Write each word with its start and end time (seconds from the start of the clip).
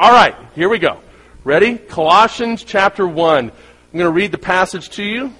All 0.00 0.12
right, 0.12 0.34
here 0.54 0.70
we 0.70 0.78
go. 0.78 0.98
Ready? 1.44 1.76
Colossians 1.76 2.64
chapter 2.64 3.06
1. 3.06 3.50
I'm 3.50 3.52
going 3.92 4.06
to 4.06 4.10
read 4.10 4.32
the 4.32 4.38
passage 4.38 4.88
to 4.92 5.04
you, 5.04 5.34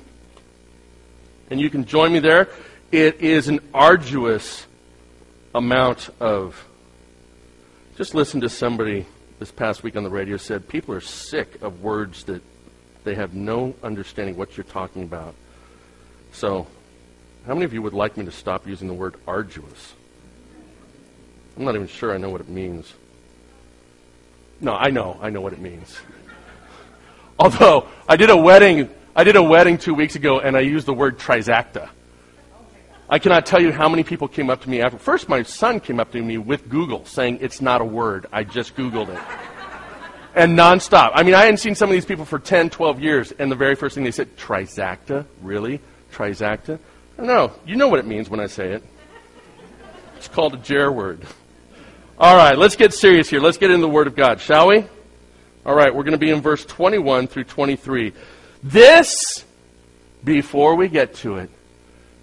and 1.49 1.59
you 1.59 1.71
can 1.71 1.87
join 1.87 2.13
me 2.13 2.19
there. 2.19 2.51
It 2.93 3.23
is 3.23 3.49
an 3.49 3.61
arduous 3.73 4.67
amount 5.55 6.11
of. 6.21 6.63
Just 7.97 8.15
listen 8.15 8.43
to 8.43 8.51
somebody 8.51 9.07
this 9.39 9.51
past 9.51 9.83
week 9.83 9.97
on 9.97 10.05
the 10.05 10.11
radio 10.11 10.37
said 10.37 10.69
people 10.69 10.95
are 10.95 11.01
sick 11.01 11.63
of 11.63 11.81
words 11.81 12.25
that 12.25 12.43
they 13.05 13.15
have 13.15 13.33
no 13.33 13.75
understanding 13.83 14.37
what 14.37 14.59
you're 14.59 14.65
talking 14.65 15.05
about. 15.05 15.35
So, 16.33 16.67
how 17.47 17.55
many 17.55 17.65
of 17.65 17.73
you 17.73 17.81
would 17.81 17.95
like 17.95 18.19
me 18.19 18.27
to 18.27 18.31
stop 18.31 18.67
using 18.67 18.89
the 18.89 18.95
word 18.95 19.15
arduous? 19.27 19.95
I'm 21.57 21.65
not 21.65 21.77
even 21.77 21.89
sure 21.89 22.13
I 22.13 22.19
know 22.19 22.29
what 22.29 22.43
it 22.43 22.49
means. 22.51 22.93
No, 24.61 24.75
I 24.75 24.91
know. 24.91 25.19
I 25.21 25.31
know 25.31 25.41
what 25.41 25.53
it 25.53 25.61
means. 25.61 25.99
Although 27.39 27.89
I 28.09 28.17
did 28.17 28.31
a 28.31 28.37
wedding, 28.37 28.91
I 29.17 29.25
did 29.25 29.37
a 29.37 29.43
wedding 29.43 29.79
two 29.79 29.95
weeks 29.95 30.15
ago, 30.17 30.41
and 30.41 30.57
I 30.57 30.61
used 30.61 30.87
the 30.87 30.93
word 30.93 31.19
trisacta. 31.19 31.89
I 33.09 33.19
cannot 33.19 33.45
tell 33.47 33.61
you 33.61 33.73
how 33.73 33.89
many 33.89 34.05
people 34.05 34.29
came 34.29 34.51
up 34.51 34.63
to 34.63 34.71
me 34.71 34.81
after. 34.81 34.99
First, 34.99 35.29
my 35.29 35.43
son 35.43 35.81
came 35.81 35.99
up 35.99 36.13
to 36.13 36.23
me 36.23 36.39
with 36.39 36.69
Google 36.69 37.05
saying 37.07 37.39
it's 37.41 37.61
not 37.61 37.81
a 37.81 37.85
word. 37.85 38.27
I 38.33 38.45
just 38.45 38.77
Googled 38.77 39.09
it. 39.09 39.19
and 40.35 40.57
nonstop. 40.57 41.11
I 41.15 41.23
mean, 41.25 41.35
I 41.35 41.41
hadn't 41.41 41.57
seen 41.57 41.75
some 41.75 41.89
of 41.89 41.93
these 41.95 42.05
people 42.05 42.25
for 42.25 42.39
10, 42.39 42.71
12 42.71 43.01
years, 43.01 43.33
and 43.33 43.51
the 43.51 43.57
very 43.57 43.75
first 43.75 43.97
thing 43.97 44.05
they 44.05 44.13
said, 44.13 44.37
trisacta? 44.37 45.27
Really? 45.43 45.81
Trisacta? 46.13 46.79
No, 47.19 47.53
you 47.67 47.75
know 47.75 47.89
what 47.89 47.99
it 47.99 48.07
means 48.07 48.31
when 48.31 48.39
I 48.39 48.47
say 48.47 48.73
it. 48.73 48.85
It's 50.17 50.29
called 50.29 50.55
a 50.55 50.59
Jer 50.59 50.93
word. 50.93 51.27
All 52.21 52.37
right, 52.37 52.59
let's 52.59 52.77
get 52.77 52.93
serious 52.93 53.31
here. 53.31 53.41
Let's 53.41 53.57
get 53.57 53.71
into 53.71 53.81
the 53.81 53.89
Word 53.89 54.07
of 54.07 54.15
God, 54.15 54.43
shall 54.43 54.69
we? 54.69 54.85
All 55.65 55.75
right, 55.75 55.95
we're 55.95 56.03
going 56.03 56.13
to 56.13 56.19
be 56.19 56.29
in 56.29 56.43
verse 56.43 56.63
21 56.67 57.29
through 57.29 57.45
23. 57.45 58.13
This, 58.63 59.43
before 60.23 60.75
we 60.75 60.89
get 60.89 61.15
to 61.15 61.37
it, 61.37 61.49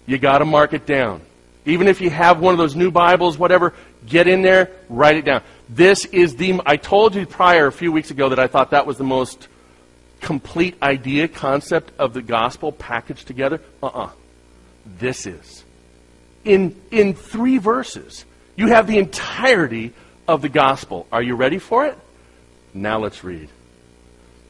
you 0.06 0.16
got 0.18 0.38
to 0.38 0.44
mark 0.44 0.72
it 0.72 0.86
down. 0.86 1.20
Even 1.66 1.88
if 1.88 2.00
you 2.00 2.10
have 2.10 2.38
one 2.38 2.54
of 2.54 2.58
those 2.58 2.76
new 2.76 2.92
Bibles, 2.92 3.38
whatever, 3.38 3.74
get 4.06 4.28
in 4.28 4.42
there, 4.42 4.70
write 4.88 5.16
it 5.16 5.24
down. 5.24 5.42
This 5.68 6.04
is 6.04 6.36
the. 6.36 6.60
I 6.64 6.76
told 6.76 7.16
you 7.16 7.26
prior 7.26 7.66
a 7.66 7.72
few 7.72 7.90
weeks 7.90 8.12
ago 8.12 8.28
that 8.28 8.38
I 8.38 8.46
thought 8.46 8.70
that 8.70 8.86
was 8.86 8.98
the 8.98 9.04
most 9.04 9.48
complete 10.20 10.80
idea, 10.80 11.26
concept 11.26 11.90
of 11.98 12.14
the 12.14 12.22
gospel 12.22 12.70
packaged 12.70 13.26
together. 13.26 13.60
Uh 13.82 13.86
uh-uh. 13.86 14.04
uh 14.04 14.10
This 14.86 15.26
is. 15.26 15.64
In, 16.44 16.80
in 16.92 17.14
three 17.14 17.58
verses, 17.58 18.24
you 18.58 18.66
have 18.66 18.88
the 18.88 18.98
entirety 18.98 19.92
of 20.26 20.42
the 20.42 20.48
gospel. 20.48 21.06
Are 21.12 21.22
you 21.22 21.36
ready 21.36 21.58
for 21.58 21.86
it? 21.86 21.96
Now 22.74 22.98
let's 22.98 23.22
read. 23.22 23.48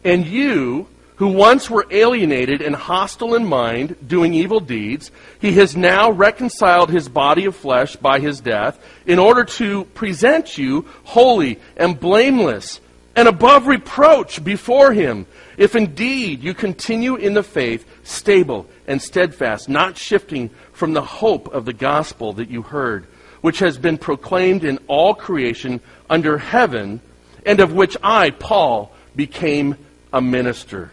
And 0.02 0.26
you, 0.26 0.88
who 1.16 1.28
once 1.28 1.68
were 1.68 1.86
alienated 1.90 2.62
and 2.62 2.74
hostile 2.74 3.34
in 3.34 3.44
mind, 3.44 3.96
doing 4.08 4.32
evil 4.32 4.60
deeds, 4.60 5.10
he 5.42 5.52
has 5.52 5.76
now 5.76 6.10
reconciled 6.10 6.90
his 6.90 7.06
body 7.06 7.44
of 7.44 7.54
flesh 7.54 7.96
by 7.96 8.18
his 8.18 8.40
death, 8.40 8.82
in 9.04 9.18
order 9.18 9.44
to 9.44 9.84
present 9.84 10.56
you 10.56 10.86
holy 11.04 11.60
and 11.76 12.00
blameless 12.00 12.80
and 13.14 13.28
above 13.28 13.66
reproach 13.66 14.42
before 14.42 14.92
him, 14.92 15.26
if 15.58 15.76
indeed 15.76 16.42
you 16.42 16.54
continue 16.54 17.16
in 17.16 17.34
the 17.34 17.42
faith, 17.42 17.84
stable 18.04 18.66
and 18.86 19.02
steadfast, 19.02 19.68
not 19.68 19.98
shifting 19.98 20.48
from 20.72 20.94
the 20.94 21.02
hope 21.02 21.48
of 21.48 21.66
the 21.66 21.74
gospel 21.74 22.32
that 22.34 22.48
you 22.48 22.62
heard, 22.62 23.06
which 23.48 23.60
has 23.60 23.78
been 23.78 23.96
proclaimed 23.96 24.62
in 24.62 24.78
all 24.88 25.14
creation 25.14 25.80
under 26.10 26.36
heaven, 26.36 27.00
and 27.46 27.60
of 27.60 27.72
which 27.72 27.96
I, 28.02 28.28
Paul, 28.28 28.92
became 29.16 29.74
a 30.12 30.20
minister 30.20 30.92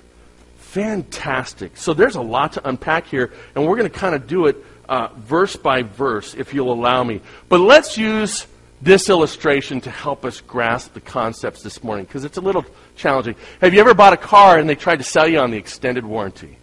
fantastic. 0.75 1.77
So 1.77 1.93
there's 1.93 2.15
a 2.15 2.21
lot 2.21 2.53
to 2.53 2.67
unpack 2.67 3.07
here, 3.07 3.31
and 3.55 3.65
we're 3.65 3.77
going 3.77 3.89
to 3.89 3.97
kind 3.97 4.13
of 4.13 4.27
do 4.27 4.47
it 4.47 4.57
uh, 4.89 5.07
verse 5.15 5.55
by 5.55 5.83
verse, 5.83 6.33
if 6.33 6.53
you'll 6.53 6.73
allow 6.73 7.01
me. 7.01 7.21
But 7.47 7.61
let's 7.61 7.97
use 7.97 8.45
this 8.81 9.09
illustration 9.09 9.79
to 9.81 9.89
help 9.89 10.25
us 10.25 10.41
grasp 10.41 10.93
the 10.93 10.99
concepts 10.99 11.63
this 11.63 11.81
morning, 11.81 12.03
because 12.03 12.25
it's 12.25 12.35
a 12.35 12.41
little 12.41 12.65
challenging. 12.97 13.35
Have 13.61 13.73
you 13.73 13.79
ever 13.79 13.93
bought 13.93 14.11
a 14.11 14.17
car 14.17 14.59
and 14.59 14.67
they 14.67 14.75
tried 14.75 14.97
to 14.97 15.05
sell 15.05 15.25
you 15.25 15.39
on 15.39 15.49
the 15.49 15.57
extended 15.57 16.05
warranty? 16.05 16.57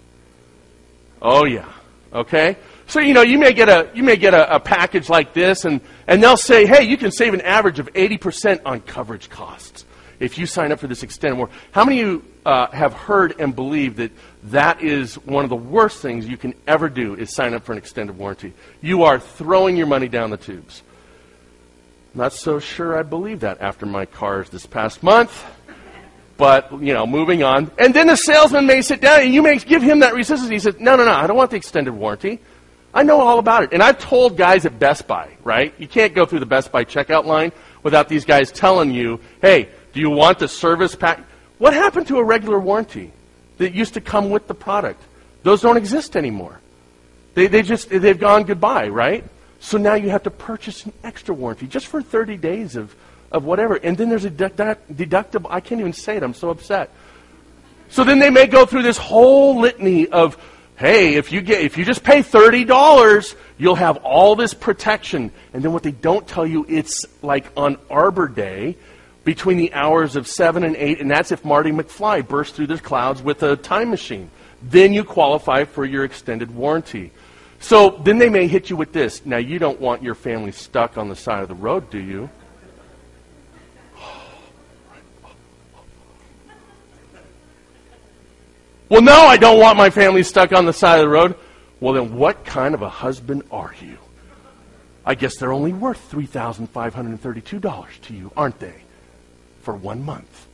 Oh 1.22 1.46
yeah. 1.46 1.72
Okay. 2.12 2.58
So 2.92 3.00
you 3.00 3.14
know 3.14 3.22
you 3.22 3.38
may 3.38 3.54
get 3.54 3.70
a 3.70 3.88
you 3.94 4.02
may 4.02 4.16
get 4.16 4.34
a, 4.34 4.56
a 4.56 4.60
package 4.60 5.08
like 5.08 5.32
this, 5.32 5.64
and 5.64 5.80
and 6.06 6.22
they'll 6.22 6.36
say, 6.36 6.66
hey, 6.66 6.82
you 6.82 6.98
can 6.98 7.10
save 7.10 7.32
an 7.32 7.40
average 7.40 7.78
of 7.78 7.88
eighty 7.94 8.18
percent 8.18 8.60
on 8.66 8.82
coverage 8.82 9.30
costs 9.30 9.86
if 10.20 10.36
you 10.36 10.44
sign 10.44 10.72
up 10.72 10.78
for 10.78 10.88
this 10.88 11.02
extended 11.02 11.38
warranty. 11.38 11.56
How 11.70 11.86
many 11.86 12.02
of 12.02 12.06
you 12.06 12.24
uh, 12.44 12.66
have 12.66 12.92
heard 12.92 13.40
and 13.40 13.56
believe 13.56 13.96
that 13.96 14.10
that 14.42 14.82
is 14.82 15.14
one 15.14 15.42
of 15.42 15.48
the 15.48 15.56
worst 15.56 16.02
things 16.02 16.28
you 16.28 16.36
can 16.36 16.52
ever 16.66 16.90
do 16.90 17.14
is 17.14 17.34
sign 17.34 17.54
up 17.54 17.64
for 17.64 17.72
an 17.72 17.78
extended 17.78 18.18
warranty. 18.18 18.52
You 18.82 19.04
are 19.04 19.18
throwing 19.18 19.74
your 19.74 19.86
money 19.86 20.08
down 20.08 20.28
the 20.28 20.36
tubes. 20.36 20.82
Not 22.12 22.34
so 22.34 22.58
sure 22.58 22.98
I 22.98 23.04
believe 23.04 23.40
that 23.40 23.62
after 23.62 23.86
my 23.86 24.04
cars 24.04 24.50
this 24.50 24.66
past 24.66 25.02
month. 25.02 25.42
But, 26.36 26.72
you 26.82 26.92
know, 26.92 27.06
moving 27.06 27.42
on. 27.42 27.70
And 27.78 27.94
then 27.94 28.08
the 28.08 28.16
salesman 28.16 28.66
may 28.66 28.82
sit 28.82 29.00
down 29.00 29.22
and 29.22 29.32
you 29.32 29.40
may 29.40 29.56
give 29.58 29.80
him 29.80 30.00
that 30.00 30.12
resistance. 30.12 30.50
He 30.50 30.58
says, 30.58 30.78
no, 30.78 30.96
no, 30.96 31.06
no, 31.06 31.12
I 31.12 31.26
don't 31.26 31.36
want 31.36 31.52
the 31.52 31.56
extended 31.56 31.92
warranty. 31.92 32.40
I 32.94 33.02
know 33.02 33.20
all 33.20 33.38
about 33.38 33.64
it. 33.64 33.72
And 33.72 33.82
I've 33.82 33.98
told 33.98 34.36
guys 34.36 34.66
at 34.66 34.78
Best 34.78 35.06
Buy, 35.06 35.30
right? 35.42 35.74
You 35.78 35.88
can't 35.88 36.14
go 36.14 36.26
through 36.26 36.40
the 36.40 36.46
Best 36.46 36.70
Buy 36.70 36.84
checkout 36.84 37.24
line 37.24 37.52
without 37.82 38.08
these 38.08 38.24
guys 38.24 38.52
telling 38.52 38.92
you, 38.92 39.20
hey, 39.40 39.68
do 39.92 40.00
you 40.00 40.10
want 40.10 40.38
the 40.38 40.48
service 40.48 40.94
pack? 40.94 41.20
What 41.58 41.74
happened 41.74 42.08
to 42.08 42.18
a 42.18 42.24
regular 42.24 42.58
warranty 42.58 43.12
that 43.58 43.74
used 43.74 43.94
to 43.94 44.00
come 44.00 44.30
with 44.30 44.46
the 44.46 44.54
product? 44.54 45.02
Those 45.42 45.62
don't 45.62 45.76
exist 45.76 46.16
anymore. 46.16 46.60
They, 47.34 47.46
they 47.46 47.62
just, 47.62 47.88
they've 47.88 48.18
gone 48.18 48.44
goodbye, 48.44 48.88
right? 48.88 49.24
So 49.60 49.78
now 49.78 49.94
you 49.94 50.10
have 50.10 50.24
to 50.24 50.30
purchase 50.30 50.84
an 50.84 50.92
extra 51.02 51.34
warranty 51.34 51.66
just 51.66 51.86
for 51.86 52.02
30 52.02 52.36
days 52.36 52.76
of, 52.76 52.94
of 53.30 53.44
whatever. 53.44 53.76
And 53.76 53.96
then 53.96 54.08
there's 54.08 54.24
a 54.24 54.30
deductible. 54.30 55.46
I 55.48 55.60
can't 55.60 55.80
even 55.80 55.92
say 55.92 56.16
it. 56.16 56.22
I'm 56.22 56.34
so 56.34 56.50
upset. 56.50 56.90
So 57.88 58.04
then 58.04 58.18
they 58.18 58.30
may 58.30 58.46
go 58.46 58.66
through 58.66 58.82
this 58.82 58.96
whole 58.98 59.60
litany 59.60 60.08
of, 60.08 60.36
hey, 60.76 61.14
if 61.14 61.32
you 61.32 61.40
get, 61.40 61.60
if 61.60 61.78
you 61.78 61.84
just 61.84 62.02
pay 62.02 62.22
$30, 62.22 63.34
you'll 63.58 63.74
have 63.74 63.98
all 63.98 64.36
this 64.36 64.54
protection. 64.54 65.32
And 65.52 65.62
then 65.62 65.72
what 65.72 65.82
they 65.82 65.92
don't 65.92 66.26
tell 66.26 66.46
you, 66.46 66.66
it's 66.68 67.04
like 67.22 67.46
on 67.56 67.76
Arbor 67.90 68.28
Day, 68.28 68.76
between 69.24 69.56
the 69.56 69.72
hours 69.72 70.16
of 70.16 70.26
7 70.26 70.64
and 70.64 70.76
8, 70.76 71.00
and 71.00 71.10
that's 71.10 71.32
if 71.32 71.44
Marty 71.44 71.70
McFly 71.70 72.26
bursts 72.26 72.56
through 72.56 72.66
the 72.66 72.78
clouds 72.78 73.22
with 73.22 73.42
a 73.42 73.56
time 73.56 73.90
machine. 73.90 74.30
Then 74.62 74.92
you 74.92 75.04
qualify 75.04 75.64
for 75.64 75.84
your 75.84 76.04
extended 76.04 76.54
warranty. 76.54 77.12
So 77.60 78.00
then 78.02 78.18
they 78.18 78.28
may 78.28 78.48
hit 78.48 78.70
you 78.70 78.76
with 78.76 78.92
this. 78.92 79.24
Now, 79.24 79.36
you 79.36 79.58
don't 79.58 79.80
want 79.80 80.02
your 80.02 80.14
family 80.14 80.52
stuck 80.52 80.98
on 80.98 81.08
the 81.08 81.16
side 81.16 81.42
of 81.42 81.48
the 81.48 81.54
road, 81.54 81.90
do 81.90 81.98
you? 81.98 82.28
Well, 88.92 89.02
no, 89.02 89.22
I 89.22 89.38
don't 89.38 89.58
want 89.58 89.78
my 89.78 89.90
family 89.90 90.22
stuck 90.22 90.52
on 90.52 90.66
the 90.66 90.72
side 90.72 91.00
of 91.00 91.06
the 91.06 91.08
road. 91.08 91.34
Well, 91.80 91.94
then 91.94 92.14
what 92.14 92.44
kind 92.44 92.74
of 92.74 92.82
a 92.82 92.88
husband 92.88 93.42
are 93.50 93.74
you? 93.80 93.96
I 95.04 95.14
guess 95.14 95.36
they're 95.38 95.52
only 95.52 95.72
worth 95.72 96.10
$3,532 96.12 98.00
to 98.02 98.14
you, 98.14 98.30
aren't 98.36 98.60
they? 98.60 98.82
for 99.62 99.74
one 99.74 100.04
month. 100.04 100.46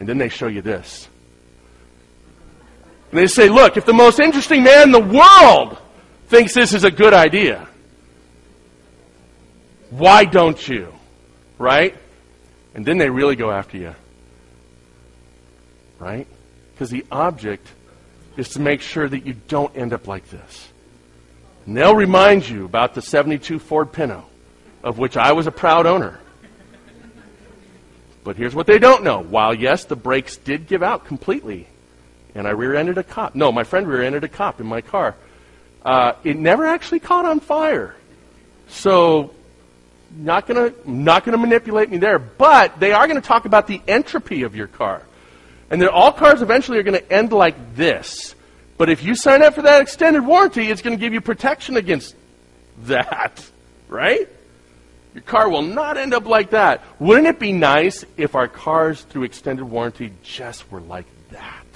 And 0.00 0.08
then 0.08 0.18
they 0.18 0.28
show 0.28 0.48
you 0.48 0.62
this. 0.62 1.08
And 3.10 3.18
they 3.18 3.26
say, 3.26 3.48
look, 3.48 3.76
if 3.76 3.84
the 3.84 3.92
most 3.92 4.18
interesting 4.18 4.64
man 4.64 4.84
in 4.84 4.92
the 4.92 5.00
world 5.00 5.78
thinks 6.28 6.54
this 6.54 6.72
is 6.72 6.84
a 6.84 6.90
good 6.90 7.12
idea, 7.12 7.68
why 9.90 10.24
don't 10.24 10.66
you? 10.66 10.92
Right? 11.58 11.94
And 12.74 12.84
then 12.84 12.98
they 12.98 13.10
really 13.10 13.36
go 13.36 13.50
after 13.50 13.76
you. 13.76 13.94
Right? 15.98 16.26
Because 16.82 16.90
the 16.90 17.06
object 17.12 17.68
is 18.36 18.48
to 18.48 18.60
make 18.60 18.80
sure 18.80 19.08
that 19.08 19.24
you 19.24 19.34
don't 19.46 19.76
end 19.76 19.92
up 19.92 20.08
like 20.08 20.28
this. 20.30 20.68
And 21.64 21.76
they'll 21.76 21.94
remind 21.94 22.48
you 22.48 22.64
about 22.64 22.94
the 22.94 23.00
72 23.00 23.60
Ford 23.60 23.92
Pinto, 23.92 24.24
of 24.82 24.98
which 24.98 25.16
I 25.16 25.30
was 25.30 25.46
a 25.46 25.52
proud 25.52 25.86
owner. 25.86 26.18
But 28.24 28.34
here's 28.34 28.52
what 28.52 28.66
they 28.66 28.80
don't 28.80 29.04
know. 29.04 29.22
While, 29.22 29.54
yes, 29.54 29.84
the 29.84 29.94
brakes 29.94 30.36
did 30.38 30.66
give 30.66 30.82
out 30.82 31.06
completely, 31.06 31.68
and 32.34 32.48
I 32.48 32.50
rear 32.50 32.74
ended 32.74 32.98
a 32.98 33.04
cop. 33.04 33.36
No, 33.36 33.52
my 33.52 33.62
friend 33.62 33.86
rear 33.86 34.02
ended 34.02 34.24
a 34.24 34.28
cop 34.28 34.60
in 34.60 34.66
my 34.66 34.80
car. 34.80 35.14
Uh, 35.84 36.14
it 36.24 36.36
never 36.36 36.66
actually 36.66 36.98
caught 36.98 37.26
on 37.26 37.38
fire. 37.38 37.94
So, 38.66 39.32
not 40.16 40.48
going 40.48 40.72
to 40.72 40.90
not 40.90 41.24
gonna 41.24 41.38
manipulate 41.38 41.90
me 41.90 41.98
there. 41.98 42.18
But 42.18 42.80
they 42.80 42.90
are 42.90 43.06
going 43.06 43.22
to 43.22 43.28
talk 43.28 43.44
about 43.44 43.68
the 43.68 43.80
entropy 43.86 44.42
of 44.42 44.56
your 44.56 44.66
car. 44.66 45.04
And 45.72 45.80
then 45.80 45.88
all 45.88 46.12
cars 46.12 46.42
eventually 46.42 46.78
are 46.78 46.82
going 46.82 47.00
to 47.00 47.12
end 47.12 47.32
like 47.32 47.74
this. 47.74 48.34
But 48.76 48.90
if 48.90 49.02
you 49.02 49.14
sign 49.14 49.42
up 49.42 49.54
for 49.54 49.62
that 49.62 49.80
extended 49.80 50.24
warranty, 50.24 50.70
it's 50.70 50.82
going 50.82 50.96
to 50.96 51.00
give 51.00 51.14
you 51.14 51.22
protection 51.22 51.76
against 51.76 52.14
that. 52.84 53.44
Right? 53.88 54.26
Your 55.12 55.22
car 55.22 55.50
will 55.50 55.60
not 55.60 55.98
end 55.98 56.14
up 56.14 56.24
like 56.24 56.50
that. 56.50 56.82
Wouldn't 56.98 57.26
it 57.26 57.38
be 57.38 57.52
nice 57.52 58.06
if 58.16 58.34
our 58.34 58.48
cars 58.48 59.02
through 59.02 59.24
extended 59.24 59.66
warranty 59.66 60.14
just 60.22 60.72
were 60.72 60.80
like 60.80 61.04
that? 61.28 61.66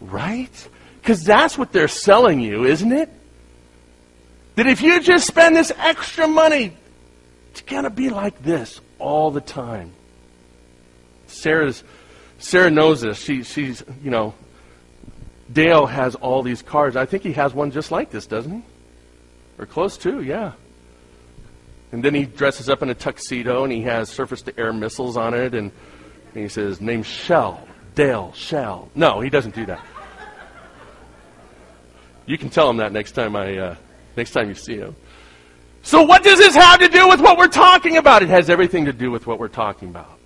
Right? 0.00 0.68
Because 1.02 1.22
that's 1.22 1.58
what 1.58 1.70
they're 1.70 1.86
selling 1.86 2.40
you, 2.40 2.64
isn't 2.64 2.92
it? 2.92 3.10
That 4.54 4.66
if 4.66 4.80
you 4.80 5.02
just 5.02 5.26
spend 5.26 5.54
this 5.54 5.70
extra 5.76 6.26
money, 6.26 6.72
it's 7.50 7.60
going 7.60 7.84
to 7.84 7.90
be 7.90 8.08
like 8.08 8.42
this 8.42 8.80
all 8.98 9.30
the 9.30 9.42
time. 9.42 9.92
Sarah's, 11.26 11.84
Sarah 12.38 12.70
knows 12.70 13.00
this. 13.00 13.18
She, 13.18 13.42
she's, 13.42 13.82
you 14.02 14.10
know, 14.10 14.34
Dale 15.52 15.86
has 15.86 16.14
all 16.14 16.42
these 16.42 16.62
cars. 16.62 16.96
I 16.96 17.06
think 17.06 17.22
he 17.22 17.32
has 17.34 17.52
one 17.52 17.70
just 17.70 17.90
like 17.90 18.10
this, 18.10 18.26
doesn't 18.26 18.52
he? 18.52 18.62
Or 19.58 19.66
close 19.66 19.96
to, 19.98 20.22
yeah. 20.22 20.52
And 21.90 22.04
then 22.04 22.14
he 22.14 22.24
dresses 22.24 22.68
up 22.68 22.82
in 22.82 22.90
a 22.90 22.94
tuxedo 22.94 23.64
and 23.64 23.72
he 23.72 23.82
has 23.82 24.08
surface 24.08 24.42
to 24.42 24.58
air 24.58 24.72
missiles 24.72 25.16
on 25.16 25.34
it 25.34 25.54
and, 25.54 25.72
and 26.34 26.42
he 26.42 26.48
says, 26.48 26.80
name 26.80 27.02
Shell. 27.02 27.66
Dale, 27.94 28.32
Shell. 28.34 28.90
No, 28.94 29.20
he 29.20 29.30
doesn't 29.30 29.54
do 29.54 29.66
that. 29.66 29.84
You 32.26 32.36
can 32.36 32.50
tell 32.50 32.68
him 32.68 32.76
that 32.76 32.92
next 32.92 33.12
time 33.12 33.34
I 33.34 33.56
uh, 33.56 33.76
next 34.14 34.32
time 34.32 34.48
you 34.48 34.54
see 34.54 34.76
him. 34.76 34.94
So 35.82 36.02
what 36.02 36.22
does 36.22 36.38
this 36.38 36.54
have 36.54 36.78
to 36.80 36.88
do 36.88 37.08
with 37.08 37.20
what 37.20 37.38
we're 37.38 37.48
talking 37.48 37.96
about? 37.96 38.22
It 38.22 38.28
has 38.28 38.50
everything 38.50 38.84
to 38.84 38.92
do 38.92 39.10
with 39.10 39.26
what 39.26 39.38
we're 39.38 39.48
talking 39.48 39.88
about. 39.88 40.17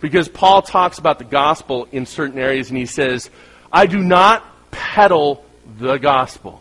Because 0.00 0.28
Paul 0.28 0.62
talks 0.62 0.98
about 0.98 1.18
the 1.18 1.24
gospel 1.24 1.88
in 1.90 2.06
certain 2.06 2.38
areas 2.38 2.68
and 2.68 2.78
he 2.78 2.86
says, 2.86 3.30
I 3.72 3.86
do 3.86 4.02
not 4.02 4.44
peddle 4.70 5.44
the 5.78 5.96
gospel. 5.96 6.60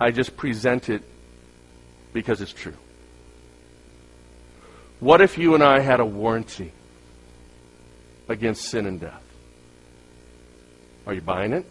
I 0.00 0.10
just 0.10 0.36
present 0.36 0.88
it 0.88 1.02
because 2.12 2.40
it's 2.40 2.52
true. 2.52 2.76
What 5.00 5.20
if 5.20 5.38
you 5.38 5.54
and 5.54 5.62
I 5.62 5.80
had 5.80 6.00
a 6.00 6.04
warranty 6.04 6.72
against 8.28 8.64
sin 8.64 8.86
and 8.86 9.00
death? 9.00 9.22
Are 11.06 11.14
you 11.14 11.20
buying 11.20 11.52
it? 11.52 11.66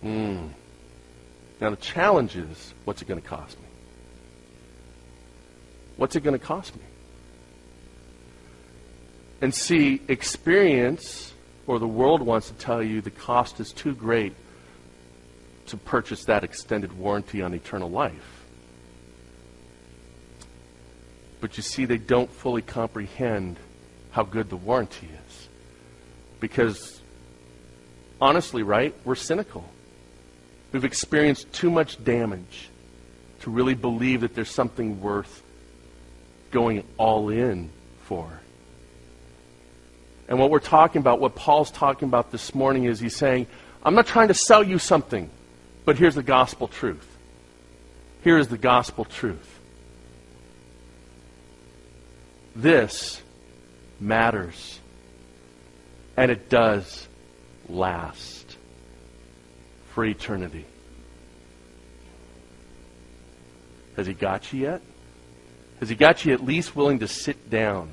Hmm. 0.00 0.48
Now, 1.60 1.70
the 1.70 1.76
challenge 1.76 2.36
is 2.36 2.74
what's 2.84 3.02
it 3.02 3.08
going 3.08 3.20
to 3.20 3.26
cost 3.26 3.56
me? 3.58 3.66
What's 5.96 6.16
it 6.16 6.24
going 6.24 6.38
to 6.38 6.44
cost 6.44 6.74
me? 6.74 6.82
And 9.42 9.52
see, 9.52 10.00
experience, 10.06 11.34
or 11.66 11.80
the 11.80 11.86
world 11.88 12.22
wants 12.22 12.48
to 12.48 12.54
tell 12.54 12.80
you 12.80 13.00
the 13.00 13.10
cost 13.10 13.58
is 13.58 13.72
too 13.72 13.92
great 13.92 14.34
to 15.66 15.76
purchase 15.76 16.24
that 16.26 16.44
extended 16.44 16.96
warranty 16.96 17.42
on 17.42 17.52
eternal 17.52 17.90
life. 17.90 18.44
But 21.40 21.56
you 21.56 21.64
see, 21.64 21.86
they 21.86 21.98
don't 21.98 22.30
fully 22.30 22.62
comprehend 22.62 23.58
how 24.12 24.22
good 24.22 24.48
the 24.48 24.56
warranty 24.56 25.08
is. 25.26 25.48
Because, 26.38 27.00
honestly, 28.20 28.62
right, 28.62 28.94
we're 29.04 29.16
cynical. 29.16 29.68
We've 30.70 30.84
experienced 30.84 31.52
too 31.52 31.70
much 31.70 32.02
damage 32.04 32.68
to 33.40 33.50
really 33.50 33.74
believe 33.74 34.20
that 34.20 34.36
there's 34.36 34.50
something 34.50 35.00
worth 35.00 35.42
going 36.52 36.84
all 36.96 37.28
in 37.28 37.70
for. 38.04 38.40
And 40.32 40.40
what 40.40 40.48
we're 40.48 40.60
talking 40.60 41.00
about, 41.00 41.20
what 41.20 41.34
Paul's 41.34 41.70
talking 41.70 42.08
about 42.08 42.32
this 42.32 42.54
morning, 42.54 42.84
is 42.84 42.98
he's 42.98 43.14
saying, 43.14 43.48
I'm 43.82 43.94
not 43.94 44.06
trying 44.06 44.28
to 44.28 44.34
sell 44.34 44.62
you 44.62 44.78
something. 44.78 45.28
But 45.84 45.98
here's 45.98 46.14
the 46.14 46.22
gospel 46.22 46.68
truth. 46.68 47.06
Here 48.24 48.38
is 48.38 48.48
the 48.48 48.56
gospel 48.56 49.04
truth. 49.04 49.60
This 52.56 53.20
matters. 54.00 54.80
And 56.16 56.30
it 56.30 56.48
does 56.48 57.06
last 57.68 58.56
for 59.90 60.02
eternity. 60.02 60.64
Has 63.96 64.06
he 64.06 64.14
got 64.14 64.50
you 64.50 64.60
yet? 64.60 64.80
Has 65.80 65.90
he 65.90 65.94
got 65.94 66.24
you 66.24 66.32
at 66.32 66.42
least 66.42 66.74
willing 66.74 67.00
to 67.00 67.06
sit 67.06 67.50
down 67.50 67.90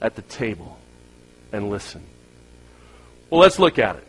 at 0.00 0.16
the 0.16 0.22
table 0.22 0.76
and 1.54 1.70
listen? 1.70 2.02
Well, 3.30 3.40
let's 3.40 3.58
look 3.58 3.78
at 3.78 3.96
it. 3.96 4.06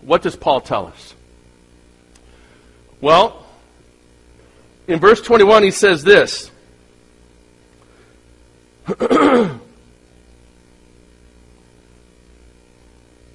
What 0.00 0.22
does 0.22 0.34
Paul 0.36 0.60
tell 0.62 0.86
us? 0.86 1.14
Well, 3.00 3.46
in 4.86 4.98
verse 4.98 5.20
21, 5.20 5.62
he 5.62 5.70
says 5.70 6.02
this. 6.02 6.50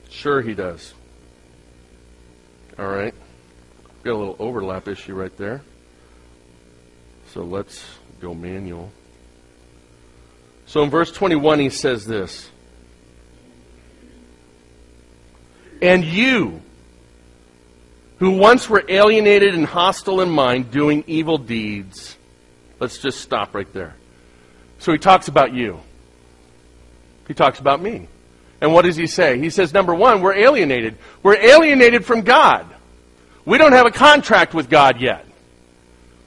sure, 0.10 0.42
he 0.42 0.56
does. 0.56 0.94
All 2.80 2.88
right. 2.88 3.14
Got 4.04 4.14
a 4.14 4.18
little 4.18 4.36
overlap 4.40 4.88
issue 4.88 5.14
right 5.14 5.36
there. 5.38 5.62
So 7.28 7.44
let's 7.44 7.86
go 8.20 8.34
manual. 8.34 8.92
So 10.66 10.82
in 10.84 10.90
verse 10.90 11.12
21, 11.12 11.60
he 11.60 11.70
says 11.70 12.06
this. 12.06 12.50
And 15.84 16.06
you, 16.06 16.62
who 18.20 18.32
once 18.38 18.70
were 18.70 18.86
alienated 18.88 19.54
and 19.54 19.66
hostile 19.66 20.22
in 20.22 20.30
mind, 20.30 20.72
doing 20.72 21.04
evil 21.08 21.38
deeds. 21.38 22.16
Let's 22.80 23.00
just 23.00 23.20
stop 23.20 23.54
right 23.54 23.72
there. 23.74 23.94
So 24.80 24.94
he 24.94 24.98
talks 24.98 25.28
about 25.28 25.54
you. 25.54 25.82
He 27.28 27.34
talks 27.34 27.60
about 27.60 27.82
me. 27.82 28.08
And 28.62 28.72
what 28.72 28.86
does 28.86 28.96
he 28.96 29.08
say? 29.08 29.38
He 29.40 29.50
says, 29.50 29.74
number 29.74 29.94
one, 29.94 30.22
we're 30.22 30.36
alienated. 30.36 30.98
We're 31.22 31.36
alienated 31.36 32.06
from 32.06 32.22
God. 32.22 32.66
We 33.44 33.58
don't 33.58 33.74
have 33.74 33.86
a 33.86 33.92
contract 33.92 34.54
with 34.54 34.70
God 34.70 35.02
yet. 35.02 35.26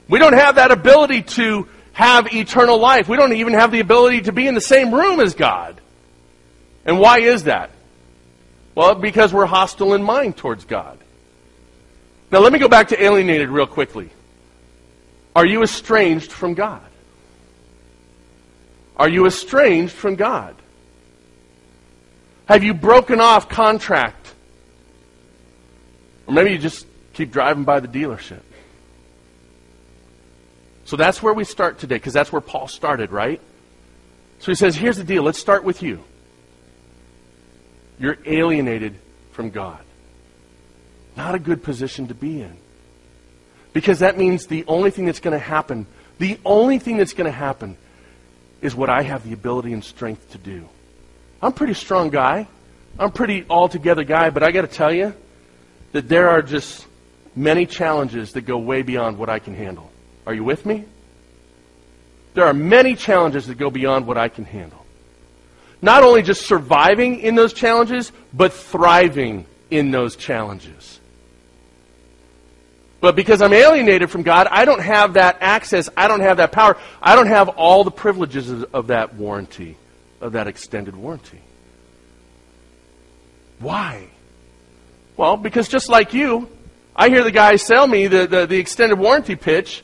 We 0.07 0.19
don't 0.19 0.33
have 0.33 0.55
that 0.55 0.69
ability 0.69 1.23
to 1.23 1.67
have 1.93 2.31
eternal 2.31 2.77
life. 2.77 3.09
We 3.09 3.17
don't 3.17 3.33
even 3.33 3.53
have 3.53 3.71
the 3.71 3.79
ability 3.79 4.21
to 4.21 4.31
be 4.31 4.47
in 4.47 4.53
the 4.53 4.61
same 4.61 4.93
room 4.93 5.19
as 5.19 5.33
God. 5.33 5.81
And 6.85 6.99
why 6.99 7.21
is 7.21 7.45
that? 7.45 7.71
Well, 8.77 8.93
because 8.93 9.33
we're 9.33 9.47
hostile 9.47 9.95
in 9.95 10.03
mind 10.03 10.37
towards 10.37 10.63
God. 10.63 10.99
Now, 12.31 12.41
let 12.41 12.53
me 12.53 12.59
go 12.59 12.67
back 12.67 12.89
to 12.89 13.03
alienated 13.03 13.49
real 13.49 13.65
quickly. 13.65 14.11
Are 15.35 15.47
you 15.47 15.63
estranged 15.63 16.31
from 16.31 16.53
God? 16.53 16.83
Are 18.95 19.09
you 19.09 19.25
estranged 19.25 19.93
from 19.93 20.13
God? 20.13 20.55
Have 22.47 22.63
you 22.63 22.75
broken 22.75 23.19
off 23.19 23.49
contract? 23.49 24.35
Or 26.27 26.35
maybe 26.35 26.51
you 26.51 26.59
just 26.59 26.85
keep 27.13 27.31
driving 27.31 27.63
by 27.63 27.79
the 27.79 27.87
dealership. 27.87 28.43
So 30.85 30.97
that's 30.97 31.23
where 31.23 31.33
we 31.33 31.45
start 31.45 31.79
today, 31.79 31.95
because 31.95 32.13
that's 32.13 32.31
where 32.31 32.41
Paul 32.41 32.67
started, 32.67 33.11
right? 33.11 33.41
So 34.37 34.51
he 34.51 34.55
says, 34.55 34.75
here's 34.75 34.97
the 34.97 35.03
deal. 35.03 35.23
Let's 35.23 35.39
start 35.39 35.63
with 35.63 35.81
you. 35.81 36.03
You're 37.99 38.17
alienated 38.25 38.95
from 39.31 39.49
God. 39.49 39.79
Not 41.15 41.35
a 41.35 41.39
good 41.39 41.63
position 41.63 42.07
to 42.07 42.13
be 42.13 42.41
in. 42.41 42.57
Because 43.73 43.99
that 43.99 44.17
means 44.17 44.47
the 44.47 44.65
only 44.67 44.91
thing 44.91 45.05
that's 45.05 45.19
going 45.19 45.33
to 45.33 45.43
happen, 45.43 45.87
the 46.19 46.39
only 46.45 46.79
thing 46.79 46.97
that's 46.97 47.13
going 47.13 47.25
to 47.25 47.37
happen 47.37 47.77
is 48.61 48.75
what 48.75 48.89
I 48.89 49.03
have 49.03 49.23
the 49.23 49.33
ability 49.33 49.73
and 49.73 49.83
strength 49.83 50.31
to 50.31 50.37
do. 50.37 50.67
I'm 51.41 51.49
a 51.49 51.55
pretty 51.55 51.75
strong 51.75 52.09
guy. 52.09 52.47
I'm 52.97 53.09
a 53.09 53.11
pretty 53.11 53.43
all-together 53.43 54.03
guy, 54.03 54.31
but 54.31 54.41
I 54.41 54.51
got 54.51 54.61
to 54.61 54.67
tell 54.67 54.91
you 54.91 55.13
that 55.91 56.09
there 56.09 56.29
are 56.29 56.41
just 56.41 56.87
many 57.35 57.67
challenges 57.67 58.33
that 58.33 58.41
go 58.41 58.57
way 58.57 58.81
beyond 58.81 59.19
what 59.19 59.29
I 59.29 59.37
can 59.37 59.53
handle. 59.53 59.91
Are 60.25 60.33
you 60.33 60.43
with 60.43 60.65
me? 60.65 60.85
There 62.33 62.45
are 62.45 62.53
many 62.53 62.95
challenges 62.95 63.45
that 63.47 63.59
go 63.59 63.69
beyond 63.69 64.07
what 64.07 64.17
I 64.17 64.29
can 64.29 64.45
handle. 64.45 64.85
Not 65.81 66.03
only 66.03 66.21
just 66.23 66.45
surviving 66.45 67.19
in 67.19 67.35
those 67.35 67.53
challenges, 67.53 68.11
but 68.33 68.53
thriving 68.53 69.45
in 69.69 69.91
those 69.91 70.15
challenges. 70.15 70.99
But 72.99 73.15
because 73.15 73.41
I'm 73.41 73.53
alienated 73.53 74.09
from 74.09 74.23
God, 74.23 74.47
I 74.49 74.65
don't 74.65 74.81
have 74.81 75.13
that 75.13 75.37
access. 75.41 75.87
I 75.95 76.07
don't 76.07 76.21
have 76.21 76.37
that 76.37 76.51
power. 76.51 76.77
I 77.01 77.15
don't 77.15 77.27
have 77.27 77.49
all 77.49 77.83
the 77.83 77.91
privileges 77.91 78.49
of 78.63 78.87
that 78.87 79.13
warranty, 79.13 79.77
of 80.19 80.33
that 80.33 80.47
extended 80.47 80.95
warranty. 80.95 81.39
Why? 83.59 84.07
Well, 85.15 85.37
because 85.37 85.67
just 85.67 85.89
like 85.89 86.13
you, 86.13 86.49
I 86.95 87.09
hear 87.09 87.23
the 87.23 87.31
guy 87.31 87.55
sell 87.57 87.85
me 87.85 88.07
the, 88.07 88.25
the, 88.25 88.45
the 88.47 88.57
extended 88.57 88.97
warranty 88.97 89.35
pitch, 89.35 89.83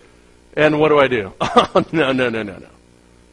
and 0.56 0.80
what 0.80 0.90
do 0.90 1.00
I 1.00 1.08
do? 1.08 1.34
Oh, 1.76 1.86
no, 1.92 2.12
no, 2.12 2.30
no, 2.30 2.44
no, 2.44 2.58
no. 2.58 2.70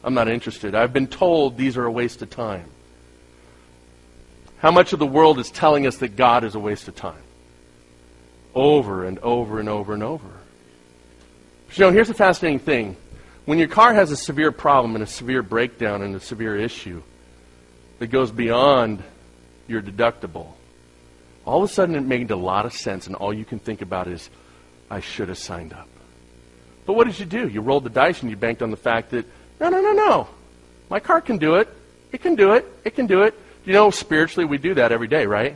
I'm 0.03 0.13
not 0.13 0.27
interested. 0.27 0.75
I've 0.75 0.93
been 0.93 1.07
told 1.07 1.57
these 1.57 1.77
are 1.77 1.85
a 1.85 1.91
waste 1.91 2.21
of 2.21 2.29
time. 2.29 2.65
How 4.57 4.71
much 4.71 4.93
of 4.93 4.99
the 4.99 5.07
world 5.07 5.39
is 5.39 5.49
telling 5.51 5.87
us 5.87 5.97
that 5.97 6.15
God 6.15 6.43
is 6.43 6.55
a 6.55 6.59
waste 6.59 6.87
of 6.87 6.95
time? 6.95 7.21
over 8.53 9.05
and 9.05 9.19
over 9.19 9.59
and 9.59 9.69
over 9.69 9.93
and 9.93 10.03
over. 10.03 10.29
But 11.67 11.77
you 11.77 11.85
know, 11.85 11.91
here's 11.91 12.07
the 12.07 12.13
fascinating 12.13 12.59
thing. 12.59 12.97
When 13.45 13.57
your 13.57 13.67
car 13.67 13.93
has 13.93 14.11
a 14.11 14.17
severe 14.17 14.51
problem 14.51 14.95
and 14.95 15.03
a 15.03 15.07
severe 15.07 15.41
breakdown 15.41 16.01
and 16.01 16.15
a 16.15 16.19
severe 16.19 16.55
issue 16.55 17.01
that 17.99 18.07
goes 18.07 18.31
beyond 18.31 19.03
your 19.67 19.81
deductible, 19.81 20.47
all 21.45 21.63
of 21.63 21.69
a 21.69 21.73
sudden 21.73 21.95
it 21.95 22.01
made 22.01 22.29
a 22.31 22.35
lot 22.35 22.65
of 22.65 22.73
sense, 22.73 23.07
and 23.07 23.15
all 23.15 23.33
you 23.33 23.45
can 23.45 23.59
think 23.59 23.81
about 23.81 24.07
is, 24.07 24.29
I 24.89 24.99
should 24.99 25.29
have 25.29 25.37
signed 25.37 25.73
up. 25.73 25.87
But 26.85 26.93
what 26.93 27.07
did 27.07 27.19
you 27.19 27.25
do? 27.25 27.47
You 27.47 27.61
rolled 27.61 27.83
the 27.83 27.89
dice 27.89 28.21
and 28.21 28.29
you 28.29 28.35
banked 28.35 28.61
on 28.61 28.71
the 28.71 28.77
fact 28.77 29.11
that, 29.11 29.25
no, 29.61 29.69
no, 29.69 29.79
no, 29.79 29.91
no. 29.93 30.27
My 30.89 30.99
car 30.99 31.21
can 31.21 31.37
do 31.37 31.55
it. 31.55 31.69
It 32.11 32.21
can 32.21 32.35
do 32.35 32.53
it. 32.53 32.65
It 32.83 32.95
can 32.95 33.05
do 33.05 33.21
it. 33.21 33.39
You 33.63 33.73
know, 33.73 33.91
spiritually, 33.91 34.45
we 34.45 34.57
do 34.57 34.73
that 34.73 34.91
every 34.91 35.07
day, 35.07 35.27
right? 35.27 35.55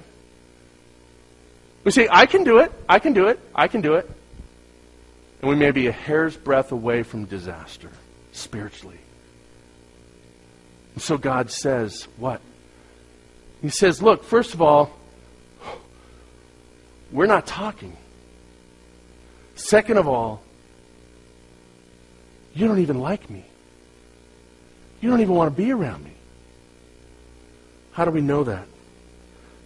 We 1.84 1.92
say, 1.92 2.08
I 2.10 2.28
can 2.28 2.44
do 2.44 2.60
it. 2.60 2.72
I 2.88 3.00
can 3.00 3.14
do 3.14 3.28
it. 3.28 3.40
I 3.54 3.68
can 3.68 3.82
do 3.82 3.96
it. 3.96 4.10
And 5.42 5.50
we 5.50 5.56
may 5.56 5.72
be 5.72 5.88
a 5.88 5.92
hair's 5.92 6.38
breadth 6.38 6.72
away 6.72 7.02
from 7.02 7.26
disaster 7.26 7.90
spiritually. 8.32 9.00
And 10.94 11.02
so 11.02 11.18
God 11.18 11.50
says, 11.50 12.08
what? 12.18 12.42
He 13.62 13.70
says, 13.70 14.04
look, 14.04 14.24
first 14.24 14.54
of 14.54 14.62
all, 14.62 14.92
we're 17.12 17.26
not 17.26 17.48
talking. 17.48 17.98
Second 19.56 19.98
of 19.98 20.08
all, 20.08 20.44
you 22.54 22.68
don't 22.68 22.80
even 22.80 23.00
like 23.00 23.30
me. 23.30 23.46
You 25.02 25.10
don't 25.10 25.22
even 25.22 25.36
want 25.36 25.56
to 25.56 25.62
be 25.62 25.72
around 25.72 26.04
me. 26.04 26.12
How 27.92 28.06
do 28.06 28.12
we 28.12 28.22
know 28.22 28.44
that? 28.44 28.68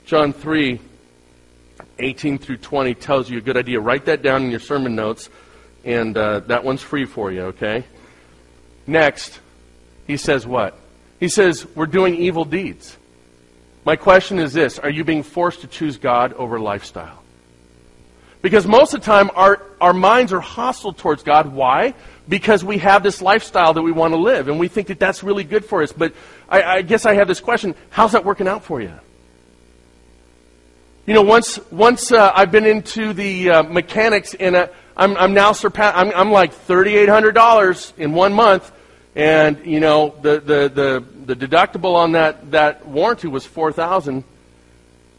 John 0.06 0.34
3, 0.34 0.80
18 2.00 2.38
through 2.38 2.58
20 2.58 2.94
tells 2.96 3.30
you 3.30 3.38
a 3.38 3.42
good 3.42 3.58
idea. 3.58 3.80
Write 3.80 4.06
that 4.06 4.22
down 4.22 4.44
in 4.44 4.52
your 4.52 4.60
sermon 4.60 4.96
notes, 4.96 5.30
and 5.84 6.18
uh, 6.18 6.40
that 6.42 6.64
one's 6.64 6.82
free 6.82 7.06
for 7.06 7.32
you, 7.32 7.42
okay? 7.44 7.84
Next, 8.88 9.40
he 10.08 10.18
says 10.18 10.48
what? 10.48 10.78
He 11.20 11.28
says, 11.28 11.66
We're 11.76 11.86
doing 11.86 12.16
evil 12.16 12.46
deeds. 12.46 12.98
My 13.86 13.96
question 13.96 14.40
is 14.40 14.54
this 14.54 14.80
Are 14.80 14.90
you 14.90 15.04
being 15.04 15.24
forced 15.24 15.62
to 15.62 15.68
choose 15.68 15.98
God 15.98 16.34
over 16.34 16.60
lifestyle? 16.60 17.24
Because 18.42 18.66
most 18.66 18.94
of 18.94 19.02
the 19.02 19.06
time, 19.06 19.30
our, 19.36 19.62
our 19.82 19.94
minds 19.94 20.32
are 20.32 20.40
hostile 20.40 20.94
towards 20.94 21.24
God. 21.24 21.48
Why? 21.54 21.94
Because 22.30 22.64
we 22.64 22.78
have 22.78 23.04
this 23.04 23.22
lifestyle 23.22 23.74
that 23.74 23.82
we 23.82 23.92
want 23.92 24.14
to 24.14 24.20
live, 24.20 24.48
and 24.48 24.60
we 24.60 24.68
think 24.70 24.88
that 24.88 25.00
that's 25.00 25.24
really 25.24 25.44
good 25.44 25.66
for 25.66 25.82
us. 25.82 25.92
But 25.92 26.14
I, 26.48 26.64
I 26.64 26.82
guess 26.84 27.06
I 27.06 27.16
have 27.16 27.28
this 27.28 27.40
question 27.40 27.76
how's 27.90 28.14
that 28.14 28.24
working 28.24 28.48
out 28.48 28.64
for 28.64 28.80
you? 28.80 28.94
You 31.06 31.16
know, 31.16 31.24
once, 31.24 31.60
once 31.72 32.12
uh, 32.12 32.32
I've 32.36 32.52
been 32.52 32.68
into 32.68 33.14
the 33.14 33.50
uh, 33.50 33.64
mechanics, 33.64 34.36
and 34.36 34.56
uh, 34.56 34.68
I'm, 34.96 35.18
I'm 35.18 35.34
now 35.34 35.54
surpassed, 35.54 35.98
I'm, 35.98 36.12
I'm 36.14 36.32
like 36.32 36.54
$3,800 36.54 37.98
in 37.98 38.14
one 38.14 38.32
month, 38.32 38.72
and, 39.16 39.66
you 39.66 39.80
know, 39.80 40.14
the, 40.22 40.40
the, 40.40 41.04
the, 41.26 41.34
the 41.34 41.48
deductible 41.48 41.96
on 41.96 42.12
that, 42.12 42.52
that 42.52 42.88
warranty 42.88 43.28
was 43.28 43.44
4000 43.44 44.24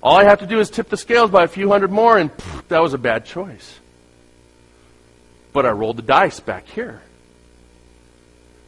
all 0.02 0.16
I 0.16 0.24
have 0.24 0.40
to 0.40 0.46
do 0.46 0.60
is 0.60 0.70
tip 0.70 0.88
the 0.88 0.96
scales 0.96 1.30
by 1.30 1.44
a 1.44 1.48
few 1.48 1.68
hundred 1.68 1.90
more, 1.90 2.16
and 2.16 2.34
pff, 2.34 2.68
that 2.68 2.80
was 2.80 2.94
a 2.94 2.98
bad 2.98 3.26
choice. 3.26 3.79
But 5.52 5.66
I 5.66 5.70
rolled 5.70 5.96
the 5.96 6.02
dice 6.02 6.40
back 6.40 6.66
here. 6.66 7.00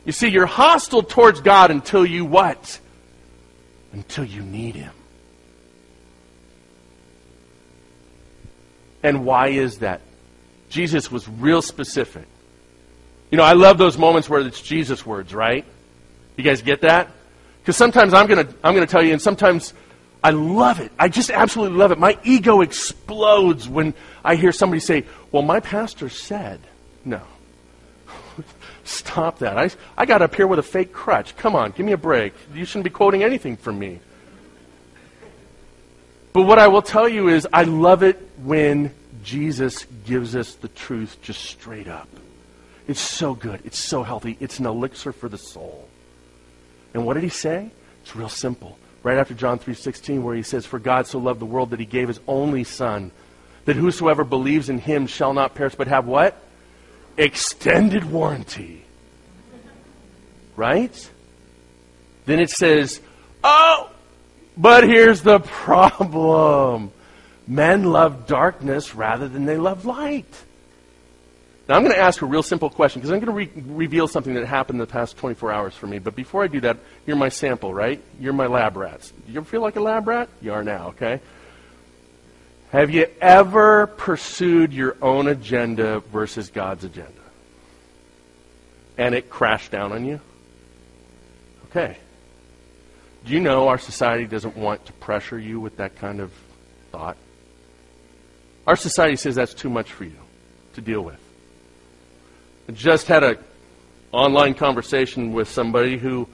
You 0.04 0.12
see, 0.12 0.28
you're 0.28 0.46
hostile 0.46 1.02
towards 1.02 1.40
God 1.40 1.70
until 1.70 2.04
you 2.04 2.24
what? 2.24 2.80
Until 3.92 4.24
you 4.24 4.42
need 4.42 4.74
Him. 4.74 4.92
And 9.02 9.24
why 9.24 9.48
is 9.48 9.78
that? 9.78 10.00
Jesus 10.70 11.10
was 11.10 11.28
real 11.28 11.62
specific. 11.62 12.26
You 13.30 13.38
know, 13.38 13.44
I 13.44 13.52
love 13.52 13.78
those 13.78 13.98
moments 13.98 14.28
where 14.28 14.40
it's 14.40 14.60
Jesus 14.60 15.04
words, 15.06 15.34
right? 15.34 15.64
You 16.36 16.44
guys 16.44 16.62
get 16.62 16.82
that? 16.82 17.10
Because 17.60 17.76
sometimes 17.76 18.14
I'm 18.14 18.26
to 18.28 18.48
I'm 18.64 18.74
to 18.74 18.86
tell 18.86 19.02
you, 19.02 19.12
and 19.12 19.22
sometimes 19.22 19.72
I 20.24 20.30
love 20.30 20.80
it. 20.80 20.92
I 20.98 21.08
just 21.08 21.30
absolutely 21.30 21.78
love 21.78 21.92
it. 21.92 21.98
My 21.98 22.18
ego 22.24 22.60
explodes 22.60 23.68
when 23.68 23.94
I 24.24 24.36
hear 24.36 24.52
somebody 24.52 24.80
say, 24.80 25.04
Well, 25.30 25.42
my 25.42 25.60
pastor 25.60 26.08
said. 26.08 26.60
No. 27.04 27.22
Stop 28.84 29.38
that. 29.40 29.58
I, 29.58 29.70
I 29.96 30.06
got 30.06 30.22
up 30.22 30.34
here 30.34 30.46
with 30.46 30.58
a 30.58 30.62
fake 30.62 30.92
crutch. 30.92 31.36
Come 31.36 31.54
on, 31.54 31.72
give 31.72 31.86
me 31.86 31.92
a 31.92 31.98
break. 31.98 32.34
You 32.54 32.64
shouldn't 32.64 32.84
be 32.84 32.90
quoting 32.90 33.22
anything 33.22 33.56
from 33.56 33.78
me. 33.78 34.00
But 36.32 36.42
what 36.42 36.58
I 36.58 36.68
will 36.68 36.82
tell 36.82 37.08
you 37.08 37.28
is, 37.28 37.46
I 37.52 37.64
love 37.64 38.02
it 38.02 38.30
when 38.42 38.92
Jesus 39.22 39.84
gives 40.06 40.34
us 40.34 40.54
the 40.54 40.68
truth 40.68 41.18
just 41.22 41.44
straight 41.44 41.88
up. 41.88 42.08
It's 42.88 43.00
so 43.00 43.34
good. 43.34 43.60
It's 43.64 43.78
so 43.78 44.02
healthy. 44.02 44.36
It's 44.40 44.58
an 44.58 44.66
elixir 44.66 45.12
for 45.12 45.28
the 45.28 45.38
soul. 45.38 45.88
And 46.94 47.06
what 47.06 47.14
did 47.14 47.22
he 47.22 47.28
say? 47.28 47.70
It's 48.02 48.16
real 48.16 48.28
simple 48.28 48.78
right 49.02 49.18
after 49.18 49.34
John 49.34 49.58
3:16 49.58 50.22
where 50.22 50.34
he 50.34 50.42
says 50.42 50.66
for 50.66 50.78
God 50.78 51.06
so 51.06 51.18
loved 51.18 51.40
the 51.40 51.46
world 51.46 51.70
that 51.70 51.80
he 51.80 51.86
gave 51.86 52.08
his 52.08 52.20
only 52.26 52.64
son 52.64 53.10
that 53.64 53.76
whosoever 53.76 54.24
believes 54.24 54.68
in 54.68 54.78
him 54.78 55.06
shall 55.06 55.32
not 55.32 55.54
perish 55.54 55.74
but 55.74 55.88
have 55.88 56.06
what? 56.06 56.36
Extended 57.16 58.04
warranty. 58.04 58.84
Right? 60.56 61.10
Then 62.26 62.40
it 62.40 62.50
says, 62.50 63.00
"Oh, 63.42 63.90
but 64.56 64.84
here's 64.84 65.22
the 65.22 65.40
problem. 65.40 66.92
Men 67.46 67.84
love 67.84 68.26
darkness 68.26 68.94
rather 68.94 69.28
than 69.28 69.46
they 69.46 69.56
love 69.56 69.84
light." 69.84 70.44
Now, 71.68 71.76
I'm 71.76 71.84
going 71.84 71.94
to 71.94 72.00
ask 72.00 72.20
a 72.22 72.26
real 72.26 72.42
simple 72.42 72.68
question 72.70 73.00
because 73.00 73.12
I'm 73.12 73.20
going 73.20 73.46
to 73.46 73.60
re- 73.60 73.62
reveal 73.74 74.08
something 74.08 74.34
that 74.34 74.46
happened 74.46 74.76
in 74.76 74.80
the 74.80 74.92
past 74.92 75.16
24 75.16 75.52
hours 75.52 75.74
for 75.74 75.86
me. 75.86 76.00
But 76.00 76.16
before 76.16 76.42
I 76.42 76.48
do 76.48 76.60
that, 76.62 76.76
you're 77.06 77.16
my 77.16 77.28
sample, 77.28 77.72
right? 77.72 78.02
You're 78.18 78.32
my 78.32 78.46
lab 78.46 78.76
rats. 78.76 79.12
You 79.28 79.36
ever 79.36 79.46
feel 79.46 79.60
like 79.62 79.76
a 79.76 79.80
lab 79.80 80.08
rat? 80.08 80.28
You 80.40 80.52
are 80.52 80.64
now, 80.64 80.88
okay? 80.88 81.20
Have 82.72 82.88
you 82.88 83.06
ever 83.20 83.86
pursued 83.86 84.72
your 84.72 84.96
own 85.02 85.28
agenda 85.28 86.00
versus 86.10 86.48
God's 86.48 86.84
agenda? 86.84 87.12
And 88.96 89.14
it 89.14 89.28
crashed 89.28 89.70
down 89.70 89.92
on 89.92 90.06
you? 90.06 90.20
Okay. 91.66 91.98
Do 93.26 93.32
you 93.34 93.40
know 93.40 93.68
our 93.68 93.76
society 93.76 94.24
doesn't 94.24 94.56
want 94.56 94.86
to 94.86 94.92
pressure 94.94 95.38
you 95.38 95.60
with 95.60 95.76
that 95.76 95.96
kind 95.96 96.18
of 96.18 96.32
thought? 96.90 97.18
Our 98.66 98.76
society 98.76 99.16
says 99.16 99.34
that's 99.34 99.52
too 99.52 99.68
much 99.68 99.92
for 99.92 100.04
you 100.04 100.16
to 100.72 100.80
deal 100.80 101.02
with. 101.02 101.20
I 102.70 102.72
just 102.72 103.06
had 103.06 103.22
an 103.22 103.36
online 104.12 104.54
conversation 104.54 105.34
with 105.34 105.50
somebody 105.50 105.98
who 105.98 106.26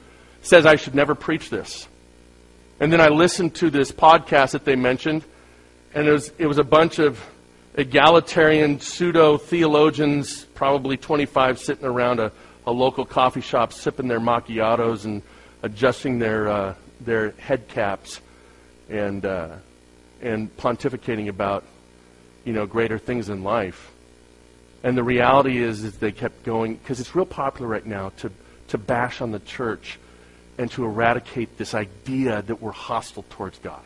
says 0.42 0.66
I 0.66 0.76
should 0.76 0.94
never 0.94 1.16
preach 1.16 1.50
this. 1.50 1.88
And 2.78 2.92
then 2.92 3.00
I 3.00 3.08
listened 3.08 3.56
to 3.56 3.70
this 3.70 3.90
podcast 3.90 4.52
that 4.52 4.64
they 4.64 4.76
mentioned, 4.76 5.24
and 5.94 6.06
it 6.06 6.12
was, 6.12 6.32
it 6.38 6.46
was 6.46 6.58
a 6.58 6.64
bunch 6.64 6.98
of 6.98 7.20
egalitarian 7.74 8.80
pseudo 8.80 9.38
theologians, 9.38 10.44
probably 10.54 10.96
25, 10.96 11.58
sitting 11.58 11.84
around 11.84 12.20
a, 12.20 12.32
a 12.66 12.72
local 12.72 13.04
coffee 13.04 13.40
shop 13.40 13.72
sipping 13.72 14.08
their 14.08 14.20
macchiatos 14.20 15.04
and 15.04 15.22
adjusting 15.62 16.18
their, 16.18 16.48
uh, 16.48 16.74
their 17.00 17.30
head 17.32 17.68
caps 17.68 18.20
and, 18.88 19.24
uh, 19.24 19.56
and 20.20 20.54
pontificating 20.56 21.28
about 21.28 21.64
you 22.44 22.52
know, 22.52 22.66
greater 22.66 22.98
things 22.98 23.28
in 23.28 23.42
life. 23.44 23.92
And 24.82 24.96
the 24.96 25.02
reality 25.02 25.58
is, 25.58 25.84
is 25.84 25.98
they 25.98 26.12
kept 26.12 26.44
going, 26.44 26.76
because 26.76 27.00
it's 27.00 27.14
real 27.14 27.26
popular 27.26 27.68
right 27.68 27.84
now 27.84 28.10
to, 28.18 28.30
to 28.68 28.78
bash 28.78 29.20
on 29.20 29.32
the 29.32 29.40
church 29.40 29.98
and 30.56 30.70
to 30.72 30.84
eradicate 30.84 31.58
this 31.58 31.74
idea 31.74 32.42
that 32.42 32.60
we're 32.62 32.72
hostile 32.72 33.24
towards 33.28 33.58
God. 33.58 33.82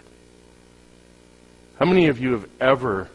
How 1.82 1.88
many 1.88 2.06
of 2.06 2.20
you 2.20 2.34
have 2.34 2.48
ever 2.60 3.08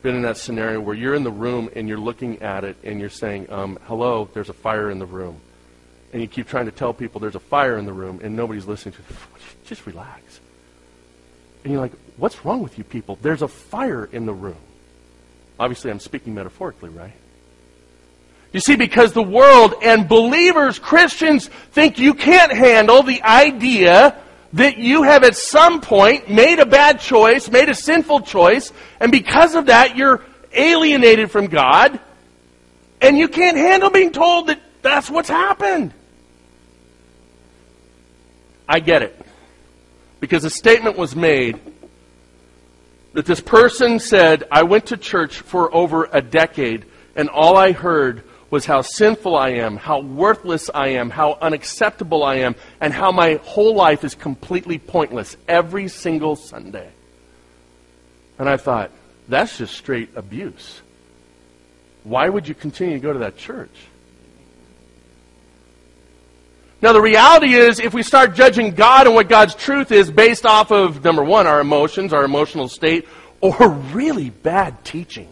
been 0.00 0.14
in 0.14 0.22
that 0.22 0.38
scenario 0.38 0.80
where 0.80 0.94
you're 0.94 1.14
in 1.14 1.22
the 1.22 1.30
room 1.30 1.68
and 1.76 1.86
you're 1.86 1.98
looking 1.98 2.40
at 2.40 2.64
it 2.64 2.78
and 2.82 2.98
you're 2.98 3.10
saying, 3.10 3.52
um, 3.52 3.78
hello, 3.82 4.26
there's 4.32 4.48
a 4.48 4.54
fire 4.54 4.90
in 4.90 4.98
the 4.98 5.04
room. 5.04 5.38
And 6.14 6.22
you 6.22 6.28
keep 6.28 6.48
trying 6.48 6.64
to 6.64 6.72
tell 6.72 6.94
people 6.94 7.20
there's 7.20 7.34
a 7.34 7.40
fire 7.40 7.76
in 7.76 7.84
the 7.84 7.92
room 7.92 8.20
and 8.24 8.34
nobody's 8.34 8.64
listening 8.64 8.94
to 8.94 9.02
you. 9.02 9.16
Just 9.66 9.84
relax. 9.84 10.40
And 11.62 11.74
you're 11.74 11.82
like, 11.82 11.92
what's 12.16 12.42
wrong 12.42 12.62
with 12.62 12.78
you 12.78 12.84
people? 12.84 13.18
There's 13.20 13.42
a 13.42 13.48
fire 13.48 14.08
in 14.10 14.24
the 14.24 14.32
room. 14.32 14.56
Obviously, 15.60 15.90
I'm 15.90 16.00
speaking 16.00 16.34
metaphorically, 16.34 16.88
right? 16.88 17.12
You 18.54 18.60
see, 18.60 18.76
because 18.76 19.12
the 19.12 19.22
world 19.22 19.74
and 19.82 20.08
believers, 20.08 20.78
Christians, 20.78 21.48
think 21.72 21.98
you 21.98 22.14
can't 22.14 22.50
handle 22.50 23.02
the 23.02 23.22
idea 23.22 24.21
that 24.54 24.78
you 24.78 25.02
have 25.02 25.24
at 25.24 25.36
some 25.36 25.80
point 25.80 26.28
made 26.28 26.58
a 26.58 26.66
bad 26.66 27.00
choice, 27.00 27.50
made 27.50 27.68
a 27.68 27.74
sinful 27.74 28.20
choice, 28.20 28.72
and 29.00 29.10
because 29.10 29.54
of 29.54 29.66
that, 29.66 29.96
you're 29.96 30.22
alienated 30.52 31.30
from 31.30 31.46
God, 31.46 31.98
and 33.00 33.18
you 33.18 33.28
can't 33.28 33.56
handle 33.56 33.90
being 33.90 34.12
told 34.12 34.48
that 34.48 34.60
that's 34.82 35.10
what's 35.10 35.28
happened. 35.28 35.92
I 38.68 38.80
get 38.80 39.02
it. 39.02 39.18
Because 40.20 40.44
a 40.44 40.50
statement 40.50 40.96
was 40.96 41.16
made 41.16 41.58
that 43.12 43.26
this 43.26 43.40
person 43.40 43.98
said, 43.98 44.44
I 44.50 44.62
went 44.62 44.86
to 44.86 44.96
church 44.96 45.40
for 45.40 45.74
over 45.74 46.08
a 46.12 46.22
decade 46.22 46.86
and 47.14 47.28
all 47.28 47.56
I 47.56 47.72
heard 47.72 48.24
was 48.52 48.66
how 48.66 48.82
sinful 48.82 49.34
I 49.34 49.48
am, 49.48 49.78
how 49.78 50.02
worthless 50.02 50.68
I 50.74 50.88
am, 50.88 51.08
how 51.08 51.38
unacceptable 51.40 52.22
I 52.22 52.36
am, 52.36 52.54
and 52.82 52.92
how 52.92 53.10
my 53.10 53.40
whole 53.42 53.74
life 53.74 54.04
is 54.04 54.14
completely 54.14 54.78
pointless 54.78 55.38
every 55.48 55.88
single 55.88 56.36
Sunday. 56.36 56.90
And 58.38 58.50
I 58.50 58.58
thought, 58.58 58.90
that's 59.26 59.56
just 59.56 59.74
straight 59.74 60.10
abuse. 60.16 60.82
Why 62.04 62.28
would 62.28 62.46
you 62.46 62.54
continue 62.54 62.92
to 62.96 63.00
go 63.00 63.14
to 63.14 63.20
that 63.20 63.38
church? 63.38 63.74
Now, 66.82 66.92
the 66.92 67.00
reality 67.00 67.54
is, 67.54 67.80
if 67.80 67.94
we 67.94 68.02
start 68.02 68.34
judging 68.34 68.74
God 68.74 69.06
and 69.06 69.14
what 69.14 69.30
God's 69.30 69.54
truth 69.54 69.90
is 69.90 70.10
based 70.10 70.44
off 70.44 70.70
of, 70.70 71.02
number 71.02 71.24
one, 71.24 71.46
our 71.46 71.60
emotions, 71.60 72.12
our 72.12 72.24
emotional 72.24 72.68
state, 72.68 73.08
or 73.40 73.70
really 73.94 74.28
bad 74.28 74.84
teaching, 74.84 75.31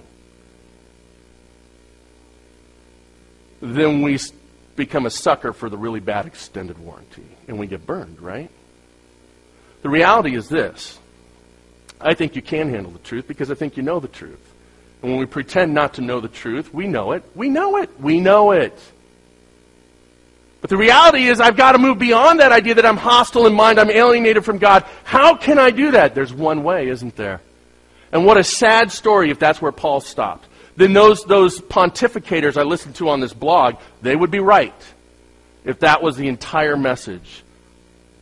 then 3.60 4.02
we 4.02 4.18
become 4.76 5.06
a 5.06 5.10
sucker 5.10 5.52
for 5.52 5.68
the 5.68 5.76
really 5.76 6.00
bad 6.00 6.26
extended 6.26 6.78
warranty 6.78 7.26
and 7.48 7.58
we 7.58 7.66
get 7.66 7.86
burned, 7.86 8.20
right? 8.20 8.50
The 9.82 9.88
reality 9.88 10.34
is 10.34 10.48
this 10.48 10.98
I 12.00 12.14
think 12.14 12.36
you 12.36 12.42
can 12.42 12.70
handle 12.70 12.92
the 12.92 12.98
truth 12.98 13.28
because 13.28 13.50
I 13.50 13.54
think 13.54 13.76
you 13.76 13.82
know 13.82 14.00
the 14.00 14.08
truth. 14.08 14.40
And 15.02 15.10
when 15.10 15.20
we 15.20 15.26
pretend 15.26 15.74
not 15.74 15.94
to 15.94 16.02
know 16.02 16.20
the 16.20 16.28
truth, 16.28 16.72
we 16.72 16.86
know 16.86 17.12
it. 17.12 17.22
We 17.34 17.48
know 17.48 17.76
it. 17.76 18.00
We 18.00 18.20
know 18.20 18.52
it. 18.52 18.78
But 20.60 20.68
the 20.68 20.76
reality 20.76 21.24
is, 21.24 21.40
I've 21.40 21.56
got 21.56 21.72
to 21.72 21.78
move 21.78 21.98
beyond 21.98 22.40
that 22.40 22.52
idea 22.52 22.74
that 22.74 22.84
I'm 22.84 22.98
hostile 22.98 23.46
in 23.46 23.54
mind, 23.54 23.80
I'm 23.80 23.90
alienated 23.90 24.44
from 24.44 24.58
God. 24.58 24.84
How 25.04 25.36
can 25.36 25.58
I 25.58 25.70
do 25.70 25.92
that? 25.92 26.14
There's 26.14 26.34
one 26.34 26.62
way, 26.62 26.88
isn't 26.88 27.16
there? 27.16 27.40
And 28.12 28.26
what 28.26 28.36
a 28.36 28.44
sad 28.44 28.92
story 28.92 29.30
if 29.30 29.38
that's 29.38 29.62
where 29.62 29.72
Paul 29.72 30.00
stopped 30.00 30.46
then 30.80 30.94
those, 30.94 31.24
those 31.24 31.60
pontificators 31.60 32.56
I 32.56 32.62
listened 32.62 32.94
to 32.96 33.10
on 33.10 33.20
this 33.20 33.34
blog, 33.34 33.76
they 34.00 34.16
would 34.16 34.30
be 34.30 34.40
right 34.40 34.74
if 35.62 35.80
that 35.80 36.02
was 36.02 36.16
the 36.16 36.26
entire 36.28 36.76
message. 36.76 37.44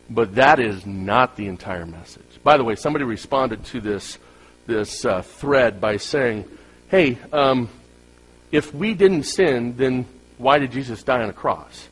But 0.09 0.35
that 0.35 0.59
is 0.59 0.85
not 0.85 1.37
the 1.37 1.47
entire 1.47 1.85
message. 1.85 2.25
By 2.43 2.57
the 2.57 2.65
way, 2.65 2.75
somebody 2.75 3.05
responded 3.05 3.63
to 3.65 3.79
this, 3.79 4.17
this 4.65 5.05
uh, 5.05 5.21
thread 5.21 5.79
by 5.79 5.97
saying, 5.97 6.45
hey, 6.89 7.17
um, 7.31 7.69
if 8.51 8.73
we 8.73 8.93
didn't 8.93 9.23
sin, 9.23 9.77
then 9.77 10.05
why 10.37 10.57
did 10.57 10.71
Jesus 10.71 11.01
die 11.03 11.21
on 11.21 11.29
a 11.29 11.33
cross? 11.33 11.87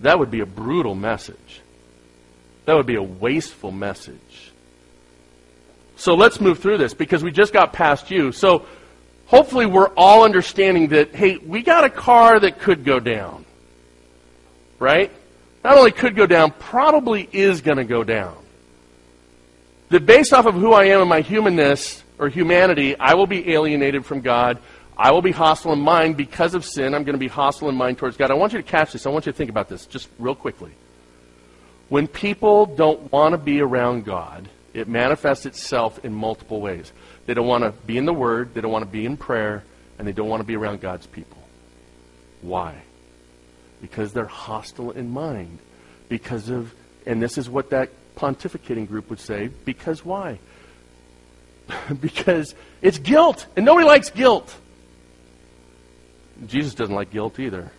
That 0.00 0.18
would 0.18 0.30
be 0.30 0.40
a 0.40 0.46
brutal 0.46 0.94
message. 0.94 1.60
That 2.64 2.74
would 2.74 2.86
be 2.86 2.94
a 2.94 3.02
wasteful 3.02 3.70
message. 3.70 4.52
So 5.96 6.14
let's 6.14 6.40
move 6.40 6.60
through 6.60 6.78
this 6.78 6.94
because 6.94 7.22
we 7.22 7.30
just 7.30 7.52
got 7.52 7.72
past 7.74 8.10
you. 8.10 8.32
So 8.32 8.64
hopefully 9.26 9.66
we're 9.66 9.88
all 9.88 10.24
understanding 10.24 10.88
that, 10.88 11.14
hey, 11.14 11.38
we 11.38 11.62
got 11.62 11.84
a 11.84 11.90
car 11.90 12.40
that 12.40 12.58
could 12.58 12.84
go 12.84 13.00
down. 13.00 13.44
Right? 14.78 15.10
Not 15.62 15.78
only 15.78 15.92
could 15.92 16.14
go 16.14 16.26
down, 16.26 16.50
probably 16.52 17.28
is 17.32 17.62
going 17.62 17.78
to 17.78 17.84
go 17.84 18.04
down. 18.04 18.36
That 19.88 20.04
based 20.04 20.32
off 20.32 20.46
of 20.46 20.54
who 20.54 20.72
I 20.72 20.86
am 20.86 21.00
and 21.00 21.08
my 21.08 21.20
humanness 21.20 22.02
or 22.18 22.28
humanity, 22.28 22.96
I 22.98 23.14
will 23.14 23.26
be 23.26 23.52
alienated 23.52 24.04
from 24.04 24.20
God. 24.20 24.58
I 24.96 25.10
will 25.10 25.22
be 25.22 25.32
hostile 25.32 25.72
in 25.72 25.80
mind 25.80 26.16
because 26.16 26.54
of 26.54 26.64
sin. 26.64 26.94
I'm 26.94 27.04
going 27.04 27.14
to 27.14 27.18
be 27.18 27.28
hostile 27.28 27.68
in 27.68 27.74
mind 27.74 27.98
towards 27.98 28.16
God. 28.16 28.30
I 28.30 28.34
want 28.34 28.52
you 28.52 28.58
to 28.60 28.68
catch 28.68 28.92
this. 28.92 29.06
I 29.06 29.10
want 29.10 29.26
you 29.26 29.32
to 29.32 29.38
think 29.38 29.50
about 29.50 29.68
this 29.68 29.86
just 29.86 30.08
real 30.18 30.34
quickly. 30.34 30.72
When 31.88 32.06
people 32.06 32.66
don't 32.66 33.10
want 33.12 33.32
to 33.32 33.38
be 33.38 33.60
around 33.60 34.04
God, 34.04 34.48
it 34.72 34.88
manifests 34.88 35.46
itself 35.46 36.04
in 36.04 36.12
multiple 36.12 36.60
ways. 36.60 36.92
They 37.26 37.34
don't 37.34 37.46
want 37.46 37.64
to 37.64 37.72
be 37.86 37.96
in 37.96 38.04
the 38.04 38.12
Word, 38.12 38.54
they 38.54 38.60
don't 38.60 38.72
want 38.72 38.84
to 38.84 38.90
be 38.90 39.06
in 39.06 39.16
prayer, 39.16 39.64
and 39.98 40.06
they 40.06 40.12
don't 40.12 40.28
want 40.28 40.40
to 40.40 40.46
be 40.46 40.56
around 40.56 40.80
God's 40.80 41.06
people. 41.06 41.42
Why? 42.42 42.82
Because 43.80 44.12
they're 44.12 44.26
hostile 44.26 44.90
in 44.90 45.10
mind. 45.10 45.58
Because 46.08 46.50
of, 46.50 46.74
and 47.06 47.22
this 47.22 47.38
is 47.38 47.48
what 47.48 47.70
that 47.70 47.90
pontificating 48.16 48.86
group 48.86 49.10
would 49.10 49.20
say, 49.20 49.48
because 49.64 50.04
why? 50.04 50.38
because 52.00 52.54
it's 52.82 52.98
guilt, 52.98 53.46
and 53.56 53.64
nobody 53.64 53.86
likes 53.86 54.10
guilt. 54.10 54.54
Jesus 56.46 56.74
doesn't 56.74 56.94
like 56.94 57.10
guilt 57.10 57.38
either. 57.38 57.70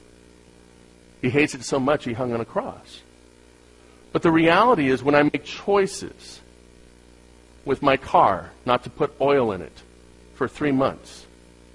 He 1.22 1.30
hates 1.30 1.56
it 1.56 1.64
so 1.64 1.80
much 1.80 2.06
he 2.06 2.14
hung 2.14 2.34
on 2.34 2.42
a 2.42 2.46
cross. 2.46 3.02
But 4.12 4.22
the 4.22 4.32
reality 4.32 4.90
is, 4.90 5.04
when 5.04 5.16
I 5.16 5.24
make 5.24 5.44
choices 5.44 6.42
with 7.66 7.82
my 7.82 7.98
car 7.98 8.52
not 8.66 8.84
to 8.84 8.90
put 8.90 9.14
oil 9.20 9.52
in 9.52 9.62
it 9.62 9.82
for 10.36 10.48
three 10.48 10.72
months. 10.72 11.26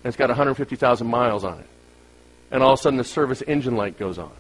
And 0.03 0.09
it's 0.09 0.17
got 0.17 0.29
150,000 0.29 1.07
miles 1.07 1.45
on 1.45 1.59
it. 1.59 1.67
And 2.51 2.63
all 2.63 2.73
of 2.73 2.79
a 2.79 2.83
sudden 2.83 2.97
the 2.97 3.05
service 3.05 3.43
engine 3.47 3.77
light 3.77 3.99
goes 3.99 4.19
on. 4.19 4.33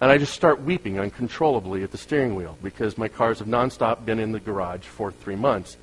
And 0.00 0.10
I 0.10 0.18
just 0.18 0.34
start 0.34 0.62
weeping 0.62 0.98
uncontrollably 0.98 1.82
at 1.82 1.90
the 1.90 1.98
steering 1.98 2.34
wheel 2.34 2.58
because 2.62 2.98
my 2.98 3.08
cars 3.08 3.38
have 3.38 3.48
nonstop 3.48 4.04
been 4.04 4.20
in 4.20 4.32
the 4.32 4.40
garage 4.40 4.84
for 4.84 5.10
three 5.10 5.36
months. 5.36 5.76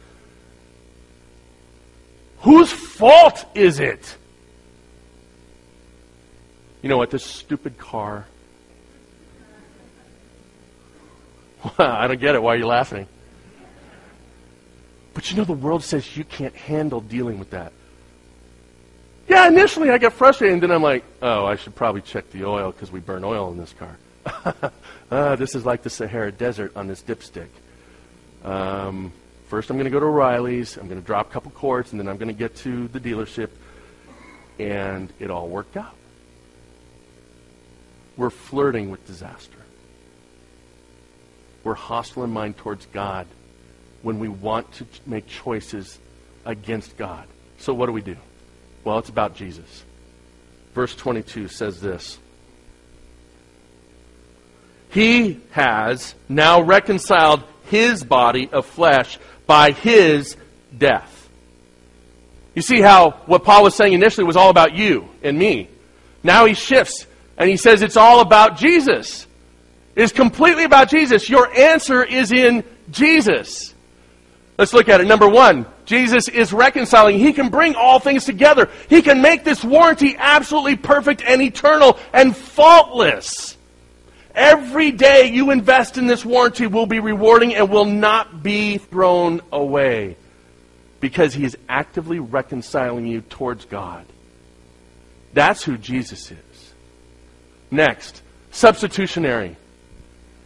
Whose 2.40 2.72
fault 2.72 3.46
is 3.56 3.80
it? 3.80 4.18
You 6.82 6.90
know 6.90 6.98
what? 6.98 7.12
This 7.12 7.24
stupid 7.24 7.78
car. 7.78 8.26
I 11.78 12.08
don't 12.08 12.20
get 12.20 12.36
it. 12.36 12.42
Why 12.42 12.56
are 12.56 12.58
you 12.58 12.68
laughing? 12.68 13.08
But 15.14 15.30
you 15.30 15.38
know, 15.38 15.44
the 15.44 15.54
world 15.54 15.84
says 15.84 16.16
you 16.16 16.24
can't 16.24 16.56
handle 16.56 17.02
dealing 17.02 17.40
with 17.40 17.52
that. 17.52 17.74
Yeah, 19.28 19.48
initially 19.48 19.90
I 19.90 19.98
get 19.98 20.14
frustrated, 20.14 20.56
and 20.56 20.64
then 20.64 20.72
I'm 20.72 20.84
like, 20.84 21.04
oh, 21.22 21.46
I 21.46 21.56
should 21.56 21.76
probably 21.76 22.02
check 22.02 22.30
the 22.32 22.46
oil 22.46 22.72
because 22.72 22.92
we 22.92 23.00
burn 23.00 23.24
oil 23.24 23.52
in 23.52 23.58
this 23.58 23.74
car. 23.74 23.98
uh, 25.12 25.36
this 25.36 25.56
is 25.56 25.66
like 25.66 25.84
the 25.84 25.90
Sahara 25.90 26.32
Desert 26.32 26.74
on 26.76 26.88
this 26.88 27.02
dipstick. 27.02 27.48
Um, 28.44 29.12
first, 29.48 29.70
I'm 29.70 29.78
going 29.78 29.86
to 29.86 29.92
go 29.92 30.00
to 30.00 30.06
O'Reilly's. 30.06 30.78
I'm 30.78 30.88
going 30.88 31.00
to 31.00 31.06
drop 31.06 31.30
a 31.30 31.34
couple 31.34 31.52
quarts, 31.52 31.92
and 31.92 32.00
then 32.00 32.08
I'm 32.08 32.18
going 32.18 32.28
to 32.28 32.34
get 32.34 32.56
to 32.58 32.88
the 32.90 33.00
dealership. 33.00 33.50
And 34.60 35.12
it 35.20 35.32
all 35.32 35.48
worked 35.48 35.78
out. 35.78 35.96
We're 38.18 38.30
flirting 38.30 38.92
with 38.92 39.06
disaster. 39.08 39.58
We're 41.64 41.74
hostile 41.74 42.24
in 42.24 42.32
mind 42.32 42.58
towards 42.58 42.86
God 42.88 43.28
when 44.02 44.20
we 44.20 44.28
want 44.28 44.72
to 44.74 44.86
make 45.06 45.28
choices 45.28 46.00
against 46.46 46.98
God. 46.98 47.28
So 47.58 47.74
what 47.74 47.86
do 47.86 47.92
we 47.92 48.02
do? 48.02 48.18
Well, 48.84 49.00
it's 49.00 49.10
about 49.10 49.36
Jesus. 49.36 49.84
Verse 50.74 50.96
22 50.96 51.48
says 51.48 51.80
this 51.82 52.18
He 54.90 55.40
has 55.52 56.16
now 56.28 56.62
reconciled 56.62 57.44
his 57.66 58.04
body 58.04 58.50
of 58.52 58.66
flesh 58.66 59.20
by 59.46 59.72
his 59.72 60.36
death. 60.78 61.30
You 62.56 62.62
see 62.62 62.82
how 62.82 63.12
what 63.28 63.44
Paul 63.44 63.64
was 63.64 63.76
saying 63.76 63.94
initially 63.94 64.26
was 64.26 64.36
all 64.36 64.50
about 64.50 64.76
you 64.76 65.08
and 65.24 65.38
me. 65.38 65.70
Now 66.24 66.46
he 66.46 66.54
shifts 66.54 67.06
and 67.38 67.50
he 67.50 67.58
says 67.58 67.82
it's 67.82 67.98
all 67.98 68.20
about 68.20 68.58
Jesus. 68.58 69.26
It 69.96 70.04
is 70.04 70.12
completely 70.12 70.64
about 70.64 70.90
Jesus. 70.90 71.30
Your 71.30 71.54
answer 71.54 72.04
is 72.04 72.32
in 72.32 72.64
Jesus. 72.92 73.71
Let's 74.62 74.74
look 74.74 74.90
at 74.90 75.02
it. 75.02 75.08
Number 75.08 75.28
one, 75.28 75.66
Jesus 75.86 76.28
is 76.28 76.54
reconciling. 76.54 77.18
He 77.18 77.34
can 77.34 77.50
bring 77.50 77.74
all 77.74 77.98
things 78.00 78.26
together. 78.26 78.70
He 78.90 79.02
can 79.02 79.20
make 79.20 79.44
this 79.44 79.64
warranty 79.64 80.16
absolutely 80.16 80.76
perfect 80.76 81.24
and 81.24 81.42
eternal 81.42 81.98
and 82.14 82.38
faultless. 82.38 83.58
Every 84.36 84.92
day 84.92 85.32
you 85.32 85.50
invest 85.50 85.98
in 85.98 86.06
this 86.06 86.24
warranty 86.24 86.68
will 86.68 86.86
be 86.86 87.00
rewarding 87.00 87.56
and 87.56 87.72
will 87.72 87.86
not 87.86 88.44
be 88.44 88.78
thrown 88.78 89.42
away 89.52 90.16
because 91.00 91.34
he 91.34 91.44
is 91.44 91.58
actively 91.68 92.20
reconciling 92.20 93.08
you 93.08 93.22
towards 93.22 93.66
God. 93.66 94.06
That's 95.34 95.64
who 95.64 95.76
Jesus 95.76 96.30
is. 96.30 96.74
Next, 97.72 98.22
substitutionary. 98.52 99.56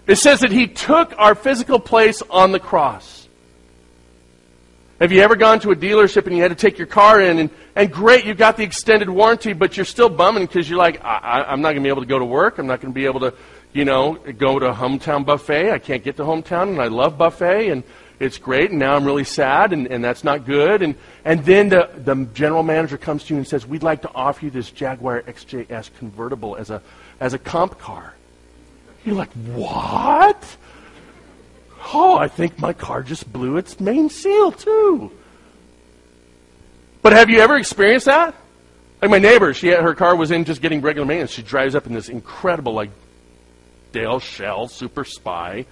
It 0.07 0.15
says 0.15 0.39
that 0.39 0.53
he 0.53 0.67
took 0.67 1.13
our 1.17 1.35
physical 1.35 1.81
place 1.81 2.21
on 2.29 2.53
the 2.53 2.61
cross. 2.61 3.24
Have 5.05 5.11
you 5.11 5.21
ever 5.21 5.35
gone 5.35 5.59
to 5.59 5.69
a 5.69 5.75
dealership 5.75 6.25
and 6.25 6.35
you 6.35 6.41
had 6.41 6.49
to 6.49 6.55
take 6.55 6.79
your 6.79 6.87
car 6.87 7.21
in 7.21 7.37
and, 7.37 7.51
and 7.75 7.93
great, 7.93 8.25
you 8.25 8.33
got 8.33 8.57
the 8.57 8.63
extended 8.63 9.07
warranty, 9.07 9.53
but 9.53 9.77
you're 9.77 9.85
still 9.85 10.09
bumming 10.09 10.47
because 10.47 10.67
you're 10.67 10.79
like, 10.79 10.99
I, 11.05 11.53
am 11.53 11.61
not 11.61 11.73
going 11.73 11.83
to 11.83 11.87
be 11.87 11.89
able 11.89 12.01
to 12.01 12.07
go 12.07 12.17
to 12.17 12.25
work. 12.25 12.57
I'm 12.57 12.65
not 12.65 12.81
going 12.81 12.91
to 12.91 12.95
be 12.95 13.05
able 13.05 13.19
to, 13.19 13.35
you 13.71 13.85
know, 13.85 14.15
go 14.15 14.57
to 14.57 14.71
hometown 14.71 15.23
buffet. 15.23 15.69
I 15.69 15.77
can't 15.77 16.03
get 16.03 16.17
to 16.17 16.23
hometown 16.23 16.69
and 16.69 16.81
I 16.81 16.87
love 16.87 17.19
buffet 17.19 17.69
and 17.69 17.83
it's 18.19 18.39
great 18.39 18.71
and 18.71 18.79
now 18.79 18.95
I'm 18.95 19.05
really 19.05 19.25
sad 19.25 19.73
and, 19.73 19.85
and 19.85 20.03
that's 20.03 20.23
not 20.23 20.43
good. 20.43 20.81
And, 20.81 20.95
and 21.23 21.45
then 21.45 21.69
the, 21.69 21.87
the 21.97 22.27
general 22.33 22.63
manager 22.63 22.97
comes 22.97 23.25
to 23.25 23.35
you 23.35 23.37
and 23.37 23.47
says, 23.47 23.63
we'd 23.63 23.83
like 23.83 24.01
to 24.01 24.11
offer 24.15 24.45
you 24.45 24.49
this 24.49 24.71
Jaguar 24.71 25.21
XJS 25.21 25.91
convertible 25.99 26.55
as 26.55 26.71
a, 26.71 26.81
as 27.19 27.35
a 27.35 27.37
comp 27.37 27.77
car. 27.77 28.15
You're 29.05 29.13
like, 29.13 29.33
what? 29.33 30.57
Oh, 31.93 32.17
I 32.17 32.27
think 32.27 32.59
my 32.59 32.73
car 32.73 33.03
just 33.03 33.31
blew 33.31 33.57
its 33.57 33.79
main 33.79 34.09
seal, 34.09 34.51
too. 34.51 35.11
But 37.01 37.13
have 37.13 37.29
you 37.29 37.39
ever 37.39 37.57
experienced 37.57 38.07
that? 38.07 38.33
Like 39.01 39.11
my 39.11 39.19
neighbor, 39.19 39.53
she 39.53 39.67
had, 39.67 39.81
her 39.81 39.93
car 39.93 40.15
was 40.15 40.31
in 40.31 40.45
just 40.45 40.61
getting 40.61 40.81
regular 40.81 41.05
maintenance. 41.05 41.31
She 41.31 41.43
drives 41.43 41.75
up 41.75 41.85
in 41.85 41.93
this 41.93 42.09
incredible, 42.09 42.73
like, 42.73 42.89
Dale 43.91 44.19
Shell 44.19 44.67
Super 44.69 45.05
Spy 45.05 45.65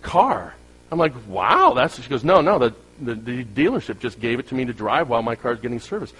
car. 0.00 0.54
I'm 0.90 0.98
like, 0.98 1.12
wow, 1.26 1.72
that's. 1.74 2.00
She 2.00 2.08
goes, 2.08 2.24
no, 2.24 2.40
no, 2.40 2.58
the, 2.58 2.74
the, 3.00 3.14
the 3.14 3.44
dealership 3.44 3.98
just 3.98 4.20
gave 4.20 4.38
it 4.38 4.48
to 4.48 4.54
me 4.54 4.64
to 4.64 4.72
drive 4.72 5.08
while 5.08 5.22
my 5.22 5.34
car's 5.34 5.60
getting 5.60 5.80
serviced. 5.80 6.14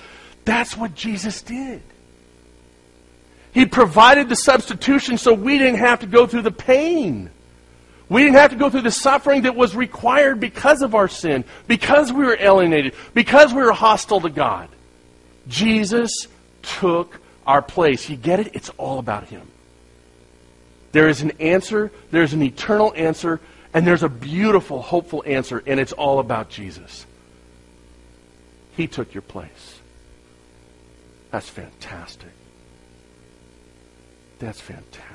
That's 0.45 0.77
what 0.77 0.95
Jesus 0.95 1.43
did. 1.43 1.83
He 3.53 3.67
provided 3.67 4.29
the 4.29 4.37
substitution 4.37 5.19
so 5.19 5.35
we 5.35 5.59
didn't 5.59 5.77
have 5.77 6.01
to 6.01 6.07
go 6.07 6.27
through 6.27 6.43
the 6.43 6.51
pain. 6.51 7.31
We 8.13 8.25
didn't 8.25 8.37
have 8.37 8.51
to 8.51 8.57
go 8.57 8.69
through 8.69 8.83
the 8.83 8.91
suffering 8.91 9.43
that 9.43 9.57
was 9.57 9.75
required 9.75 10.39
because 10.39 10.83
of 10.83 10.95
our 10.95 11.09
sin, 11.09 11.45
because 11.67 12.13
we 12.13 12.27
were 12.27 12.37
alienated, 12.39 12.93
because 13.15 13.55
we 13.55 13.63
were 13.63 13.73
hostile 13.73 14.21
to 14.21 14.29
God. 14.29 14.69
Jesus 15.49 16.29
took 16.61 17.19
our 17.47 17.63
place. 17.63 18.11
You 18.11 18.19
get 18.19 18.39
it? 18.39 18.51
It's 18.55 18.69
all 18.77 18.99
about 18.99 19.29
Him. 19.29 19.49
There 20.93 21.09
is 21.09 21.23
an 21.23 21.31
answer, 21.41 21.91
there's 22.11 22.35
an 22.35 22.43
eternal 22.43 22.93
answer, 22.95 23.41
and 23.73 23.87
there's 23.87 24.03
a 24.03 24.11
beautiful, 24.11 24.83
hopeful 24.83 25.25
answer, 25.27 25.63
and 25.67 25.81
it's 25.81 25.95
all 25.95 26.19
about 26.19 26.51
Jesus. 26.51 27.07
He 28.77 28.89
took 28.89 29.15
your 29.15 29.23
place. 29.23 29.81
That's 31.31 31.49
fantastic. 31.49 32.29
That's 34.39 34.61
fantastic. 34.61 35.12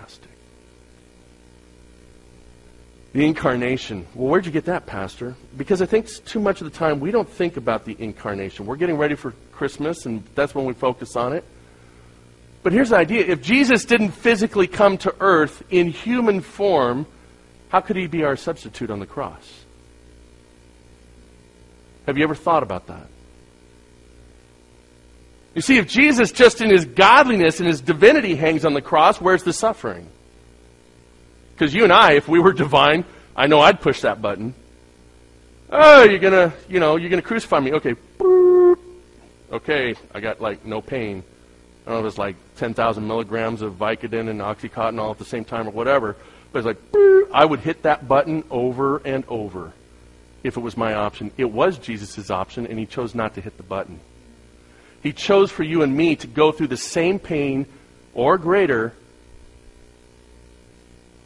The 3.18 3.26
incarnation. 3.26 4.06
Well, 4.14 4.30
where'd 4.30 4.46
you 4.46 4.52
get 4.52 4.66
that, 4.66 4.86
Pastor? 4.86 5.34
Because 5.58 5.82
I 5.82 5.88
think 5.88 6.08
too 6.26 6.40
much 6.40 6.62
of 6.62 6.72
the 6.72 6.78
time 6.78 7.00
we 7.00 7.10
don't 7.10 7.28
think 7.28 7.58
about 7.58 7.84
the 7.84 7.96
incarnation. 7.98 8.68
We're 8.68 8.76
getting 8.76 8.96
ready 8.96 9.16
for 9.16 9.32
Christmas, 9.52 10.06
and 10.06 10.24
that's 10.36 10.54
when 10.54 10.66
we 10.66 10.74
focus 10.74 11.16
on 11.16 11.34
it. 11.34 11.44
But 12.62 12.74
here's 12.74 12.90
the 12.90 12.98
idea 12.98 13.26
if 13.26 13.42
Jesus 13.42 13.86
didn't 13.86 14.12
physically 14.12 14.68
come 14.68 15.00
to 15.00 15.16
earth 15.20 15.64
in 15.72 15.88
human 15.88 16.42
form, 16.42 17.08
how 17.70 17.80
could 17.82 17.96
he 17.96 18.06
be 18.06 18.24
our 18.24 18.36
substitute 18.36 18.92
on 18.92 19.00
the 19.00 19.08
cross? 19.08 19.66
Have 22.06 22.20
you 22.20 22.24
ever 22.24 22.36
thought 22.36 22.62
about 22.62 22.86
that? 22.86 23.08
You 25.56 25.62
see, 25.62 25.80
if 25.80 25.88
Jesus, 25.88 26.32
just 26.32 26.62
in 26.62 26.70
his 26.70 26.86
godliness 26.86 27.60
and 27.60 27.68
his 27.68 27.82
divinity, 27.82 28.36
hangs 28.36 28.64
on 28.64 28.76
the 28.76 28.82
cross, 28.84 29.20
where's 29.20 29.42
the 29.42 29.54
suffering? 29.54 30.08
Because 31.58 31.74
you 31.74 31.84
and 31.84 31.92
I, 31.92 32.14
if 32.14 32.28
we 32.28 32.40
were 32.40 32.54
divine, 32.54 33.04
I 33.36 33.48
know 33.48 33.60
I'd 33.60 33.82
push 33.82 34.02
that 34.02 34.22
button. 34.22 34.54
Oh, 35.72 36.04
you're 36.04 36.20
gonna, 36.20 36.54
you 36.70 36.80
know, 36.80 36.98
you're 36.98 37.10
gonna 37.10 37.22
crucify 37.24 37.60
me. 37.60 37.74
Okay, 37.74 37.96
okay, 39.52 39.96
I 40.14 40.20
got 40.20 40.40
like 40.40 40.66
no 40.66 40.82
pain. 40.82 41.24
I 41.86 41.92
don't 41.92 42.02
know 42.02 42.08
if 42.08 42.12
it's 42.12 42.20
like 42.20 42.36
10,000 42.58 43.08
milligrams 43.08 43.62
of 43.62 43.74
Vicodin 43.74 44.30
and 44.30 44.40
Oxycontin 44.40 45.00
all 45.00 45.12
at 45.12 45.18
the 45.18 45.26
same 45.26 45.46
time 45.46 45.68
or 45.68 45.72
whatever. 45.72 46.16
But 46.52 46.60
it's 46.60 46.66
like. 46.68 46.78
I 47.34 47.46
would 47.46 47.60
hit 47.60 47.84
that 47.84 48.08
button 48.08 48.44
over 48.50 48.98
and 49.00 49.24
over 49.28 49.74
if 50.44 50.58
it 50.58 50.60
was 50.60 50.78
my 50.78 50.94
option. 50.94 51.32
It 51.38 51.52
was 51.52 51.78
Jesus' 51.78 52.30
option, 52.30 52.68
and 52.68 52.80
he 52.80 52.86
chose 52.86 53.14
not 53.14 53.36
to 53.36 53.42
hit 53.42 53.58
the 53.58 53.64
button. 53.64 54.00
He 55.04 55.14
chose 55.14 55.52
for 55.52 55.64
you 55.64 55.82
and 55.82 55.96
me 55.96 56.16
to 56.18 56.28
go 56.28 56.52
through 56.52 56.68
the 56.68 56.78
same 56.78 57.20
pain 57.20 57.66
or 58.14 58.38
greater 58.38 58.94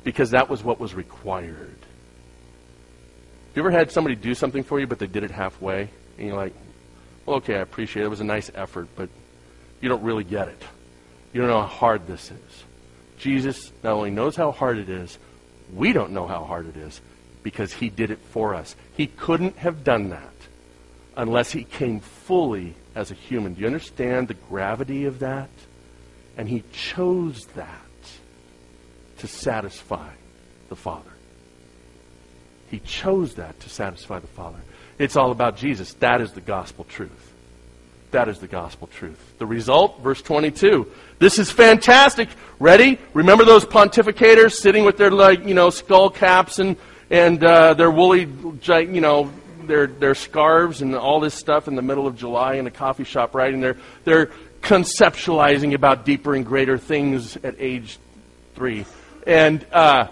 because 0.04 0.32
that 0.32 0.50
was 0.50 0.64
what 0.64 0.80
was 0.80 0.94
required. 0.94 1.78
You 3.56 3.62
ever 3.62 3.72
had 3.72 3.92
somebody 3.92 4.16
do 4.16 4.34
something 4.34 4.64
for 4.64 4.80
you, 4.80 4.88
but 4.88 5.00
they 5.00 5.08
did 5.08 5.24
it 5.24 5.32
halfway? 5.32 5.90
And 6.18 6.28
you're 6.28 6.38
like, 6.38 6.54
well, 7.26 7.38
okay, 7.38 7.56
I 7.56 7.60
appreciate 7.60 8.04
it. 8.04 8.06
It 8.06 8.10
was 8.10 8.22
a 8.22 8.26
nice 8.26 8.50
effort, 8.56 8.88
but 8.96 9.10
you 9.82 9.90
don't 9.90 10.04
really 10.04 10.24
get 10.24 10.48
it. 10.48 10.64
You 11.34 11.42
don't 11.42 11.50
know 11.50 11.62
how 11.62 11.68
hard 11.68 12.08
this 12.08 12.32
is. 12.32 12.64
Jesus 13.18 13.72
not 13.84 13.94
only 13.94 14.10
knows 14.10 14.36
how 14.36 14.52
hard 14.52 14.78
it 14.78 14.90
is, 14.90 15.18
we 15.74 15.94
don't 15.94 16.12
know 16.12 16.28
how 16.28 16.44
hard 16.44 16.68
it 16.68 16.78
is 16.78 17.02
because 17.44 17.74
he 17.74 17.90
did 17.90 18.12
it 18.12 18.20
for 18.20 18.56
us. 18.56 18.76
He 18.96 19.08
couldn't 19.08 19.58
have 19.58 19.84
done 19.84 20.10
that 20.10 20.34
unless 21.16 21.52
he 21.52 21.64
came 21.64 22.00
fully 22.00 22.76
as 22.96 23.12
a 23.12 23.16
human. 23.16 23.54
Do 23.54 23.62
you 23.62 23.68
understand 23.68 24.28
the 24.28 24.34
gravity 24.34 25.06
of 25.06 25.20
that? 25.20 25.50
And 26.38 26.48
he 26.48 26.64
chose 26.72 27.46
that 27.56 27.82
to 29.22 29.28
satisfy 29.28 30.10
the 30.70 30.76
Father. 30.76 31.12
He 32.72 32.80
chose 32.80 33.36
that 33.36 33.60
to 33.60 33.70
satisfy 33.70 34.20
the 34.20 34.28
Father. 34.28 34.60
It's 34.98 35.16
all 35.16 35.32
about 35.32 35.58
Jesus. 35.58 35.94
That 35.96 36.22
is 36.22 36.32
the 36.32 36.42
gospel 36.42 36.86
truth. 36.86 37.32
That 38.12 38.28
is 38.28 38.40
the 38.40 38.48
gospel 38.48 38.88
truth. 38.88 39.20
The 39.38 39.46
result, 39.46 40.02
verse 40.02 40.22
22. 40.24 40.92
This 41.20 41.38
is 41.38 41.52
fantastic. 41.52 42.30
Ready? 42.60 42.98
Remember 43.14 43.46
those 43.46 43.64
pontificators 43.64 44.54
sitting 44.54 44.86
with 44.86 44.98
their 44.98 45.12
like 45.12 45.46
you 45.46 45.54
know 45.54 45.70
skull 45.70 46.10
caps 46.10 46.60
and 46.60 46.76
and 47.10 47.44
uh, 47.44 47.74
their 47.76 47.92
woolly 47.92 48.28
you 48.68 49.02
know 49.02 49.32
their 49.64 49.88
their 49.88 50.16
scarves 50.16 50.82
and 50.82 50.96
all 50.96 51.20
this 51.20 51.36
stuff 51.36 51.68
in 51.68 51.76
the 51.76 51.82
middle 51.82 52.08
of 52.08 52.18
July 52.18 52.56
in 52.56 52.66
a 52.66 52.72
coffee 52.72 53.04
shop, 53.04 53.36
right? 53.36 53.54
And 53.54 53.62
they're 53.62 53.78
they're 54.04 54.32
conceptualizing 54.62 55.74
about 55.74 56.06
deeper 56.06 56.34
and 56.34 56.46
greater 56.46 56.78
things 56.78 57.38
at 57.38 57.56
age 57.60 58.00
three, 58.56 58.86
and 59.28 59.66
uh, 59.72 60.08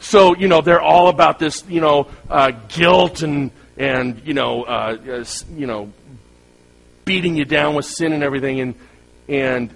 so 0.00 0.34
you 0.36 0.48
know 0.48 0.60
they're 0.60 0.80
all 0.80 1.08
about 1.08 1.38
this 1.38 1.64
you 1.68 1.80
know 1.80 2.08
uh, 2.28 2.50
guilt 2.68 3.22
and 3.22 3.50
and 3.76 4.22
you 4.26 4.34
know 4.34 4.64
uh, 4.64 5.24
you 5.54 5.66
know 5.66 5.92
beating 7.04 7.36
you 7.36 7.44
down 7.44 7.74
with 7.74 7.86
sin 7.86 8.12
and 8.12 8.22
everything, 8.22 8.60
and 8.60 8.74
and 9.28 9.70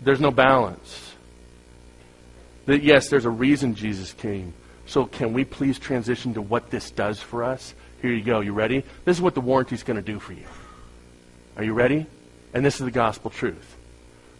there's 0.00 0.20
no 0.20 0.30
balance. 0.30 1.14
That 2.66 2.82
yes, 2.82 3.08
there's 3.08 3.24
a 3.24 3.30
reason 3.30 3.74
Jesus 3.74 4.12
came. 4.12 4.52
So 4.86 5.04
can 5.04 5.32
we 5.32 5.44
please 5.44 5.78
transition 5.78 6.34
to 6.34 6.42
what 6.42 6.70
this 6.70 6.90
does 6.90 7.20
for 7.20 7.44
us? 7.44 7.74
Here 8.02 8.12
you 8.12 8.22
go. 8.22 8.40
You 8.40 8.52
ready? 8.52 8.84
This 9.04 9.16
is 9.16 9.22
what 9.22 9.34
the 9.34 9.40
warranty 9.40 9.74
is 9.74 9.82
going 9.82 9.96
to 9.96 10.02
do 10.02 10.20
for 10.20 10.32
you. 10.32 10.46
Are 11.56 11.64
you 11.64 11.72
ready? 11.72 12.06
And 12.54 12.64
this 12.64 12.78
is 12.78 12.84
the 12.84 12.90
gospel 12.92 13.30
truth. 13.30 13.76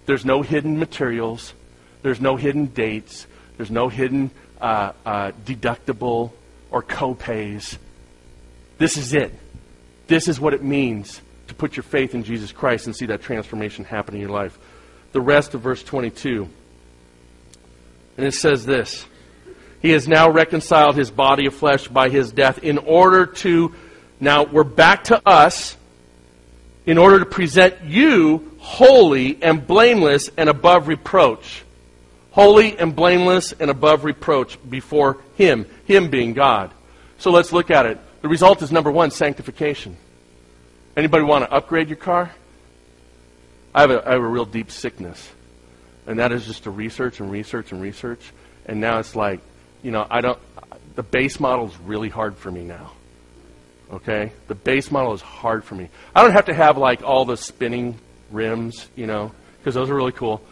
There's 0.07 0.25
no 0.25 0.43
hidden 0.43 0.79
materials. 0.79 1.53
There's 2.03 2.21
no 2.21 2.37
hidden 2.37 2.67
dates. 2.67 3.27
There's 3.57 3.71
no 3.71 3.89
hidden 3.89 4.31
uh, 4.61 4.93
uh, 5.05 5.33
deductible 5.45 6.33
or 6.71 6.83
copays. 6.83 7.79
This 8.79 8.97
is 8.97 9.15
it. 9.15 9.33
This 10.07 10.29
is 10.29 10.39
what 10.39 10.55
it 10.55 10.63
means 10.63 11.21
to 11.49 11.55
put 11.55 11.77
your 11.77 11.83
faith 11.83 12.15
in 12.15 12.25
Jesus 12.25 12.53
Christ 12.53 12.87
and 12.87 12.95
see 12.95 13.07
that 13.07 13.23
transformation 13.23 13.85
happen 13.85 14.15
in 14.15 14.21
your 14.21 14.31
life. 14.31 14.59
The 15.13 15.21
rest 15.21 15.55
of 15.55 15.61
verse 15.61 15.83
22. 15.83 16.49
And 18.17 18.27
it 18.27 18.35
says 18.35 18.67
this 18.67 19.07
He 19.81 19.91
has 19.91 20.09
now 20.09 20.31
reconciled 20.31 20.97
his 20.97 21.11
body 21.11 21.47
of 21.47 21.55
flesh 21.55 21.89
by 21.89 22.09
his 22.09 22.33
death 22.33 22.59
in 22.63 22.79
order 22.79 23.27
to, 23.27 23.75
now 24.21 24.45
we're 24.45 24.65
back 24.65 25.05
to 25.05 25.21
us, 25.27 25.77
in 26.85 26.99
order 26.99 27.19
to 27.19 27.27
present 27.27 27.83
you 27.85 28.53
holy 28.59 29.43
and 29.43 29.67
blameless 29.67 30.31
and 30.37 30.49
above 30.49 30.89
reproach. 30.89 31.65
Holy 32.37 32.79
and 32.79 32.95
blameless 32.95 33.53
and 33.53 33.71
above 33.71 34.05
reproach 34.05 34.59
before 34.69 35.17
Him, 35.37 35.65
Him 35.87 36.11
being 36.11 36.35
God. 36.35 36.71
So 37.17 37.31
let's 37.31 37.51
look 37.51 37.71
at 37.71 37.87
it. 37.87 37.99
The 38.21 38.29
result 38.29 38.61
is 38.61 38.71
number 38.71 38.91
one, 38.91 39.11
sanctification. 39.11 39.97
Anybody 40.99 41.25
want 41.25 41.47
to 41.47 41.51
upgrade 41.51 41.89
your 41.89 41.97
car? 41.97 42.31
I 43.75 43.81
have, 43.81 43.91
a, 43.91 44.07
I 44.07 44.13
have 44.13 44.21
a 44.21 44.27
real 44.29 44.45
deep 44.45 44.71
sickness. 44.71 45.33
And 46.07 46.19
that 46.19 46.31
is 46.31 46.45
just 46.45 46.65
to 46.65 46.71
research 46.71 47.21
and 47.21 47.33
research 47.33 47.73
and 47.73 47.81
research. 47.81 48.21
And 48.67 48.83
now 48.83 48.99
it's 48.99 49.17
like, 49.17 49.41
you 49.83 49.91
know, 49.91 50.07
I 50.11 50.21
don't, 50.21 50.39
the 50.95 51.03
base 51.03 51.41
model 51.41 51.69
is 51.69 51.81
really 51.81 52.11
hard 52.11 52.37
for 52.37 52.51
me 52.51 52.65
now. 52.65 52.93
Okay? 53.91 54.31
The 54.49 54.55
base 54.55 54.91
model 54.91 55.15
is 55.15 55.23
hard 55.23 55.65
for 55.65 55.75
me. 55.75 55.89
I 56.15 56.23
don't 56.23 56.33
have 56.33 56.47
to 56.47 56.55
have 56.55 56.77
like 56.77 57.03
all 57.03 57.25
the 57.25 57.39
spinning 57.39 57.99
rims, 58.31 58.89
you 58.95 59.07
know, 59.07 59.33
because 59.59 59.75
those 59.75 59.89
are 59.89 59.95
really 59.95 60.13
cool. 60.13 60.43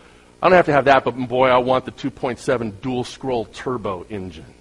I 0.43 0.49
don't 0.49 0.57
have 0.57 0.67
to 0.67 0.73
have 0.73 0.85
that, 0.87 1.05
but 1.05 1.13
boy, 1.13 1.49
I 1.49 1.59
want 1.59 1.85
the 1.85 1.93
2.7 1.93 2.81
dual 2.81 3.05
scroll 3.05 3.47
turbo 3.47 4.05
engine. 4.11 4.55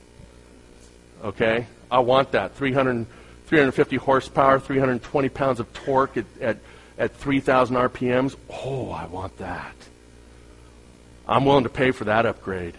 Okay? 1.24 1.68
I 1.92 2.00
want 2.00 2.32
that. 2.32 2.56
300. 2.56 3.06
350 3.54 3.98
horsepower, 3.98 4.60
320 4.60 5.30
pounds 5.30 5.60
of 5.60 5.72
torque 5.74 6.18
at, 6.18 6.26
at, 6.42 6.58
at 6.98 7.16
3,000 7.16 7.76
RPMs. 7.76 8.36
Oh, 8.50 8.90
I 8.90 9.06
want 9.06 9.38
that. 9.38 9.76
I'm 11.28 11.46
willing 11.46 11.64
to 11.64 11.70
pay 11.70 11.92
for 11.92 12.06
that 12.06 12.26
upgrade. 12.26 12.76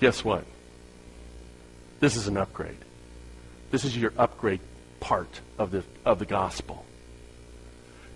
Guess 0.00 0.24
what? 0.24 0.44
This 2.00 2.16
is 2.16 2.26
an 2.26 2.36
upgrade. 2.36 2.78
This 3.70 3.84
is 3.84 3.96
your 3.96 4.12
upgrade 4.18 4.60
part 4.98 5.40
of 5.58 5.70
the, 5.70 5.84
of 6.04 6.18
the 6.18 6.26
gospel. 6.26 6.84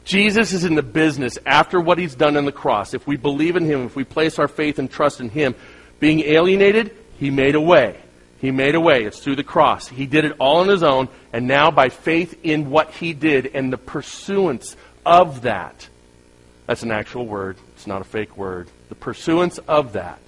Jesus 0.04 0.52
is 0.52 0.64
in 0.64 0.74
the 0.74 0.82
business 0.82 1.38
after 1.46 1.80
what 1.80 1.98
he's 1.98 2.14
done 2.14 2.36
on 2.36 2.44
the 2.44 2.52
cross. 2.52 2.94
If 2.94 3.06
we 3.06 3.16
believe 3.16 3.56
in 3.56 3.64
him, 3.64 3.86
if 3.86 3.94
we 3.94 4.04
place 4.04 4.38
our 4.38 4.48
faith 4.48 4.78
and 4.78 4.90
trust 4.90 5.20
in 5.20 5.28
him, 5.28 5.54
being 6.00 6.20
alienated, 6.20 6.96
he 7.18 7.30
made 7.30 7.54
a 7.54 7.60
way. 7.60 8.00
He 8.40 8.50
made 8.50 8.74
a 8.74 8.80
way. 8.80 9.04
It's 9.04 9.20
through 9.20 9.36
the 9.36 9.44
cross. 9.44 9.86
He 9.86 10.06
did 10.06 10.24
it 10.24 10.34
all 10.40 10.56
on 10.58 10.68
his 10.68 10.82
own, 10.82 11.08
and 11.32 11.46
now 11.46 11.70
by 11.70 11.88
faith 11.88 12.40
in 12.42 12.70
what 12.70 12.90
he 12.90 13.12
did 13.12 13.46
and 13.54 13.72
the 13.72 13.78
pursuance 13.78 14.76
of 15.06 15.42
that, 15.42 15.88
That's 16.66 16.82
an 16.82 16.92
actual 16.92 17.26
word, 17.26 17.56
it's 17.74 17.86
not 17.86 18.00
a 18.00 18.04
fake 18.04 18.36
word. 18.36 18.68
The 18.88 18.94
pursuance 18.94 19.58
of 19.58 19.94
that. 19.94 20.20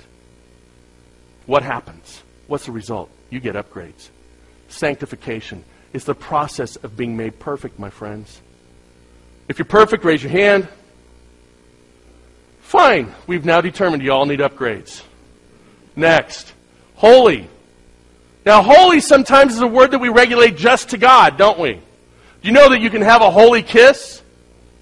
What 1.47 1.63
happens? 1.63 2.23
What's 2.47 2.67
the 2.67 2.73
result? 2.73 3.11
You 3.31 3.41
get 3.41 3.55
upgrades. 3.55 4.09
Sanctification 4.69 5.65
is 5.93 6.05
the 6.05 6.15
process 6.15 6.77
of 6.77 6.97
being 6.97 7.17
made 7.17 7.39
perfect, 7.39 7.79
my 7.79 7.91
friends. 7.91 8.41
If 9.49 9.59
you're 9.59 9.67
perfect, 9.67 10.05
raise 10.05 10.23
your 10.23 10.33
hand. 10.33 10.69
Fine. 12.61 13.15
We've 13.27 13.45
now 13.45 13.61
determined 13.61 14.03
you 14.03 14.13
all 14.13 14.27
need 14.27 14.41
upgrades. 14.41 15.03
Next. 15.97 16.53
Holy. 16.95 17.49
Now, 18.45 18.63
holy 18.63 19.01
sometimes 19.01 19.55
is 19.55 19.61
a 19.61 19.67
word 19.67 19.93
that 19.93 20.01
we 20.01 20.09
regulate 20.09 20.57
just 20.57 20.91
to 20.91 20.99
God, 20.99 21.39
don't 21.39 21.59
we? 21.59 21.75
Do 21.75 22.49
you 22.49 22.53
know 22.53 22.69
that 22.71 22.81
you 22.81 22.91
can 22.91 23.03
have 23.03 23.23
a 23.23 23.31
holy 23.31 23.63
kiss? 23.63 24.23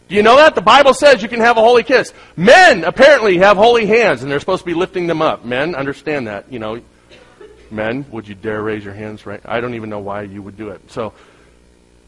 Do 0.09 0.17
you 0.17 0.23
know 0.23 0.37
that? 0.37 0.55
The 0.55 0.63
Bible 0.63 0.95
says 0.95 1.23
you 1.23 1.29
can 1.29 1.41
have 1.41 1.57
a 1.57 1.61
holy 1.61 1.85
kiss. 1.85 2.13
Men 2.37 2.85
apparently 2.85 3.39
have 3.39 3.57
holy 3.57 3.87
hands, 3.87 4.23
and 4.23 4.31
they're 4.31 4.41
supposed 4.41 4.63
to 4.63 4.67
be 4.67 4.75
lifting 4.75 5.07
them 5.07 5.23
up. 5.23 5.45
Men, 5.45 5.75
understand 5.75 6.27
that. 6.27 6.53
You 6.53 6.59
know, 6.59 6.81
men, 7.71 8.05
would 8.11 8.27
you 8.27 8.35
dare 8.35 8.63
raise 8.63 8.85
your 8.85 8.95
hands? 8.95 9.27
Right? 9.27 9.41
I 9.45 9.61
don't 9.61 9.75
even 9.75 9.91
know 9.91 10.01
why 10.01 10.23
you 10.23 10.43
would 10.43 10.57
do 10.57 10.71
it. 10.71 10.91
So, 10.91 11.13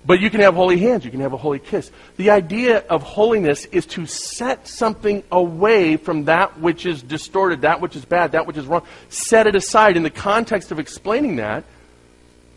but 0.07 0.21
you 0.21 0.29
can 0.29 0.41
have 0.41 0.55
holy 0.55 0.79
hands. 0.79 1.05
You 1.05 1.11
can 1.11 1.21
have 1.21 1.33
a 1.33 1.39
holy 1.39 1.59
kiss. 1.59 1.91
The 2.17 2.31
idea 2.31 2.79
of 2.89 3.03
holiness 3.03 3.65
is 3.67 3.87
to 3.87 4.05
set 4.07 4.69
something 4.69 5.23
away 5.33 5.97
from 5.97 6.25
that 6.27 6.61
which 6.61 6.85
is 6.85 7.03
distorted, 7.03 7.63
that 7.63 7.81
which 7.81 7.97
is 7.97 8.05
bad, 8.05 8.33
that 8.33 8.47
which 8.47 8.59
is 8.59 8.67
wrong. 8.67 8.83
Set 9.09 9.47
it 9.47 9.55
aside. 9.55 9.97
In 9.97 10.03
the 10.03 10.11
context 10.11 10.71
of 10.71 10.79
explaining 10.79 11.37
that, 11.37 11.65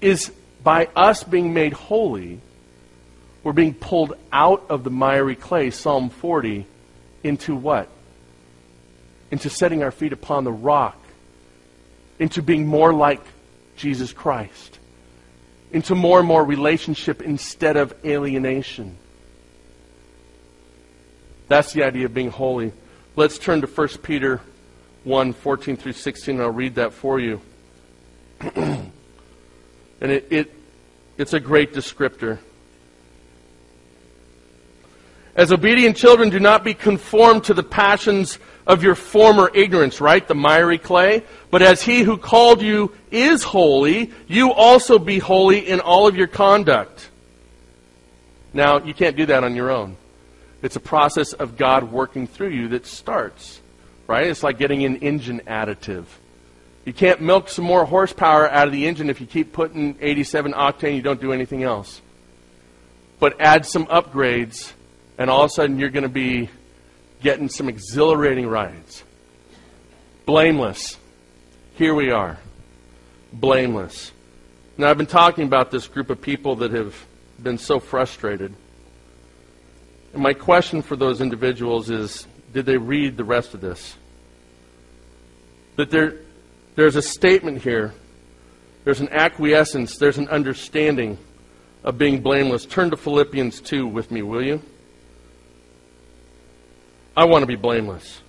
is 0.01 0.31
by 0.63 0.89
us 0.95 1.23
being 1.23 1.53
made 1.53 1.73
holy, 1.73 2.41
we're 3.43 3.53
being 3.53 3.73
pulled 3.73 4.13
out 4.31 4.65
of 4.69 4.83
the 4.83 4.89
miry 4.89 5.35
clay, 5.35 5.71
Psalm 5.71 6.09
40, 6.09 6.65
into 7.23 7.55
what? 7.55 7.87
Into 9.31 9.49
setting 9.49 9.83
our 9.83 9.91
feet 9.91 10.11
upon 10.11 10.43
the 10.43 10.51
rock, 10.51 11.01
into 12.19 12.41
being 12.41 12.67
more 12.67 12.93
like 12.93 13.21
Jesus 13.77 14.11
Christ 14.11 14.76
into 15.71 15.95
more 15.95 16.19
and 16.19 16.27
more 16.27 16.43
relationship 16.43 17.21
instead 17.21 17.77
of 17.77 17.93
alienation. 18.05 18.97
That's 21.47 21.73
the 21.73 21.83
idea 21.83 22.05
of 22.05 22.13
being 22.13 22.29
holy. 22.29 22.73
Let's 23.15 23.37
turn 23.37 23.61
to 23.61 23.67
1 23.67 23.87
Peter 24.03 24.41
1 25.03 25.33
14 25.33 25.77
through 25.77 25.93
16, 25.93 26.35
and 26.35 26.43
I'll 26.43 26.51
read 26.51 26.75
that 26.75 26.93
for 26.93 27.19
you. 27.19 27.41
and 28.39 28.91
it, 30.01 30.27
it, 30.29 30.53
it's 31.17 31.33
a 31.33 31.39
great 31.39 31.73
descriptor. 31.73 32.39
As 35.35 35.51
obedient 35.51 35.95
children, 35.95 36.29
do 36.29 36.39
not 36.39 36.63
be 36.63 36.73
conformed 36.73 37.45
to 37.45 37.53
the 37.53 37.63
passions 37.63 38.39
of 38.67 38.83
your 38.83 38.95
former 38.95 39.49
ignorance, 39.53 40.01
right? 40.01 40.27
The 40.27 40.35
miry 40.35 40.77
clay. 40.77 41.23
But 41.49 41.61
as 41.61 41.81
he 41.81 42.01
who 42.01 42.17
called 42.17 42.61
you 42.61 42.93
is 43.09 43.41
holy, 43.41 44.11
you 44.27 44.51
also 44.51 44.99
be 44.99 45.19
holy 45.19 45.67
in 45.67 45.79
all 45.79 46.05
of 46.07 46.17
your 46.17 46.27
conduct. 46.27 47.09
Now, 48.53 48.79
you 48.79 48.93
can't 48.93 49.15
do 49.15 49.25
that 49.27 49.43
on 49.43 49.55
your 49.55 49.71
own. 49.71 49.95
It's 50.61 50.75
a 50.75 50.81
process 50.81 51.31
of 51.33 51.57
God 51.57 51.91
working 51.91 52.27
through 52.27 52.49
you 52.49 52.67
that 52.69 52.85
starts, 52.85 53.61
right? 54.05 54.27
It's 54.27 54.43
like 54.43 54.57
getting 54.57 54.83
an 54.83 54.97
engine 54.97 55.41
additive. 55.47 56.05
You 56.83 56.93
can't 56.93 57.21
milk 57.21 57.49
some 57.49 57.65
more 57.65 57.85
horsepower 57.85 58.49
out 58.49 58.67
of 58.67 58.73
the 58.73 58.87
engine 58.87 59.09
if 59.09 59.21
you 59.21 59.27
keep 59.27 59.53
putting 59.53 59.97
87 60.01 60.53
octane, 60.53 60.95
you 60.95 61.01
don't 61.01 61.21
do 61.21 61.31
anything 61.31 61.63
else. 61.63 62.01
But 63.19 63.39
add 63.39 63.65
some 63.65 63.85
upgrades, 63.87 64.73
and 65.17 65.29
all 65.29 65.43
of 65.43 65.51
a 65.51 65.53
sudden 65.53 65.79
you're 65.79 65.89
going 65.89 66.03
to 66.03 66.09
be 66.09 66.49
getting 67.21 67.49
some 67.49 67.69
exhilarating 67.69 68.47
rides. 68.47 69.03
Blameless. 70.25 70.97
Here 71.75 71.93
we 71.93 72.11
are. 72.11 72.37
Blameless. 73.33 74.11
Now, 74.77 74.89
I've 74.89 74.97
been 74.97 75.05
talking 75.05 75.45
about 75.45 75.71
this 75.71 75.87
group 75.87 76.09
of 76.09 76.21
people 76.21 76.57
that 76.57 76.71
have 76.71 76.95
been 77.41 77.57
so 77.57 77.79
frustrated. 77.79 78.53
And 80.13 80.21
my 80.21 80.33
question 80.33 80.81
for 80.81 80.95
those 80.95 81.21
individuals 81.21 81.89
is 81.89 82.27
did 82.53 82.65
they 82.65 82.77
read 82.77 83.17
the 83.17 83.23
rest 83.23 83.53
of 83.53 83.61
this? 83.61 83.95
That 85.75 85.91
there, 85.91 86.15
there's 86.75 86.95
a 86.95 87.01
statement 87.01 87.61
here, 87.61 87.93
there's 88.83 88.99
an 89.01 89.09
acquiescence, 89.09 89.97
there's 89.97 90.17
an 90.17 90.27
understanding 90.29 91.17
of 91.83 91.97
being 91.97 92.21
blameless. 92.21 92.65
Turn 92.65 92.89
to 92.89 92.97
Philippians 92.97 93.61
2 93.61 93.87
with 93.87 94.11
me, 94.11 94.21
will 94.21 94.43
you? 94.43 94.61
I 97.17 97.25
want 97.25 97.41
to 97.41 97.47
be 97.47 97.55
blameless. 97.55 98.21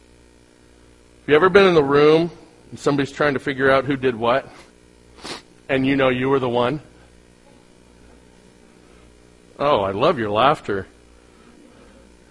Have 1.21 1.29
you 1.29 1.37
ever 1.37 1.51
been 1.51 1.67
in 1.67 1.75
the 1.75 1.85
room 1.85 2.31
and 2.71 2.79
somebody's 2.79 3.13
trying 3.13 3.35
to 3.35 3.39
figure 3.39 3.71
out 3.71 3.85
who 3.85 3.99
did 3.99 4.17
what, 4.17 4.49
and 5.69 5.87
you 5.87 5.95
know 5.95 6.09
you 6.09 6.31
were 6.31 6.39
the 6.39 6.49
one? 6.49 6.81
Oh, 9.59 9.81
I 9.81 9.91
love 9.91 10.19
your 10.19 10.31
laughter. 10.31 10.87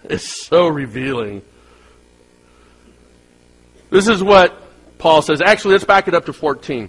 It's 0.05 0.47
so 0.47 0.67
revealing. 0.67 1.43
This 3.91 4.07
is 4.07 4.23
what 4.23 4.59
Paul 4.97 5.21
says. 5.21 5.41
Actually, 5.41 5.73
let's 5.73 5.83
back 5.83 6.07
it 6.07 6.15
up 6.15 6.25
to 6.25 6.33
14. 6.33 6.87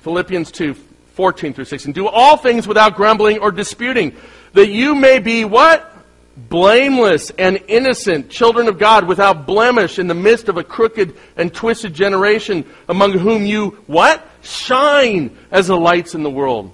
Philippians 0.00 0.52
2, 0.52 0.74
14 0.74 1.54
through 1.54 1.64
16. 1.64 1.94
Do 1.94 2.08
all 2.08 2.36
things 2.36 2.68
without 2.68 2.94
grumbling 2.96 3.38
or 3.38 3.52
disputing, 3.52 4.14
that 4.52 4.68
you 4.68 4.94
may 4.94 5.18
be 5.18 5.46
what? 5.46 5.91
Blameless 6.36 7.30
and 7.30 7.62
innocent, 7.68 8.30
children 8.30 8.68
of 8.68 8.78
God, 8.78 9.06
without 9.06 9.46
blemish 9.46 9.98
in 9.98 10.06
the 10.06 10.14
midst 10.14 10.48
of 10.48 10.56
a 10.56 10.64
crooked 10.64 11.14
and 11.36 11.52
twisted 11.52 11.94
generation, 11.94 12.64
among 12.88 13.12
whom 13.12 13.44
you, 13.44 13.78
what? 13.86 14.26
Shine 14.42 15.36
as 15.50 15.66
the 15.66 15.76
lights 15.76 16.14
in 16.14 16.22
the 16.22 16.30
world. 16.30 16.72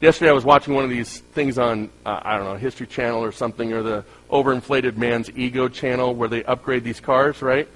Yesterday 0.00 0.30
I 0.30 0.34
was 0.34 0.44
watching 0.44 0.74
one 0.74 0.84
of 0.84 0.90
these 0.90 1.18
things 1.18 1.58
on, 1.58 1.90
uh, 2.06 2.20
I 2.22 2.36
don't 2.36 2.46
know, 2.46 2.56
History 2.56 2.86
Channel 2.86 3.22
or 3.22 3.32
something, 3.32 3.72
or 3.72 3.82
the 3.82 4.04
overinflated 4.30 4.96
man's 4.96 5.30
ego 5.30 5.68
channel 5.68 6.14
where 6.14 6.28
they 6.28 6.42
upgrade 6.44 6.84
these 6.84 7.00
cars, 7.00 7.42
right? 7.42 7.68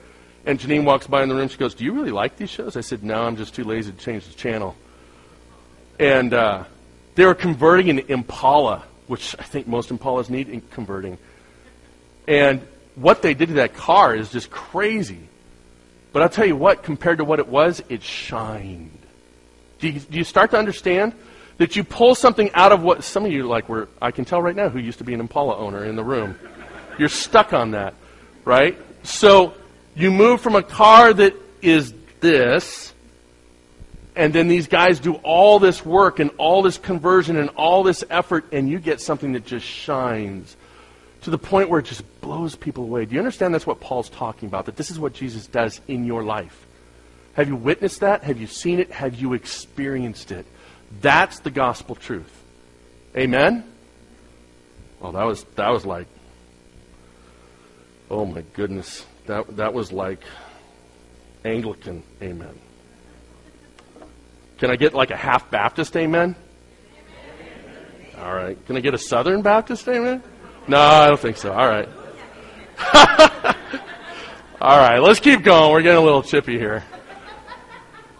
And 0.46 0.58
Janine 0.58 0.84
walks 0.84 1.06
by 1.06 1.22
in 1.22 1.28
the 1.28 1.34
room. 1.34 1.48
She 1.48 1.58
goes, 1.58 1.74
Do 1.74 1.84
you 1.84 1.92
really 1.92 2.10
like 2.10 2.37
these 2.37 2.50
shows? 2.50 2.76
I 2.76 2.80
said, 2.80 3.02
No, 3.02 3.22
I'm 3.22 3.37
just 3.37 3.54
too 3.54 3.64
lazy 3.64 3.92
to 3.92 3.98
change 3.98 4.26
the 4.26 4.34
channel. 4.34 4.74
And 5.98 6.32
uh, 6.32 6.64
they 7.14 7.24
were 7.24 7.34
converting 7.34 7.90
an 7.90 8.00
Impala 8.08 8.84
which 9.07 9.37
I 9.38 9.43
think 9.43 9.67
most 9.67 9.90
Impalas 9.90 10.31
need 10.31 10.49
in 10.49 10.61
converting. 10.61 11.19
And 12.27 12.62
what 12.95 13.23
they 13.23 13.35
did 13.35 13.49
to 13.49 13.55
that 13.55 13.75
car 13.75 14.14
is 14.14 14.31
just 14.31 14.51
crazy. 14.51 15.29
But 16.12 16.23
I'll 16.23 16.29
tell 16.29 16.47
you 16.47 16.57
what, 16.57 16.83
compared 16.83 17.19
to 17.19 17.25
what 17.25 17.38
it 17.38 17.49
was, 17.49 17.83
it 17.88 18.03
shined. 18.03 18.99
Do 19.81 19.88
you, 19.88 20.01
do 20.01 20.17
you 20.17 20.25
start 20.25 20.53
to 20.53 20.57
understand 20.57 21.12
that 21.59 21.77
you 21.77 21.85
pull 21.85 22.14
something 22.14 22.51
out 22.55 22.73
of 22.73 22.83
what 22.83 23.05
some 23.05 23.25
of 23.25 23.33
you 23.33 23.47
like 23.47 23.69
were, 23.69 23.88
I 24.01 24.11
can 24.11 24.25
tell 24.25 24.43
right 24.43 24.57
now 24.57 24.69
who 24.69 24.79
used 24.79 24.99
to 24.99 25.05
be 25.05 25.14
an 25.14 25.21
Impala 25.21 25.57
owner 25.57 25.85
in 25.85 25.97
the 25.97 26.05
room. 26.05 26.38
You're 26.99 27.09
stuck 27.09 27.53
on 27.53 27.73
that, 27.73 27.95
right? 28.45 28.79
So 29.03 29.55
you 29.95 30.11
move 30.11 30.40
from 30.40 30.57
a 30.57 30.62
car 30.62 31.12
that 31.12 31.35
is 31.62 31.93
this 32.21 32.93
and 34.16 34.33
then 34.33 34.48
these 34.48 34.68
guys 34.68 35.00
do 35.00 35.14
all 35.16 35.59
this 35.59 35.85
work 35.85 36.18
and 36.18 36.31
all 36.38 36.62
this 36.62 36.79
conversion 36.79 37.37
and 37.37 37.50
all 37.50 37.83
this 37.83 38.05
effort, 38.11 38.46
and 38.53 38.68
you 38.68 38.79
get 38.79 39.00
something 39.00 39.33
that 39.33 39.44
just 39.44 39.66
shines 39.66 40.57
to 41.22 41.31
the 41.31 41.38
point 41.38 41.70
where 41.70 41.81
it 41.81 41.87
just 41.87 42.20
blows 42.20 42.55
people 42.55 42.85
away. 42.85 43.07
Do 43.07 43.14
you 43.14 43.20
understand 43.20 43.55
that's 43.55 43.66
what 43.66 43.81
Paul's 43.81 44.11
talking 44.11 44.48
about? 44.48 44.66
That 44.66 44.77
this 44.77 44.90
is 44.90 44.98
what 44.98 45.14
Jesus 45.14 45.46
does 45.46 45.81
in 45.88 46.05
your 46.05 46.22
life. 46.22 46.66
Have 47.35 47.48
you 47.48 47.57
witnessed 47.57 48.00
that? 48.00 48.22
Have 48.22 48.40
you 48.40 48.46
seen 48.46 48.79
it? 48.79 48.90
Have 48.90 49.14
you 49.16 49.33
experienced 49.33 50.31
it? 50.31 50.46
That's 51.00 51.40
the 51.40 51.50
gospel 51.50 51.96
truth. 51.96 52.31
Amen? 53.16 53.64
Well, 55.00 55.12
that 55.12 55.24
was 55.24 55.44
that 55.57 55.70
was 55.70 55.85
like 55.85 56.07
Oh 58.11 58.24
my 58.24 58.42
goodness. 58.53 59.05
That 59.27 59.57
that 59.57 59.74
was 59.74 59.92
like 59.92 60.22
Anglican 61.44 62.03
amen. 62.22 62.59
Can 64.64 64.70
I 64.70 64.77
get 64.77 64.94
like 64.94 65.11
a 65.11 65.16
half 65.16 65.50
Baptist 65.50 65.94
amen? 65.94 66.35
All 68.18 68.35
right. 68.35 68.57
Can 68.64 68.79
I 68.79 68.81
get 68.81 68.94
a 68.94 68.98
Southern 68.98 69.42
Baptist 69.42 69.87
amen? 69.87 70.22
No, 70.66 70.79
I 70.79 71.09
don't 71.09 71.20
think 71.20 71.37
so. 71.37 71.53
All 71.53 71.68
right. 71.68 71.87
All 74.62 74.79
right, 74.79 75.00
let's 75.00 75.20
keep 75.20 75.42
going. 75.42 75.70
We're 75.70 75.83
getting 75.83 75.98
a 75.98 76.03
little 76.03 76.22
chippy 76.22 76.59
here. 76.59 76.83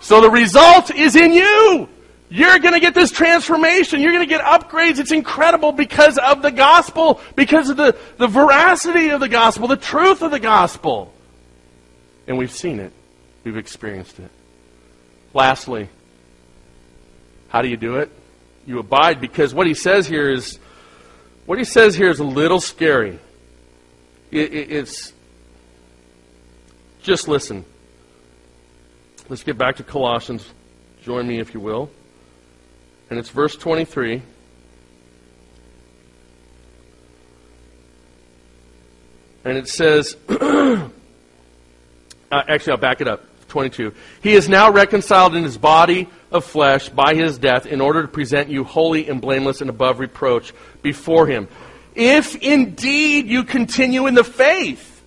So 0.01 0.21
the 0.21 0.29
result 0.29 0.95
is 0.95 1.17
in 1.17 1.33
you. 1.33 1.89
You're 2.29 2.59
going 2.59 2.75
to 2.75 2.81
get 2.81 2.93
this 2.93 3.11
transformation. 3.11 4.03
You're 4.03 4.13
going 4.13 4.29
to 4.29 4.29
get 4.29 4.43
upgrades. 4.43 4.99
It's 4.99 5.13
incredible 5.13 5.73
because 5.73 6.19
of 6.19 6.43
the 6.43 6.53
gospel, 6.53 7.23
because 7.37 7.71
of 7.71 7.79
the, 7.79 7.97
the 8.19 8.27
veracity 8.27 9.09
of 9.09 9.21
the 9.21 9.31
gospel, 9.31 9.67
the 9.67 9.79
truth 9.79 10.21
of 10.21 10.31
the 10.31 10.41
gospel. 10.41 11.11
And 12.27 12.37
we've 12.37 12.53
seen 12.53 12.81
it, 12.81 12.93
we've 13.45 13.57
experienced 13.57 14.19
it. 14.19 14.31
Lastly, 15.33 15.89
how 17.55 17.63
do 17.63 17.69
you 17.69 17.77
do 17.77 17.99
it? 17.99 18.11
You 18.67 18.81
abide 18.81 19.21
because 19.21 19.55
what 19.55 19.69
he 19.69 19.75
says 19.75 20.09
here 20.09 20.29
is 20.29 20.59
what 21.47 21.57
he 21.57 21.63
says 21.63 21.95
here 21.95 22.11
is 22.11 22.19
a 22.19 22.25
little 22.25 22.59
scary. 22.59 23.21
It, 24.33 24.53
it, 24.53 24.73
it's 24.73 25.13
Just 27.01 27.29
listen. 27.29 27.65
Let's 29.29 29.45
get 29.45 29.57
back 29.57 29.77
to 29.77 29.85
Colossians. 29.85 30.45
Join 31.05 31.29
me 31.29 31.39
if 31.39 31.55
you 31.55 31.61
will. 31.61 31.91
And 33.09 33.21
it's 33.21 33.29
verse 33.29 33.55
23. 33.55 34.21
And 39.45 39.57
it 39.57 39.69
says, 39.69 40.17
uh, 40.29 40.89
actually, 42.33 42.73
I'll 42.73 42.79
back 42.79 43.01
it 43.01 43.07
up. 43.07 43.23
22. 43.55 43.95
He 44.21 44.33
is 44.33 44.49
now 44.49 44.73
reconciled 44.73 45.37
in 45.37 45.45
his 45.45 45.57
body 45.57 46.09
of 46.35 46.45
flesh 46.45 46.89
by 46.89 47.15
his 47.15 47.39
death 47.39 47.65
in 47.65 47.81
order 47.81 48.03
to 48.03 48.09
present 48.09 48.51
you 48.51 48.65
holy 48.65 49.09
and 49.09 49.21
blameless 49.21 49.61
and 49.61 49.71
above 49.71 50.01
reproach 50.01 50.53
before 50.83 51.27
him. 51.27 51.49
If 51.95 52.35
indeed 52.37 53.27
you 53.27 53.45
continue 53.45 54.07
in 54.07 54.15
the 54.15 54.25
faith, 54.25 55.03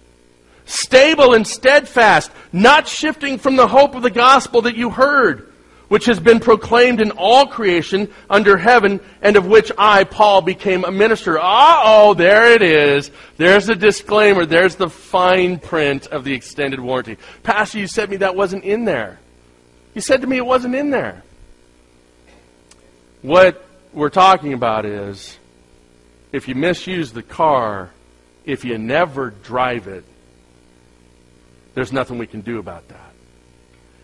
stable 0.66 1.34
and 1.34 1.46
steadfast, 1.46 2.32
not 2.52 2.88
shifting 2.88 3.38
from 3.38 3.58
the 3.58 3.68
hope 3.68 3.94
of 3.94 4.04
the 4.04 4.10
gospel 4.10 4.64
that 4.64 4.76
you 4.76 4.90
heard 4.90 5.48
which 5.88 6.06
has 6.06 6.20
been 6.20 6.40
proclaimed 6.40 7.00
in 7.00 7.12
all 7.12 7.48
creation 7.48 8.12
under 8.30 8.58
heaven, 8.58 9.00
and 9.22 9.36
of 9.36 9.46
which 9.46 9.72
I, 9.78 10.04
Paul, 10.04 10.42
became 10.42 10.84
a 10.84 10.92
minister. 10.92 11.40
Uh 11.40 11.82
oh, 11.84 12.14
there 12.14 12.52
it 12.52 12.62
is. 12.62 13.12
There's 13.38 13.68
the 13.68 13.76
disclaimer. 13.76 14.46
There's 14.46 14.76
the 14.76 14.90
fine 14.90 15.60
print 15.60 16.08
of 16.08 16.24
the 16.24 16.34
extended 16.34 16.80
warranty. 16.80 17.18
Pastor, 17.44 17.80
you 17.80 17.88
said 17.88 18.10
me 18.10 18.18
that 18.18 18.36
wasn't 18.36 18.64
in 18.64 18.86
there. 18.86 19.20
You 19.98 20.02
said 20.02 20.22
to 20.22 20.28
me 20.28 20.38
it 20.38 20.46
wasn't 20.46 20.76
in 20.76 20.92
there. 20.92 21.24
What 23.24 23.66
we're 23.92 24.12
talking 24.12 24.54
about 24.54 24.86
is 24.86 25.40
if 26.32 26.48
you 26.48 26.54
misuse 26.54 27.14
the 27.14 27.24
car, 27.24 27.90
if 28.46 28.64
you 28.64 28.78
never 28.78 29.32
drive 29.32 29.88
it, 29.88 30.04
there's 31.74 31.92
nothing 31.92 32.20
we 32.20 32.28
can 32.28 32.42
do 32.42 32.60
about 32.60 32.88
that 32.90 33.08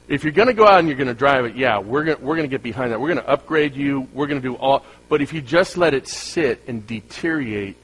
if 0.07 0.23
you're 0.23 0.33
going 0.33 0.47
to 0.47 0.53
go 0.53 0.67
out 0.67 0.79
and 0.79 0.87
you're 0.87 0.97
going 0.97 1.07
to 1.07 1.13
drive 1.13 1.45
it, 1.45 1.55
yeah, 1.55 1.79
we're 1.79 2.03
going 2.03 2.21
we're 2.21 2.35
going 2.35 2.49
to 2.49 2.53
get 2.53 2.63
behind 2.63 2.91
that. 2.91 2.99
We're 2.99 3.13
going 3.13 3.23
to 3.23 3.29
upgrade 3.29 3.75
you. 3.75 4.07
We're 4.13 4.27
going 4.27 4.41
to 4.41 4.47
do 4.47 4.55
all. 4.55 4.83
But 5.09 5.21
if 5.21 5.31
you 5.31 5.41
just 5.41 5.77
let 5.77 5.93
it 5.93 6.07
sit 6.07 6.63
and 6.67 6.85
deteriorate 6.85 7.77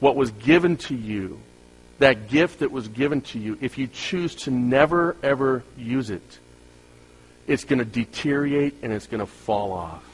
what 0.00 0.16
was 0.16 0.30
given 0.30 0.76
to 0.76 0.94
you, 0.94 1.40
that 1.98 2.28
gift 2.28 2.60
that 2.60 2.70
was 2.70 2.88
given 2.88 3.20
to 3.22 3.38
you, 3.38 3.58
if 3.60 3.76
you 3.76 3.88
choose 3.88 4.34
to 4.36 4.50
never 4.50 5.16
ever 5.22 5.64
use 5.76 6.10
it, 6.10 6.38
it's 7.48 7.64
going 7.64 7.80
to 7.80 7.84
deteriorate 7.84 8.76
and 8.82 8.92
it's 8.92 9.06
going 9.06 9.20
to 9.20 9.26
fall 9.26 9.72
off. 9.72 10.04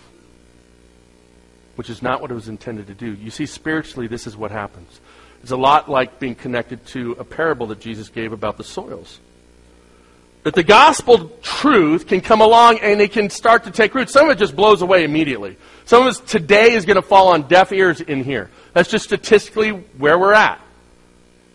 Which 1.76 1.90
is 1.90 2.02
not 2.02 2.22
what 2.22 2.30
it 2.30 2.34
was 2.34 2.48
intended 2.48 2.86
to 2.86 2.94
do. 2.94 3.14
You 3.14 3.30
see, 3.30 3.46
spiritually, 3.46 4.06
this 4.06 4.26
is 4.26 4.36
what 4.36 4.50
happens. 4.50 5.00
It's 5.42 5.50
a 5.50 5.56
lot 5.56 5.90
like 5.90 6.20
being 6.20 6.34
connected 6.34 6.86
to 6.86 7.12
a 7.18 7.24
parable 7.24 7.66
that 7.66 7.80
Jesus 7.80 8.08
gave 8.08 8.32
about 8.32 8.56
the 8.56 8.64
soils 8.64 9.18
that 10.44 10.54
the 10.54 10.62
gospel 10.62 11.30
truth 11.42 12.06
can 12.06 12.20
come 12.20 12.42
along 12.42 12.78
and 12.80 13.00
it 13.00 13.12
can 13.12 13.30
start 13.30 13.64
to 13.64 13.70
take 13.70 13.94
root. 13.94 14.10
Some 14.10 14.26
of 14.28 14.36
it 14.36 14.38
just 14.38 14.54
blows 14.54 14.82
away 14.82 15.02
immediately. 15.02 15.56
Some 15.86 16.06
of 16.06 16.14
it 16.14 16.26
today 16.26 16.72
is 16.72 16.84
going 16.84 16.96
to 16.96 17.02
fall 17.02 17.28
on 17.28 17.48
deaf 17.48 17.72
ears 17.72 18.02
in 18.02 18.22
here. 18.22 18.50
That's 18.74 18.90
just 18.90 19.06
statistically 19.06 19.70
where 19.70 20.18
we're 20.18 20.34
at. 20.34 20.60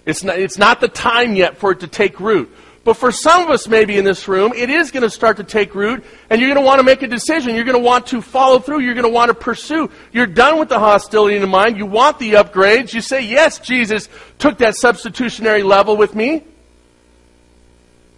It's 0.08 0.24
not, 0.24 0.40
it's 0.40 0.58
not 0.58 0.82
the 0.82 0.88
time 0.88 1.36
yet 1.36 1.58
for 1.58 1.72
it 1.72 1.82
to 1.82 1.88
take 1.88 2.20
root. 2.20 2.52
But 2.84 2.94
for 2.94 3.12
some 3.12 3.42
of 3.42 3.50
us, 3.50 3.68
maybe 3.68 3.98
in 3.98 4.06
this 4.06 4.28
room, 4.28 4.54
it 4.56 4.70
is 4.70 4.92
going 4.92 5.04
to 5.04 5.10
start 5.10 5.38
to 5.38 5.44
take 5.44 5.76
root, 5.76 6.04
and 6.30 6.40
you're 6.40 6.50
going 6.50 6.64
to 6.64 6.66
want 6.66 6.80
to 6.80 6.84
make 6.84 7.02
a 7.02 7.08
decision. 7.08 7.54
You're 7.54 7.66
going 7.66 7.78
to 7.78 7.84
want 7.84 8.08
to 8.08 8.22
follow 8.22 8.60
through. 8.60 8.80
You're 8.80 8.94
going 8.94 9.06
to 9.06 9.12
want 9.12 9.30
to 9.30 9.34
pursue. 9.34 9.92
You're 10.14 10.28
done 10.28 10.60
with 10.60 10.70
the 10.70 10.80
hostility 10.80 11.36
in 11.36 11.42
the 11.42 11.48
mind. 11.48 11.78
You 11.78 11.86
want 11.86 12.20
the 12.20 12.34
upgrades. 12.34 12.94
You 12.94 13.02
say, 13.02 13.22
Yes, 13.22 13.60
Jesus 13.60 14.08
took 14.38 14.60
that 14.60 14.76
substitutionary 14.76 15.64
level 15.64 15.98
with 15.98 16.16
me. 16.16 16.44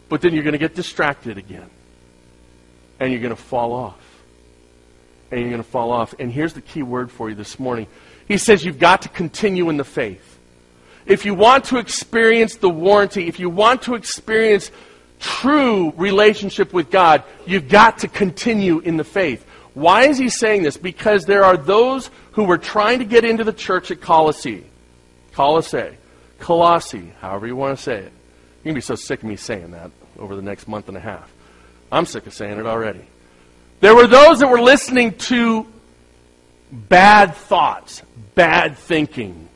But 0.10 0.22
then 0.22 0.34
you're 0.34 0.44
going 0.44 0.54
to 0.54 0.60
get 0.60 0.76
distracted 0.76 1.38
again. 1.38 1.70
And 3.00 3.12
you're 3.12 3.22
going 3.22 3.36
to 3.36 3.42
fall 3.42 3.74
off. 3.74 3.98
And 5.32 5.40
you're 5.40 5.50
going 5.50 5.64
to 5.64 5.70
fall 5.70 5.92
off. 5.92 6.14
And 6.20 6.32
here's 6.32 6.54
the 6.54 6.62
key 6.62 6.84
word 6.84 7.10
for 7.10 7.30
you 7.30 7.36
this 7.36 7.58
morning. 7.60 7.88
He 8.28 8.38
says 8.38 8.64
you've 8.64 8.78
got 8.78 9.04
to 9.04 9.10
continue 9.10 9.70
in 9.70 9.78
the 9.78 9.84
faith. 9.84 10.31
If 11.06 11.26
you 11.26 11.34
want 11.34 11.66
to 11.66 11.78
experience 11.78 12.56
the 12.56 12.70
warranty, 12.70 13.28
if 13.28 13.40
you 13.40 13.50
want 13.50 13.84
to 13.84 13.96
experience 13.96 14.72
true 15.20 15.94
relationship 15.98 16.74
with 16.74 16.90
God, 16.92 17.24
you've 17.46 17.70
got 17.70 18.00
to 18.00 18.08
continue 18.08 18.80
in 18.80 18.98
the 18.98 19.04
faith. 19.04 19.46
Why 19.74 20.08
is 20.08 20.18
he 20.18 20.30
saying 20.30 20.64
this? 20.64 20.78
Because 20.78 21.26
there 21.26 21.44
are 21.44 21.58
those 21.58 22.10
who 22.34 22.44
were 22.44 22.58
trying 22.58 23.00
to 23.00 23.06
get 23.06 23.24
into 23.24 23.44
the 23.44 23.54
church 23.54 23.92
at 23.92 24.02
Colossae. 24.02 24.66
Colossae. 25.34 25.98
Colossae, 26.40 27.14
however 27.22 27.48
you 27.48 27.56
want 27.56 27.78
to 27.78 27.82
say 27.82 27.98
it. 27.98 28.12
You're 28.64 28.74
going 28.74 28.76
to 28.76 28.78
be 28.78 28.82
so 28.82 28.96
sick 28.96 29.20
of 29.20 29.30
me 29.30 29.36
saying 29.36 29.72
that 29.72 29.92
over 30.18 30.36
the 30.36 30.42
next 30.42 30.68
month 30.68 30.88
and 30.88 30.98
a 30.98 31.00
half. 31.00 31.32
I'm 31.92 32.06
sick 32.06 32.28
of 32.28 32.34
saying 32.34 32.60
it 32.60 32.66
already. 32.66 33.06
There 33.80 33.96
were 33.96 34.08
those 34.08 34.40
that 34.40 34.48
were 34.48 34.62
listening 34.62 35.14
to 35.14 35.66
bad 36.72 37.34
thoughts, 37.34 38.02
bad 38.36 38.78
thinking. 38.78 39.50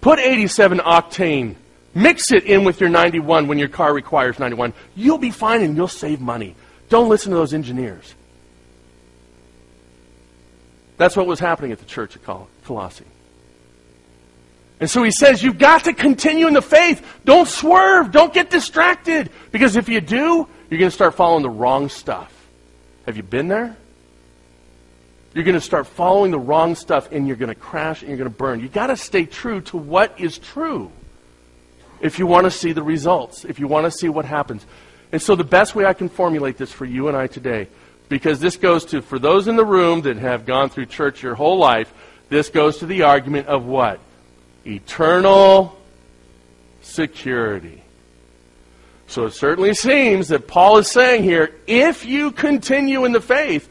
Put 0.00 0.18
87 0.18 0.78
octane, 0.78 1.56
mix 1.94 2.32
it 2.32 2.44
in 2.44 2.64
with 2.64 2.80
your 2.80 2.88
91 2.88 3.48
when 3.48 3.58
your 3.58 3.68
car 3.68 3.92
requires 3.92 4.38
91. 4.38 4.72
You'll 4.96 5.18
be 5.18 5.30
fine 5.30 5.62
and 5.62 5.76
you'll 5.76 5.88
save 5.88 6.20
money. 6.20 6.54
Don't 6.88 7.08
listen 7.08 7.30
to 7.30 7.36
those 7.36 7.52
engineers. 7.54 8.14
That's 10.96 11.16
what 11.16 11.26
was 11.26 11.40
happening 11.40 11.72
at 11.72 11.78
the 11.78 11.84
church 11.84 12.16
at 12.16 12.22
Colossae. 12.64 13.04
And 14.80 14.90
so 14.90 15.02
he 15.02 15.10
says, 15.10 15.42
you've 15.42 15.58
got 15.58 15.84
to 15.84 15.92
continue 15.92 16.46
in 16.46 16.54
the 16.54 16.62
faith. 16.62 17.06
Don't 17.24 17.46
swerve. 17.46 18.12
Don't 18.12 18.32
get 18.32 18.48
distracted. 18.48 19.30
Because 19.52 19.76
if 19.76 19.90
you 19.90 20.00
do, 20.00 20.48
you're 20.70 20.78
going 20.78 20.90
to 20.90 20.94
start 20.94 21.14
following 21.14 21.42
the 21.42 21.50
wrong 21.50 21.90
stuff. 21.90 22.34
Have 23.04 23.16
you 23.16 23.22
been 23.22 23.48
there? 23.48 23.76
You're 25.32 25.44
going 25.44 25.54
to 25.54 25.60
start 25.60 25.86
following 25.86 26.30
the 26.30 26.38
wrong 26.38 26.74
stuff 26.74 27.12
and 27.12 27.26
you're 27.26 27.36
going 27.36 27.54
to 27.54 27.60
crash 27.60 28.00
and 28.02 28.08
you're 28.08 28.18
going 28.18 28.30
to 28.30 28.36
burn. 28.36 28.60
You've 28.60 28.72
got 28.72 28.88
to 28.88 28.96
stay 28.96 29.26
true 29.26 29.60
to 29.62 29.76
what 29.76 30.18
is 30.20 30.38
true 30.38 30.90
if 32.00 32.18
you 32.18 32.26
want 32.26 32.44
to 32.44 32.50
see 32.50 32.72
the 32.72 32.82
results, 32.82 33.44
if 33.44 33.60
you 33.60 33.68
want 33.68 33.84
to 33.84 33.90
see 33.90 34.08
what 34.08 34.24
happens. 34.24 34.66
And 35.12 35.20
so 35.20 35.36
the 35.36 35.44
best 35.44 35.74
way 35.74 35.84
I 35.84 35.92
can 35.92 36.08
formulate 36.08 36.56
this 36.56 36.72
for 36.72 36.84
you 36.84 37.08
and 37.08 37.16
I 37.16 37.26
today, 37.26 37.68
because 38.08 38.40
this 38.40 38.56
goes 38.56 38.84
to, 38.86 39.02
for 39.02 39.18
those 39.18 39.48
in 39.48 39.56
the 39.56 39.64
room 39.64 40.02
that 40.02 40.16
have 40.16 40.46
gone 40.46 40.68
through 40.68 40.86
church 40.86 41.22
your 41.22 41.34
whole 41.34 41.58
life, 41.58 41.92
this 42.28 42.48
goes 42.48 42.78
to 42.78 42.86
the 42.86 43.02
argument 43.02 43.46
of 43.46 43.64
what? 43.64 44.00
eternal 44.66 45.78
security. 46.82 47.82
So 49.06 49.26
it 49.26 49.32
certainly 49.32 49.74
seems 49.74 50.28
that 50.28 50.46
Paul 50.46 50.78
is 50.78 50.90
saying 50.90 51.24
here 51.24 51.54
if 51.66 52.04
you 52.04 52.30
continue 52.30 53.04
in 53.04 53.12
the 53.12 53.20
faith, 53.20 53.68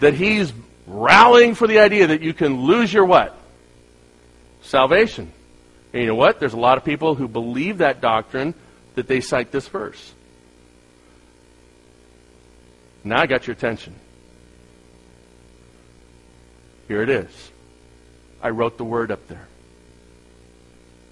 that 0.00 0.14
he's 0.14 0.52
rallying 0.86 1.54
for 1.54 1.66
the 1.66 1.78
idea 1.78 2.08
that 2.08 2.22
you 2.22 2.34
can 2.34 2.62
lose 2.62 2.92
your 2.92 3.04
what? 3.04 3.36
Salvation. 4.62 5.32
And 5.92 6.02
you 6.02 6.08
know 6.08 6.14
what? 6.14 6.40
There's 6.40 6.52
a 6.52 6.58
lot 6.58 6.78
of 6.78 6.84
people 6.84 7.14
who 7.14 7.28
believe 7.28 7.78
that 7.78 8.00
doctrine 8.00 8.54
that 8.94 9.06
they 9.06 9.20
cite 9.20 9.50
this 9.50 9.68
verse. 9.68 10.12
Now 13.02 13.20
I 13.20 13.26
got 13.26 13.46
your 13.46 13.54
attention. 13.54 13.94
Here 16.88 17.02
it 17.02 17.08
is. 17.08 17.50
I 18.42 18.50
wrote 18.50 18.76
the 18.76 18.84
word 18.84 19.10
up 19.10 19.26
there 19.28 19.46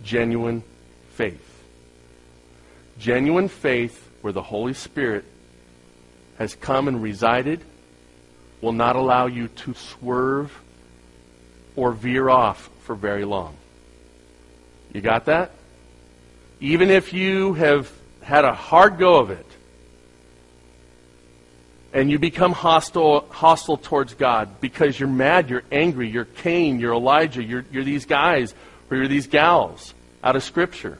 genuine 0.03 0.63
faith. 1.15 1.45
Genuine 2.99 3.49
faith, 3.49 4.09
where 4.23 4.33
the 4.33 4.43
Holy 4.43 4.75
Spirit 4.75 5.25
has 6.39 6.55
come 6.55 6.89
and 6.89 7.03
resided, 7.03 7.61
will 8.61 8.73
not 8.73 8.97
allow 8.97 9.27
you 9.27 9.49
to 9.49 9.75
swerve 9.75 10.53
or 11.77 11.93
veer 11.93 12.29
off 12.29 12.69
for 12.83 12.95
very 12.95 13.25
long. 13.25 13.57
You 14.93 15.01
got 15.01 15.27
that? 15.27 15.53
Even 16.61 16.91
if 16.91 17.13
you 17.13 17.55
have 17.55 17.91
had 18.23 18.45
a 18.45 18.55
hard 18.55 18.99
go 18.99 19.17
of 19.17 19.31
it, 19.31 19.47
and 21.93 22.11
you 22.11 22.19
become 22.19 22.53
hostile, 22.53 23.27
hostile 23.31 23.77
towards 23.77 24.15
God 24.15 24.61
because 24.61 24.99
you're 24.99 25.09
mad, 25.09 25.49
you're 25.49 25.65
angry, 25.73 26.09
you're 26.09 26.27
Cain, 26.27 26.81
you're 26.81 26.93
Elijah, 26.93 27.43
you're, 27.43 27.65
you're 27.73 27.85
these 27.85 28.05
guys 28.05 28.55
or 28.91 28.99
you're 28.99 29.09
these 29.09 29.27
gals 29.27 29.95
out 30.23 30.37
of 30.37 30.43
Scripture. 30.43 30.99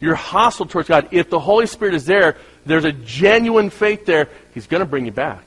You're 0.00 0.14
hostile 0.14 0.66
towards 0.66 0.88
God. 0.88 1.08
If 1.12 1.30
the 1.30 1.38
Holy 1.38 1.66
Spirit 1.66 1.94
is 1.94 2.04
there, 2.04 2.36
there's 2.66 2.84
a 2.84 2.92
genuine 2.92 3.70
faith 3.70 4.04
there, 4.06 4.28
He's 4.52 4.66
going 4.66 4.80
to 4.80 4.86
bring 4.86 5.06
you 5.06 5.12
back. 5.12 5.44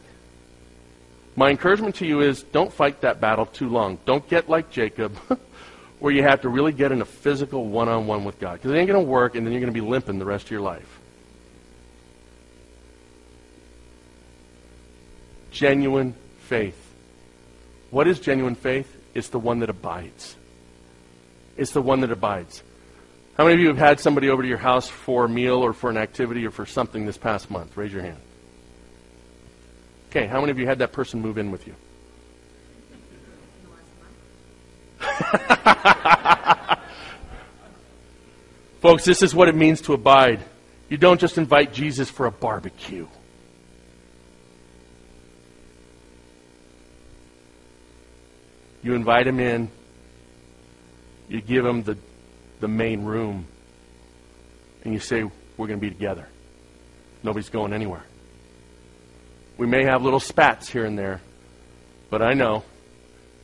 My 1.39 1.51
encouragement 1.51 1.95
to 1.95 2.05
you 2.05 2.19
is 2.19 2.43
don't 2.43 2.71
fight 2.73 2.99
that 2.99 3.21
battle 3.21 3.45
too 3.45 3.69
long. 3.69 3.97
Don't 4.03 4.27
get 4.27 4.49
like 4.49 4.69
Jacob, 4.71 5.15
where 5.99 6.11
you 6.11 6.21
have 6.21 6.41
to 6.41 6.49
really 6.49 6.73
get 6.73 6.91
in 6.91 7.01
a 7.01 7.05
physical 7.05 7.63
one 7.63 7.87
on 7.87 8.07
one 8.07 8.25
with 8.25 8.41
God. 8.41 8.55
Because 8.55 8.71
it 8.71 8.75
ain't 8.75 8.89
going 8.89 9.01
to 9.01 9.09
work, 9.09 9.35
and 9.35 9.47
then 9.47 9.53
you're 9.53 9.61
going 9.61 9.73
to 9.73 9.81
be 9.81 9.87
limping 9.87 10.19
the 10.19 10.25
rest 10.25 10.47
of 10.47 10.51
your 10.51 10.59
life. 10.59 10.99
Genuine 15.49 16.13
faith. 16.41 16.93
What 17.89 18.09
is 18.09 18.19
genuine 18.19 18.55
faith? 18.55 18.93
It's 19.13 19.29
the 19.29 19.39
one 19.39 19.59
that 19.59 19.69
abides. 19.69 20.35
It's 21.55 21.71
the 21.71 21.81
one 21.81 22.01
that 22.01 22.11
abides. 22.11 22.63
How 23.37 23.45
many 23.45 23.53
of 23.53 23.61
you 23.61 23.69
have 23.69 23.77
had 23.77 24.01
somebody 24.01 24.27
over 24.29 24.41
to 24.41 24.47
your 24.49 24.57
house 24.57 24.89
for 24.89 25.23
a 25.23 25.29
meal 25.29 25.63
or 25.63 25.71
for 25.71 25.89
an 25.89 25.95
activity 25.95 26.45
or 26.45 26.51
for 26.51 26.65
something 26.65 27.05
this 27.05 27.17
past 27.17 27.49
month? 27.49 27.77
Raise 27.77 27.93
your 27.93 28.01
hand. 28.01 28.19
Okay, 30.09 30.25
how 30.25 30.39
many 30.39 30.51
of 30.51 30.57
you 30.57 30.65
had 30.65 30.79
that 30.79 30.91
person 30.91 31.21
move 31.21 31.37
in 31.37 31.51
with 31.51 31.67
you? 31.67 31.75
Folks, 38.81 39.05
this 39.05 39.21
is 39.21 39.35
what 39.35 39.49
it 39.49 39.55
means 39.55 39.81
to 39.81 39.93
abide. 39.93 40.39
You 40.89 40.97
don't 40.97 41.19
just 41.19 41.37
invite 41.37 41.73
Jesus 41.73 42.09
for 42.09 42.25
a 42.25 42.31
barbecue. 42.31 43.07
You 48.81 48.95
invite 48.95 49.27
him 49.27 49.39
in. 49.39 49.69
You 51.27 51.41
give 51.41 51.65
him 51.65 51.83
the, 51.83 51.97
the 52.61 52.67
main 52.67 53.03
room. 53.03 53.45
And 54.83 54.93
you 54.93 54.99
say, 54.99 55.23
We're 55.23 55.67
going 55.67 55.79
to 55.79 55.85
be 55.85 55.89
together. 55.89 56.27
Nobody's 57.21 57.49
going 57.49 57.73
anywhere. 57.73 58.03
We 59.59 59.67
may 59.67 59.83
have 59.83 60.01
little 60.03 60.21
spats 60.21 60.69
here 60.69 60.85
and 60.85 60.97
there, 60.97 61.19
but 62.09 62.21
I 62.21 62.33
know 62.33 62.63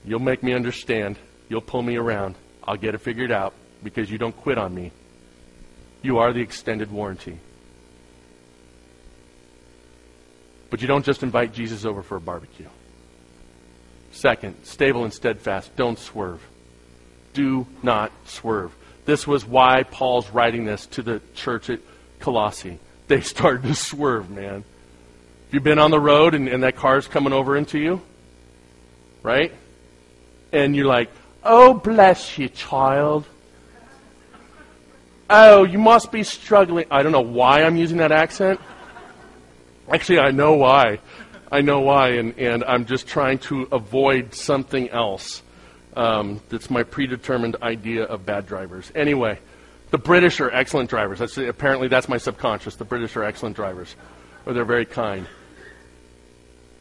you'll 0.05 0.21
make 0.21 0.43
me 0.43 0.53
understand. 0.53 1.17
You'll 1.49 1.59
pull 1.59 1.81
me 1.81 1.97
around. 1.97 2.35
I'll 2.63 2.77
get 2.77 2.95
it 2.95 2.99
figured 2.99 3.33
out 3.33 3.53
because 3.83 4.09
you 4.09 4.17
don't 4.17 4.35
quit 4.35 4.57
on 4.57 4.73
me. 4.73 4.93
You 6.01 6.19
are 6.19 6.31
the 6.31 6.39
extended 6.39 6.89
warranty. 6.89 7.37
But 10.69 10.81
you 10.81 10.87
don't 10.87 11.03
just 11.03 11.21
invite 11.21 11.51
Jesus 11.51 11.83
over 11.83 12.01
for 12.01 12.15
a 12.15 12.21
barbecue. 12.21 12.69
Second, 14.13 14.55
stable 14.63 15.03
and 15.03 15.13
steadfast. 15.13 15.75
Don't 15.75 15.99
swerve. 15.99 16.41
Do 17.33 17.67
not 17.83 18.13
swerve. 18.23 18.73
This 19.03 19.27
was 19.27 19.43
why 19.43 19.83
Paul's 19.83 20.29
writing 20.29 20.63
this 20.63 20.85
to 20.87 21.01
the 21.01 21.21
church 21.33 21.69
at 21.69 21.81
Colossae. 22.19 22.79
They 23.09 23.19
started 23.19 23.63
to 23.63 23.75
swerve, 23.75 24.29
man. 24.29 24.63
Have 25.45 25.53
you 25.53 25.59
been 25.59 25.79
on 25.79 25.91
the 25.91 25.99
road 25.99 26.35
and, 26.35 26.47
and 26.47 26.63
that 26.63 26.75
car's 26.75 27.07
coming 27.07 27.33
over 27.33 27.55
into 27.55 27.79
you? 27.79 28.01
Right? 29.23 29.51
And 30.51 30.75
you're 30.75 30.87
like, 30.87 31.09
oh, 31.43 31.73
bless 31.73 32.37
you, 32.37 32.49
child. 32.49 33.25
Oh, 35.29 35.63
you 35.63 35.79
must 35.79 36.11
be 36.11 36.23
struggling. 36.23 36.85
I 36.91 37.03
don't 37.03 37.11
know 37.11 37.21
why 37.21 37.63
I'm 37.63 37.75
using 37.75 37.97
that 37.97 38.11
accent. 38.11 38.59
Actually, 39.91 40.19
I 40.19 40.31
know 40.31 40.53
why. 40.53 40.99
I 41.51 41.61
know 41.61 41.79
why, 41.81 42.09
and, 42.09 42.37
and 42.37 42.63
I'm 42.63 42.85
just 42.85 43.07
trying 43.07 43.39
to 43.39 43.67
avoid 43.71 44.33
something 44.33 44.89
else. 44.89 45.41
Um, 45.95 46.41
that's 46.49 46.69
my 46.69 46.83
predetermined 46.83 47.57
idea 47.61 48.03
of 48.03 48.25
bad 48.25 48.47
drivers. 48.47 48.91
Anyway, 48.95 49.39
the 49.91 49.97
British 49.97 50.41
are 50.41 50.51
excellent 50.51 50.89
drivers. 50.89 51.19
That's, 51.19 51.37
apparently, 51.37 51.87
that's 51.87 52.09
my 52.09 52.17
subconscious. 52.17 52.75
The 52.75 52.85
British 52.85 53.15
are 53.15 53.23
excellent 53.23 53.55
drivers, 53.55 53.95
or 54.45 54.53
they're 54.53 54.65
very 54.65 54.85
kind. 54.85 55.27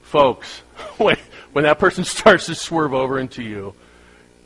Folks, 0.03 0.59
when, 0.99 1.17
when 1.53 1.65
that 1.65 1.79
person 1.79 2.05
starts 2.05 2.47
to 2.47 2.55
swerve 2.55 2.95
over 2.95 3.19
into 3.19 3.43
you, 3.43 3.75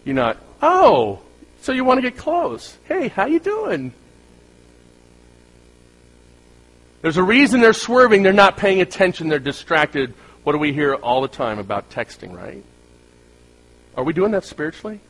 you're 0.05 0.15
not, 0.15 0.39
oh, 0.63 1.21
so 1.61 1.73
you 1.73 1.85
want 1.85 1.99
to 1.99 2.03
get 2.03 2.19
close. 2.19 2.77
Hey, 2.85 3.09
how 3.09 3.27
you 3.27 3.41
doing? 3.41 3.93
There's 7.03 7.17
a 7.17 7.23
reason 7.23 7.61
they're 7.61 7.73
swerving. 7.73 8.23
They're 8.23 8.33
not 8.33 8.57
paying 8.57 8.81
attention. 8.81 9.29
They're 9.29 9.39
distracted. 9.39 10.15
What 10.43 10.53
do 10.53 10.59
we 10.59 10.73
hear 10.73 10.95
all 10.95 11.21
the 11.21 11.29
time 11.29 11.59
about 11.59 11.91
texting, 11.91 12.35
right? 12.35 12.65
Are 13.97 14.05
we 14.05 14.13
doing 14.13 14.33
that 14.33 14.45
spiritually? 14.45 15.01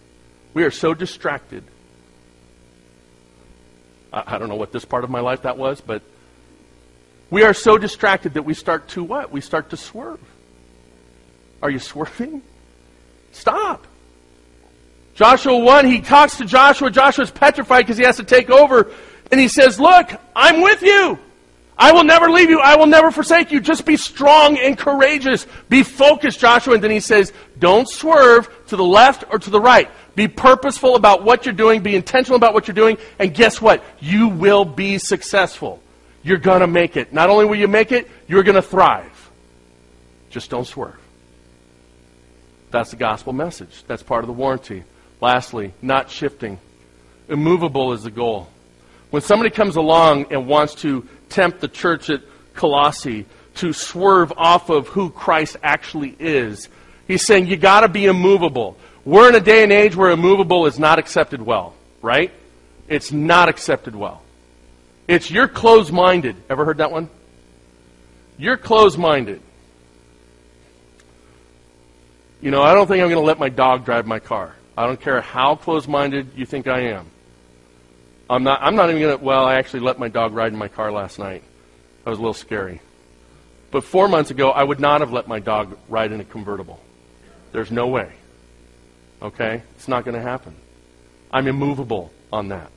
We 0.54 0.64
are 0.64 0.70
so 0.70 0.94
distracted. 0.94 1.64
I, 4.12 4.34
I 4.34 4.38
don't 4.38 4.48
know 4.48 4.56
what 4.56 4.72
this 4.72 4.84
part 4.84 5.04
of 5.04 5.10
my 5.10 5.20
life 5.20 5.42
that 5.42 5.56
was, 5.56 5.80
but 5.80 6.02
we 7.30 7.42
are 7.42 7.54
so 7.54 7.78
distracted 7.78 8.34
that 8.34 8.42
we 8.42 8.54
start 8.54 8.88
to 8.88 9.04
what? 9.04 9.30
We 9.30 9.40
start 9.40 9.70
to 9.70 9.76
swerve. 9.76 10.20
Are 11.62 11.70
you 11.70 11.78
swerving? 11.78 12.42
Stop. 13.32 13.86
Joshua 15.14 15.58
1, 15.58 15.86
he 15.86 16.00
talks 16.00 16.36
to 16.38 16.44
Joshua. 16.44 16.90
Joshua's 16.90 17.30
petrified 17.30 17.84
because 17.84 17.98
he 17.98 18.04
has 18.04 18.16
to 18.16 18.24
take 18.24 18.50
over. 18.50 18.90
And 19.30 19.40
he 19.40 19.48
says, 19.48 19.78
Look, 19.80 20.10
I'm 20.34 20.62
with 20.62 20.82
you. 20.82 21.18
I 21.78 21.92
will 21.92 22.02
never 22.02 22.28
leave 22.28 22.50
you. 22.50 22.58
I 22.58 22.74
will 22.74 22.86
never 22.86 23.12
forsake 23.12 23.52
you. 23.52 23.60
Just 23.60 23.86
be 23.86 23.96
strong 23.96 24.58
and 24.58 24.76
courageous. 24.76 25.46
Be 25.68 25.84
focused, 25.84 26.40
Joshua. 26.40 26.74
And 26.74 26.82
then 26.82 26.90
he 26.90 26.98
says, 26.98 27.32
don't 27.58 27.88
swerve 27.88 28.48
to 28.66 28.76
the 28.76 28.84
left 28.84 29.24
or 29.30 29.38
to 29.38 29.48
the 29.48 29.60
right. 29.60 29.88
Be 30.16 30.26
purposeful 30.26 30.96
about 30.96 31.22
what 31.22 31.46
you're 31.46 31.54
doing. 31.54 31.82
Be 31.82 31.94
intentional 31.94 32.34
about 32.34 32.52
what 32.52 32.66
you're 32.66 32.74
doing. 32.74 32.98
And 33.20 33.32
guess 33.32 33.62
what? 33.62 33.84
You 34.00 34.26
will 34.26 34.64
be 34.64 34.98
successful. 34.98 35.80
You're 36.28 36.36
going 36.36 36.60
to 36.60 36.66
make 36.66 36.98
it. 36.98 37.10
Not 37.10 37.30
only 37.30 37.46
will 37.46 37.56
you 37.56 37.68
make 37.68 37.90
it, 37.90 38.06
you're 38.26 38.42
going 38.42 38.54
to 38.54 38.62
thrive. 38.62 39.30
Just 40.28 40.50
don't 40.50 40.66
swerve. 40.66 41.00
That's 42.70 42.90
the 42.90 42.96
gospel 42.96 43.32
message. 43.32 43.82
That's 43.86 44.02
part 44.02 44.24
of 44.24 44.26
the 44.26 44.34
warranty. 44.34 44.84
Lastly, 45.22 45.72
not 45.80 46.10
shifting. 46.10 46.58
Immovable 47.30 47.94
is 47.94 48.02
the 48.02 48.10
goal. 48.10 48.48
When 49.08 49.22
somebody 49.22 49.48
comes 49.48 49.76
along 49.76 50.30
and 50.30 50.46
wants 50.46 50.74
to 50.82 51.08
tempt 51.30 51.60
the 51.60 51.68
church 51.68 52.10
at 52.10 52.20
Colossae 52.52 53.24
to 53.54 53.72
swerve 53.72 54.30
off 54.36 54.68
of 54.68 54.88
who 54.88 55.08
Christ 55.08 55.56
actually 55.62 56.14
is. 56.18 56.68
He's 57.06 57.24
saying 57.24 57.46
you 57.46 57.56
got 57.56 57.80
to 57.80 57.88
be 57.88 58.04
immovable. 58.04 58.76
We're 59.06 59.30
in 59.30 59.34
a 59.34 59.40
day 59.40 59.62
and 59.62 59.72
age 59.72 59.96
where 59.96 60.10
immovable 60.10 60.66
is 60.66 60.78
not 60.78 60.98
accepted 60.98 61.40
well, 61.40 61.74
right? 62.02 62.32
It's 62.86 63.12
not 63.12 63.48
accepted 63.48 63.96
well. 63.96 64.20
It's 65.08 65.30
you're 65.30 65.48
closed 65.48 65.90
minded. 65.90 66.36
Ever 66.50 66.66
heard 66.66 66.78
that 66.78 66.92
one? 66.92 67.08
You're 68.36 68.58
closed 68.58 68.98
minded. 68.98 69.40
You 72.40 72.50
know, 72.50 72.62
I 72.62 72.74
don't 72.74 72.86
think 72.86 73.02
I'm 73.02 73.08
going 73.08 73.20
to 73.20 73.26
let 73.26 73.38
my 73.38 73.48
dog 73.48 73.84
drive 73.84 74.06
my 74.06 74.20
car. 74.20 74.54
I 74.76 74.86
don't 74.86 75.00
care 75.00 75.20
how 75.20 75.56
closed 75.56 75.88
minded 75.88 76.32
you 76.36 76.46
think 76.46 76.68
I 76.68 76.90
am. 76.90 77.10
I'm 78.30 78.44
not, 78.44 78.62
I'm 78.62 78.76
not 78.76 78.90
even 78.90 79.02
going 79.02 79.18
to, 79.18 79.24
well, 79.24 79.44
I 79.44 79.54
actually 79.54 79.80
let 79.80 79.98
my 79.98 80.08
dog 80.08 80.34
ride 80.34 80.52
in 80.52 80.58
my 80.58 80.68
car 80.68 80.92
last 80.92 81.18
night. 81.18 81.42
That 82.04 82.10
was 82.10 82.18
a 82.18 82.22
little 82.22 82.34
scary. 82.34 82.80
But 83.70 83.84
four 83.84 84.06
months 84.08 84.30
ago, 84.30 84.50
I 84.50 84.62
would 84.62 84.78
not 84.78 85.00
have 85.00 85.12
let 85.12 85.26
my 85.26 85.40
dog 85.40 85.76
ride 85.88 86.12
in 86.12 86.20
a 86.20 86.24
convertible. 86.24 86.80
There's 87.52 87.72
no 87.72 87.86
way. 87.86 88.12
Okay? 89.20 89.62
It's 89.76 89.88
not 89.88 90.04
going 90.04 90.14
to 90.14 90.22
happen. 90.22 90.54
I'm 91.32 91.48
immovable 91.48 92.12
on 92.32 92.48
that. 92.48 92.70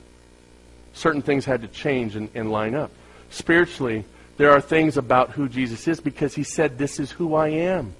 Certain 0.92 1.22
things 1.22 1.44
had 1.44 1.62
to 1.62 1.68
change 1.68 2.16
and, 2.16 2.28
and 2.34 2.50
line 2.50 2.74
up. 2.74 2.90
Spiritually, 3.30 4.04
there 4.36 4.50
are 4.50 4.60
things 4.60 4.96
about 4.96 5.30
who 5.30 5.48
Jesus 5.48 5.86
is 5.88 6.00
because 6.00 6.34
he 6.34 6.42
said, 6.42 6.78
This 6.78 7.00
is 7.00 7.10
who 7.10 7.34
I 7.34 7.48
am. 7.48 7.94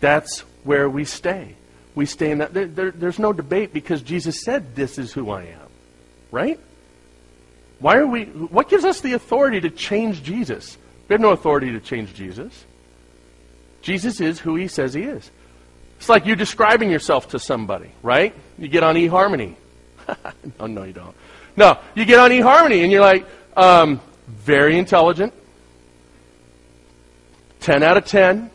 That's 0.00 0.40
where 0.64 0.88
we 0.88 1.04
stay. 1.04 1.54
We 1.94 2.06
stay 2.06 2.30
in 2.30 2.38
that. 2.38 2.54
There, 2.54 2.66
there, 2.66 2.90
there's 2.90 3.18
no 3.18 3.32
debate 3.32 3.72
because 3.72 4.02
Jesus 4.02 4.42
said, 4.42 4.74
This 4.74 4.98
is 4.98 5.12
who 5.12 5.30
I 5.30 5.44
am. 5.44 5.68
Right? 6.30 6.58
Why 7.78 7.96
are 7.96 8.06
we, 8.06 8.24
what 8.24 8.68
gives 8.68 8.84
us 8.84 9.00
the 9.00 9.12
authority 9.12 9.60
to 9.60 9.70
change 9.70 10.22
Jesus? 10.22 10.78
We 11.08 11.14
have 11.14 11.20
no 11.20 11.30
authority 11.30 11.72
to 11.72 11.80
change 11.80 12.14
Jesus. 12.14 12.64
Jesus 13.82 14.20
is 14.20 14.40
who 14.40 14.56
he 14.56 14.68
says 14.68 14.94
he 14.94 15.02
is. 15.02 15.30
It's 15.98 16.08
like 16.08 16.26
you 16.26 16.34
describing 16.34 16.90
yourself 16.90 17.28
to 17.30 17.38
somebody, 17.38 17.90
right? 18.02 18.34
You 18.58 18.68
get 18.68 18.82
on 18.82 18.94
eHarmony. 18.94 19.54
no, 20.58 20.66
no, 20.66 20.84
you 20.84 20.92
don't. 20.92 21.14
No, 21.56 21.78
you 21.94 22.04
get 22.04 22.18
on 22.18 22.30
eHarmony 22.30 22.82
and 22.82 22.90
you're 22.90 23.00
like, 23.00 23.26
um, 23.56 24.00
very 24.26 24.78
intelligent, 24.78 25.32
10 27.60 27.82
out 27.82 27.96
of 27.96 28.04
10. 28.04 28.50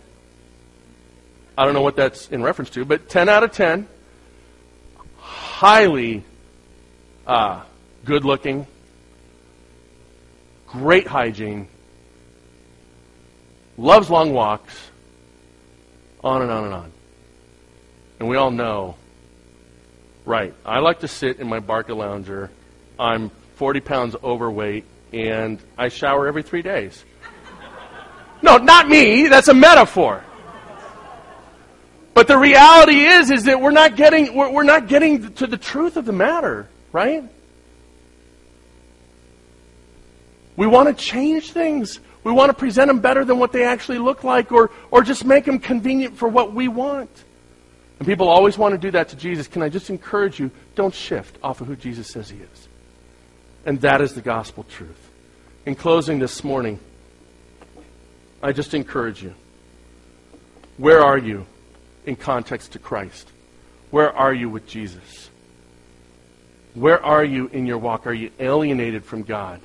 I 1.57 1.65
don't 1.65 1.73
know 1.73 1.81
what 1.81 1.95
that's 1.95 2.29
in 2.29 2.43
reference 2.43 2.69
to, 2.71 2.85
but 2.85 3.09
10 3.09 3.29
out 3.29 3.43
of 3.43 3.51
10. 3.51 3.87
Highly 5.17 6.23
uh, 7.27 7.63
good 8.05 8.25
looking, 8.25 8.65
great 10.67 11.07
hygiene, 11.07 11.67
loves 13.77 14.09
long 14.09 14.33
walks, 14.33 14.89
on 16.23 16.41
and 16.41 16.51
on 16.51 16.63
and 16.65 16.73
on. 16.73 16.91
And 18.19 18.29
we 18.29 18.35
all 18.35 18.51
know, 18.51 18.95
right, 20.25 20.53
I 20.65 20.79
like 20.79 21.01
to 21.01 21.07
sit 21.07 21.39
in 21.39 21.47
my 21.47 21.59
Barcalounger. 21.59 22.49
I'm 22.99 23.31
40 23.55 23.79
pounds 23.79 24.15
overweight, 24.21 24.83
and 25.13 25.57
I 25.77 25.87
shower 25.87 26.27
every 26.27 26.43
three 26.43 26.61
days. 26.61 27.03
No, 28.41 28.57
not 28.57 28.87
me. 28.87 29.27
That's 29.27 29.47
a 29.47 29.53
metaphor. 29.53 30.23
But 32.13 32.27
the 32.27 32.37
reality 32.37 33.05
is, 33.05 33.31
is 33.31 33.45
that 33.45 33.61
we're 33.61 33.71
not 33.71 33.95
getting, 33.95 34.35
we're, 34.35 34.51
we're 34.51 34.63
not 34.63 34.87
getting 34.87 35.33
to 35.35 35.47
the 35.47 35.57
truth 35.57 35.97
of 35.97 36.05
the 36.05 36.11
matter, 36.11 36.67
right? 36.91 37.23
We 40.55 40.67
want 40.67 40.89
to 40.89 41.03
change 41.03 41.51
things. 41.51 41.99
We 42.23 42.33
want 42.33 42.49
to 42.49 42.53
present 42.53 42.89
them 42.89 42.99
better 42.99 43.23
than 43.23 43.39
what 43.39 43.53
they 43.53 43.63
actually 43.63 43.99
look 43.99 44.23
like 44.23 44.51
or, 44.51 44.71
or 44.91 45.03
just 45.03 45.23
make 45.23 45.45
them 45.45 45.59
convenient 45.59 46.17
for 46.17 46.27
what 46.27 46.53
we 46.53 46.67
want. 46.67 47.09
And 47.99 48.07
people 48.07 48.29
always 48.29 48.57
want 48.57 48.73
to 48.73 48.77
do 48.77 48.91
that 48.91 49.09
to 49.09 49.15
Jesus. 49.15 49.47
Can 49.47 49.61
I 49.61 49.69
just 49.69 49.89
encourage 49.89 50.39
you, 50.39 50.51
don't 50.75 50.93
shift 50.93 51.37
off 51.43 51.61
of 51.61 51.67
who 51.67 51.75
Jesus 51.75 52.07
says 52.07 52.29
he 52.29 52.37
is. 52.37 52.68
And 53.65 53.81
that 53.81 54.01
is 54.01 54.13
the 54.13 54.21
gospel 54.21 54.63
truth. 54.63 55.09
In 55.65 55.75
closing 55.75 56.19
this 56.19 56.43
morning, 56.43 56.79
I 58.41 58.51
just 58.53 58.73
encourage 58.73 59.21
you. 59.21 59.33
Where 60.77 61.01
are 61.01 61.17
you 61.17 61.45
in 62.05 62.15
context 62.15 62.71
to 62.73 62.79
Christ? 62.79 63.29
Where 63.91 64.15
are 64.15 64.33
you 64.33 64.49
with 64.49 64.65
Jesus? 64.67 65.29
Where 66.73 67.03
are 67.03 67.23
you 67.23 67.47
in 67.47 67.65
your 67.65 67.77
walk? 67.77 68.07
Are 68.07 68.13
you 68.13 68.31
alienated 68.39 69.03
from 69.03 69.23
God? 69.23 69.59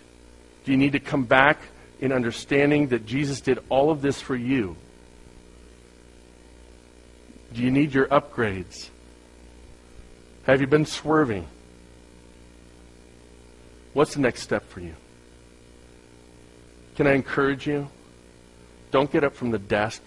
Do 0.64 0.72
you 0.72 0.78
need 0.78 0.92
to 0.92 1.00
come 1.00 1.24
back 1.24 1.60
in 2.00 2.10
understanding 2.10 2.88
that 2.88 3.06
Jesus 3.06 3.40
did 3.40 3.58
all 3.68 3.90
of 3.90 4.02
this 4.02 4.20
for 4.20 4.34
you? 4.34 4.76
Do 7.52 7.62
you 7.62 7.70
need 7.70 7.94
your 7.94 8.06
upgrades? 8.06 8.88
Have 10.44 10.60
you 10.60 10.66
been 10.66 10.86
swerving? 10.86 11.46
What's 13.94 14.14
the 14.14 14.20
next 14.20 14.42
step 14.42 14.68
for 14.68 14.80
you? 14.80 14.94
Can 16.96 17.06
I 17.06 17.14
encourage 17.14 17.66
you? 17.66 17.88
Don't 18.90 19.10
get 19.10 19.24
up 19.24 19.34
from 19.34 19.50
the 19.50 19.58
desk 19.58 20.02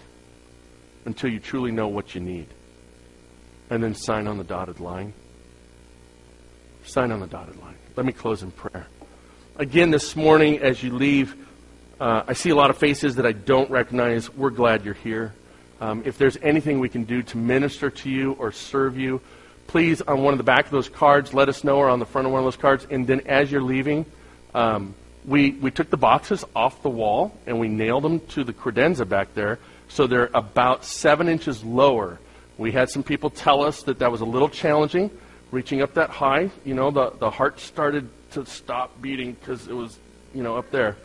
until 1.06 1.30
you 1.30 1.40
truly 1.40 1.72
know 1.72 1.88
what 1.88 2.14
you 2.14 2.22
need. 2.22 2.48
And 3.70 3.84
then 3.84 3.96
sign 3.96 4.28
on 4.28 4.38
the 4.38 4.44
dotted 4.44 4.80
line. 4.80 5.14
Sign 6.86 7.12
on 7.12 7.20
the 7.20 7.28
dotted 7.28 7.60
line. 7.62 7.76
Let 7.96 8.06
me 8.06 8.14
close 8.14 8.44
in 8.44 8.52
prayer. 8.52 8.88
Again, 9.56 9.90
this 9.90 10.16
morning, 10.16 10.60
as 10.60 10.84
you 10.84 10.94
leave, 10.94 11.36
uh, 12.00 12.24
I 12.28 12.34
see 12.34 12.50
a 12.50 12.56
lot 12.56 12.70
of 12.70 12.78
faces 12.78 13.16
that 13.16 13.26
I 13.26 13.32
don't 13.32 13.70
recognize. 13.72 14.30
We're 14.30 14.52
glad 14.52 14.86
you're 14.86 14.94
here. 14.94 15.34
Um, 15.82 16.04
if 16.06 16.18
there's 16.18 16.38
anything 16.42 16.80
we 16.80 16.90
can 16.90 17.04
do 17.04 17.24
to 17.24 17.38
minister 17.38 17.90
to 17.90 18.10
you 18.10 18.34
or 18.34 18.52
serve 18.52 18.98
you, 18.98 19.22
please, 19.68 20.01
on 20.01 20.24
one 20.24 20.34
of 20.34 20.38
the 20.38 20.43
back 20.43 20.65
of 20.65 20.72
those 20.72 20.89
cards, 20.89 21.34
let 21.34 21.49
us 21.49 21.63
know, 21.63 21.78
or 21.78 21.89
on 21.89 21.99
the 21.99 22.05
front 22.05 22.26
of 22.26 22.34
one 22.34 22.39
of 22.39 22.45
those 22.45 22.57
cards. 22.57 22.88
And 22.89 23.05
then 23.05 23.22
as 23.28 23.51
you're 23.51 23.61
leaving, 23.61 24.05
um, 24.55 24.95
we, 25.26 25.51
we 25.51 25.72
took 25.72 25.89
the 25.89 25.97
boxes 25.97 26.45
off 26.55 26.82
the 26.82 26.89
wall 26.89 27.38
and 27.45 27.59
we 27.59 27.68
nailed 27.68 28.03
them 28.03 28.22
to 28.30 28.43
the 28.43 28.53
credenza 28.53 29.07
back 29.07 29.34
there, 29.34 29.59
so 29.89 30.07
they're 30.07 30.30
about 30.34 30.86
seven 30.86 31.28
inches 31.28 31.63
lower. 31.63 32.20
We 32.57 32.72
had 32.72 32.89
some 32.89 33.03
people 33.03 33.30
tell 33.30 33.63
us 33.63 33.84
that 33.84 33.99
that 33.99 34.11
was 34.11 34.22
a 34.22 34.26
little 34.26 34.49
challenging, 34.49 35.11
reaching 35.51 35.82
up 35.82 35.93
that 35.95 36.09
high. 36.09 36.49
You 36.65 36.74
know, 36.74 36.91
the, 36.91 37.11
the 37.11 37.30
heart 37.30 37.59
started 37.59 38.09
to 38.32 38.45
stop 38.45 39.01
beating 39.01 39.34
because 39.34 39.68
it 39.68 39.74
was, 39.74 39.99
you 40.34 40.43
know, 40.43 40.55
up 40.55 40.72
there. 40.72 40.95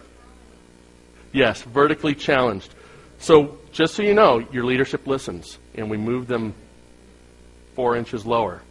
Yes, 1.33 1.63
vertically 1.63 2.15
challenged. 2.15 2.75
So 3.19 3.59
just 3.73 3.95
so 3.95 4.03
you 4.03 4.15
know, 4.15 4.39
your 4.39 4.65
leadership 4.65 5.07
listens, 5.07 5.59
and 5.75 5.91
we 5.91 5.97
move 5.97 6.27
them 6.27 6.55
four 7.75 7.97
inches 7.97 8.25
lower. 8.27 8.63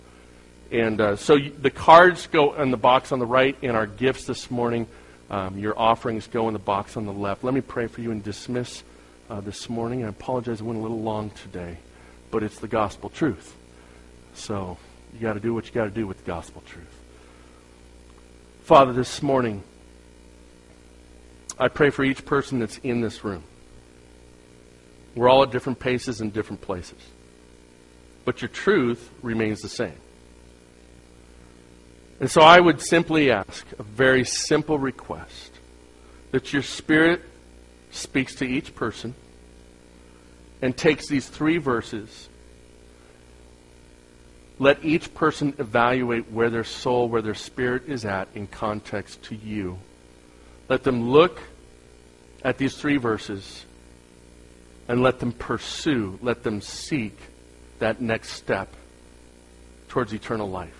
And 0.71 1.01
uh, 1.01 1.15
so 1.17 1.37
the 1.37 1.69
cards 1.69 2.27
go 2.27 2.53
in 2.53 2.71
the 2.71 2.77
box 2.77 3.11
on 3.11 3.19
the 3.19 3.25
right, 3.25 3.57
and 3.61 3.75
our 3.75 3.87
gifts 3.87 4.25
this 4.25 4.49
morning, 4.49 4.87
um, 5.29 5.57
your 5.57 5.77
offerings 5.77 6.27
go 6.27 6.47
in 6.47 6.53
the 6.53 6.59
box 6.59 6.95
on 6.95 7.05
the 7.05 7.13
left. 7.13 7.43
Let 7.43 7.53
me 7.53 7.61
pray 7.61 7.87
for 7.87 8.01
you 8.01 8.11
and 8.11 8.23
dismiss 8.23 8.83
uh, 9.29 9.41
this 9.41 9.69
morning. 9.69 10.05
I 10.05 10.09
apologize, 10.09 10.61
I 10.61 10.63
went 10.63 10.79
a 10.79 10.81
little 10.81 11.01
long 11.01 11.31
today, 11.31 11.77
but 12.31 12.43
it's 12.43 12.59
the 12.59 12.67
gospel 12.67 13.09
truth. 13.09 13.55
So 14.33 14.77
you 15.13 15.19
got 15.19 15.33
to 15.33 15.39
do 15.39 15.53
what 15.53 15.65
you 15.65 15.73
got 15.73 15.85
to 15.85 15.91
do 15.91 16.07
with 16.07 16.19
the 16.19 16.23
gospel 16.23 16.63
truth. 16.65 16.97
Father, 18.63 18.93
this 18.93 19.21
morning, 19.21 19.63
I 21.59 21.67
pray 21.67 21.89
for 21.89 22.03
each 22.03 22.25
person 22.25 22.59
that's 22.59 22.77
in 22.77 23.01
this 23.01 23.23
room. 23.23 23.43
We're 25.15 25.27
all 25.27 25.43
at 25.43 25.51
different 25.51 25.79
paces 25.79 26.21
and 26.21 26.31
different 26.31 26.61
places. 26.61 26.99
But 28.25 28.41
your 28.41 28.49
truth 28.49 29.09
remains 29.21 29.61
the 29.61 29.69
same. 29.69 29.97
And 32.19 32.29
so 32.29 32.41
I 32.41 32.59
would 32.59 32.81
simply 32.81 33.31
ask 33.31 33.65
a 33.79 33.83
very 33.83 34.23
simple 34.23 34.77
request 34.77 35.51
that 36.31 36.53
your 36.53 36.61
Spirit 36.61 37.21
speaks 37.89 38.35
to 38.35 38.45
each 38.45 38.75
person 38.75 39.15
and 40.61 40.75
takes 40.75 41.07
these 41.07 41.27
three 41.27 41.57
verses. 41.57 42.29
Let 44.59 44.85
each 44.85 45.13
person 45.13 45.55
evaluate 45.57 46.31
where 46.31 46.51
their 46.51 46.63
soul, 46.63 47.09
where 47.09 47.23
their 47.23 47.33
spirit 47.33 47.87
is 47.87 48.05
at 48.05 48.27
in 48.35 48.45
context 48.45 49.23
to 49.23 49.35
you. 49.35 49.79
Let 50.69 50.83
them 50.83 51.09
look 51.09 51.41
at 52.43 52.59
these 52.59 52.77
three 52.77 52.97
verses 52.97 53.65
and 54.87 55.01
let 55.01 55.19
them 55.19 55.31
pursue, 55.31 56.19
let 56.21 56.43
them 56.43 56.61
seek 56.61 57.17
that 57.81 58.01
next 58.01 58.29
step 58.29 58.73
towards 59.89 60.13
eternal 60.13 60.49
life. 60.49 60.77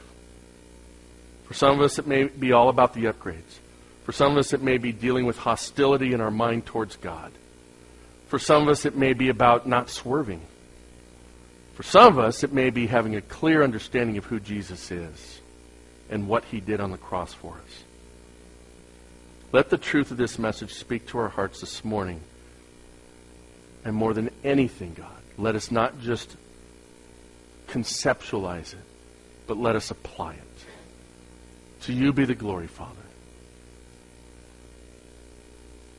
For 1.45 1.53
some 1.53 1.75
of 1.75 1.81
us, 1.81 1.99
it 1.99 2.07
may 2.07 2.23
be 2.23 2.53
all 2.53 2.69
about 2.69 2.93
the 2.93 3.03
upgrades. 3.03 3.59
For 4.05 4.13
some 4.13 4.31
of 4.31 4.37
us, 4.37 4.53
it 4.53 4.61
may 4.61 4.77
be 4.77 4.91
dealing 4.91 5.25
with 5.25 5.37
hostility 5.37 6.13
in 6.13 6.21
our 6.21 6.31
mind 6.31 6.65
towards 6.65 6.95
God. 6.95 7.31
For 8.27 8.39
some 8.39 8.63
of 8.63 8.69
us, 8.69 8.85
it 8.85 8.95
may 8.95 9.13
be 9.13 9.27
about 9.29 9.67
not 9.67 9.89
swerving. 9.89 10.41
For 11.73 11.83
some 11.83 12.07
of 12.07 12.19
us, 12.19 12.43
it 12.43 12.53
may 12.53 12.69
be 12.69 12.87
having 12.87 13.15
a 13.15 13.21
clear 13.21 13.63
understanding 13.63 14.17
of 14.17 14.25
who 14.25 14.39
Jesus 14.39 14.91
is 14.91 15.41
and 16.09 16.27
what 16.27 16.45
he 16.45 16.61
did 16.61 16.79
on 16.79 16.91
the 16.91 16.97
cross 16.97 17.33
for 17.33 17.55
us. 17.55 17.83
Let 19.51 19.69
the 19.69 19.77
truth 19.77 20.11
of 20.11 20.17
this 20.17 20.39
message 20.39 20.73
speak 20.73 21.07
to 21.07 21.17
our 21.17 21.29
hearts 21.29 21.59
this 21.59 21.83
morning 21.83 22.21
and 23.83 23.95
more 23.95 24.13
than 24.13 24.29
anything, 24.43 24.93
God, 24.93 25.21
let 25.37 25.55
us 25.55 25.71
not 25.71 25.99
just 25.99 26.37
conceptualize 27.71 28.73
it, 28.73 28.83
but 29.47 29.57
let 29.57 29.75
us 29.75 29.91
apply 29.91 30.33
it. 30.33 30.65
To 31.81 31.93
you 31.93 32.13
be 32.13 32.25
the 32.25 32.35
glory, 32.35 32.67
Father. 32.67 32.95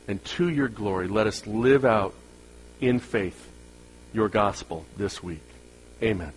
And 0.06 0.24
to 0.24 0.48
your 0.48 0.68
glory, 0.68 1.08
let 1.08 1.26
us 1.26 1.46
live 1.46 1.84
out 1.84 2.14
in 2.80 2.98
faith 2.98 3.50
your 4.12 4.28
gospel 4.28 4.84
this 4.96 5.22
week. 5.22 5.42
Amen. 6.02 6.32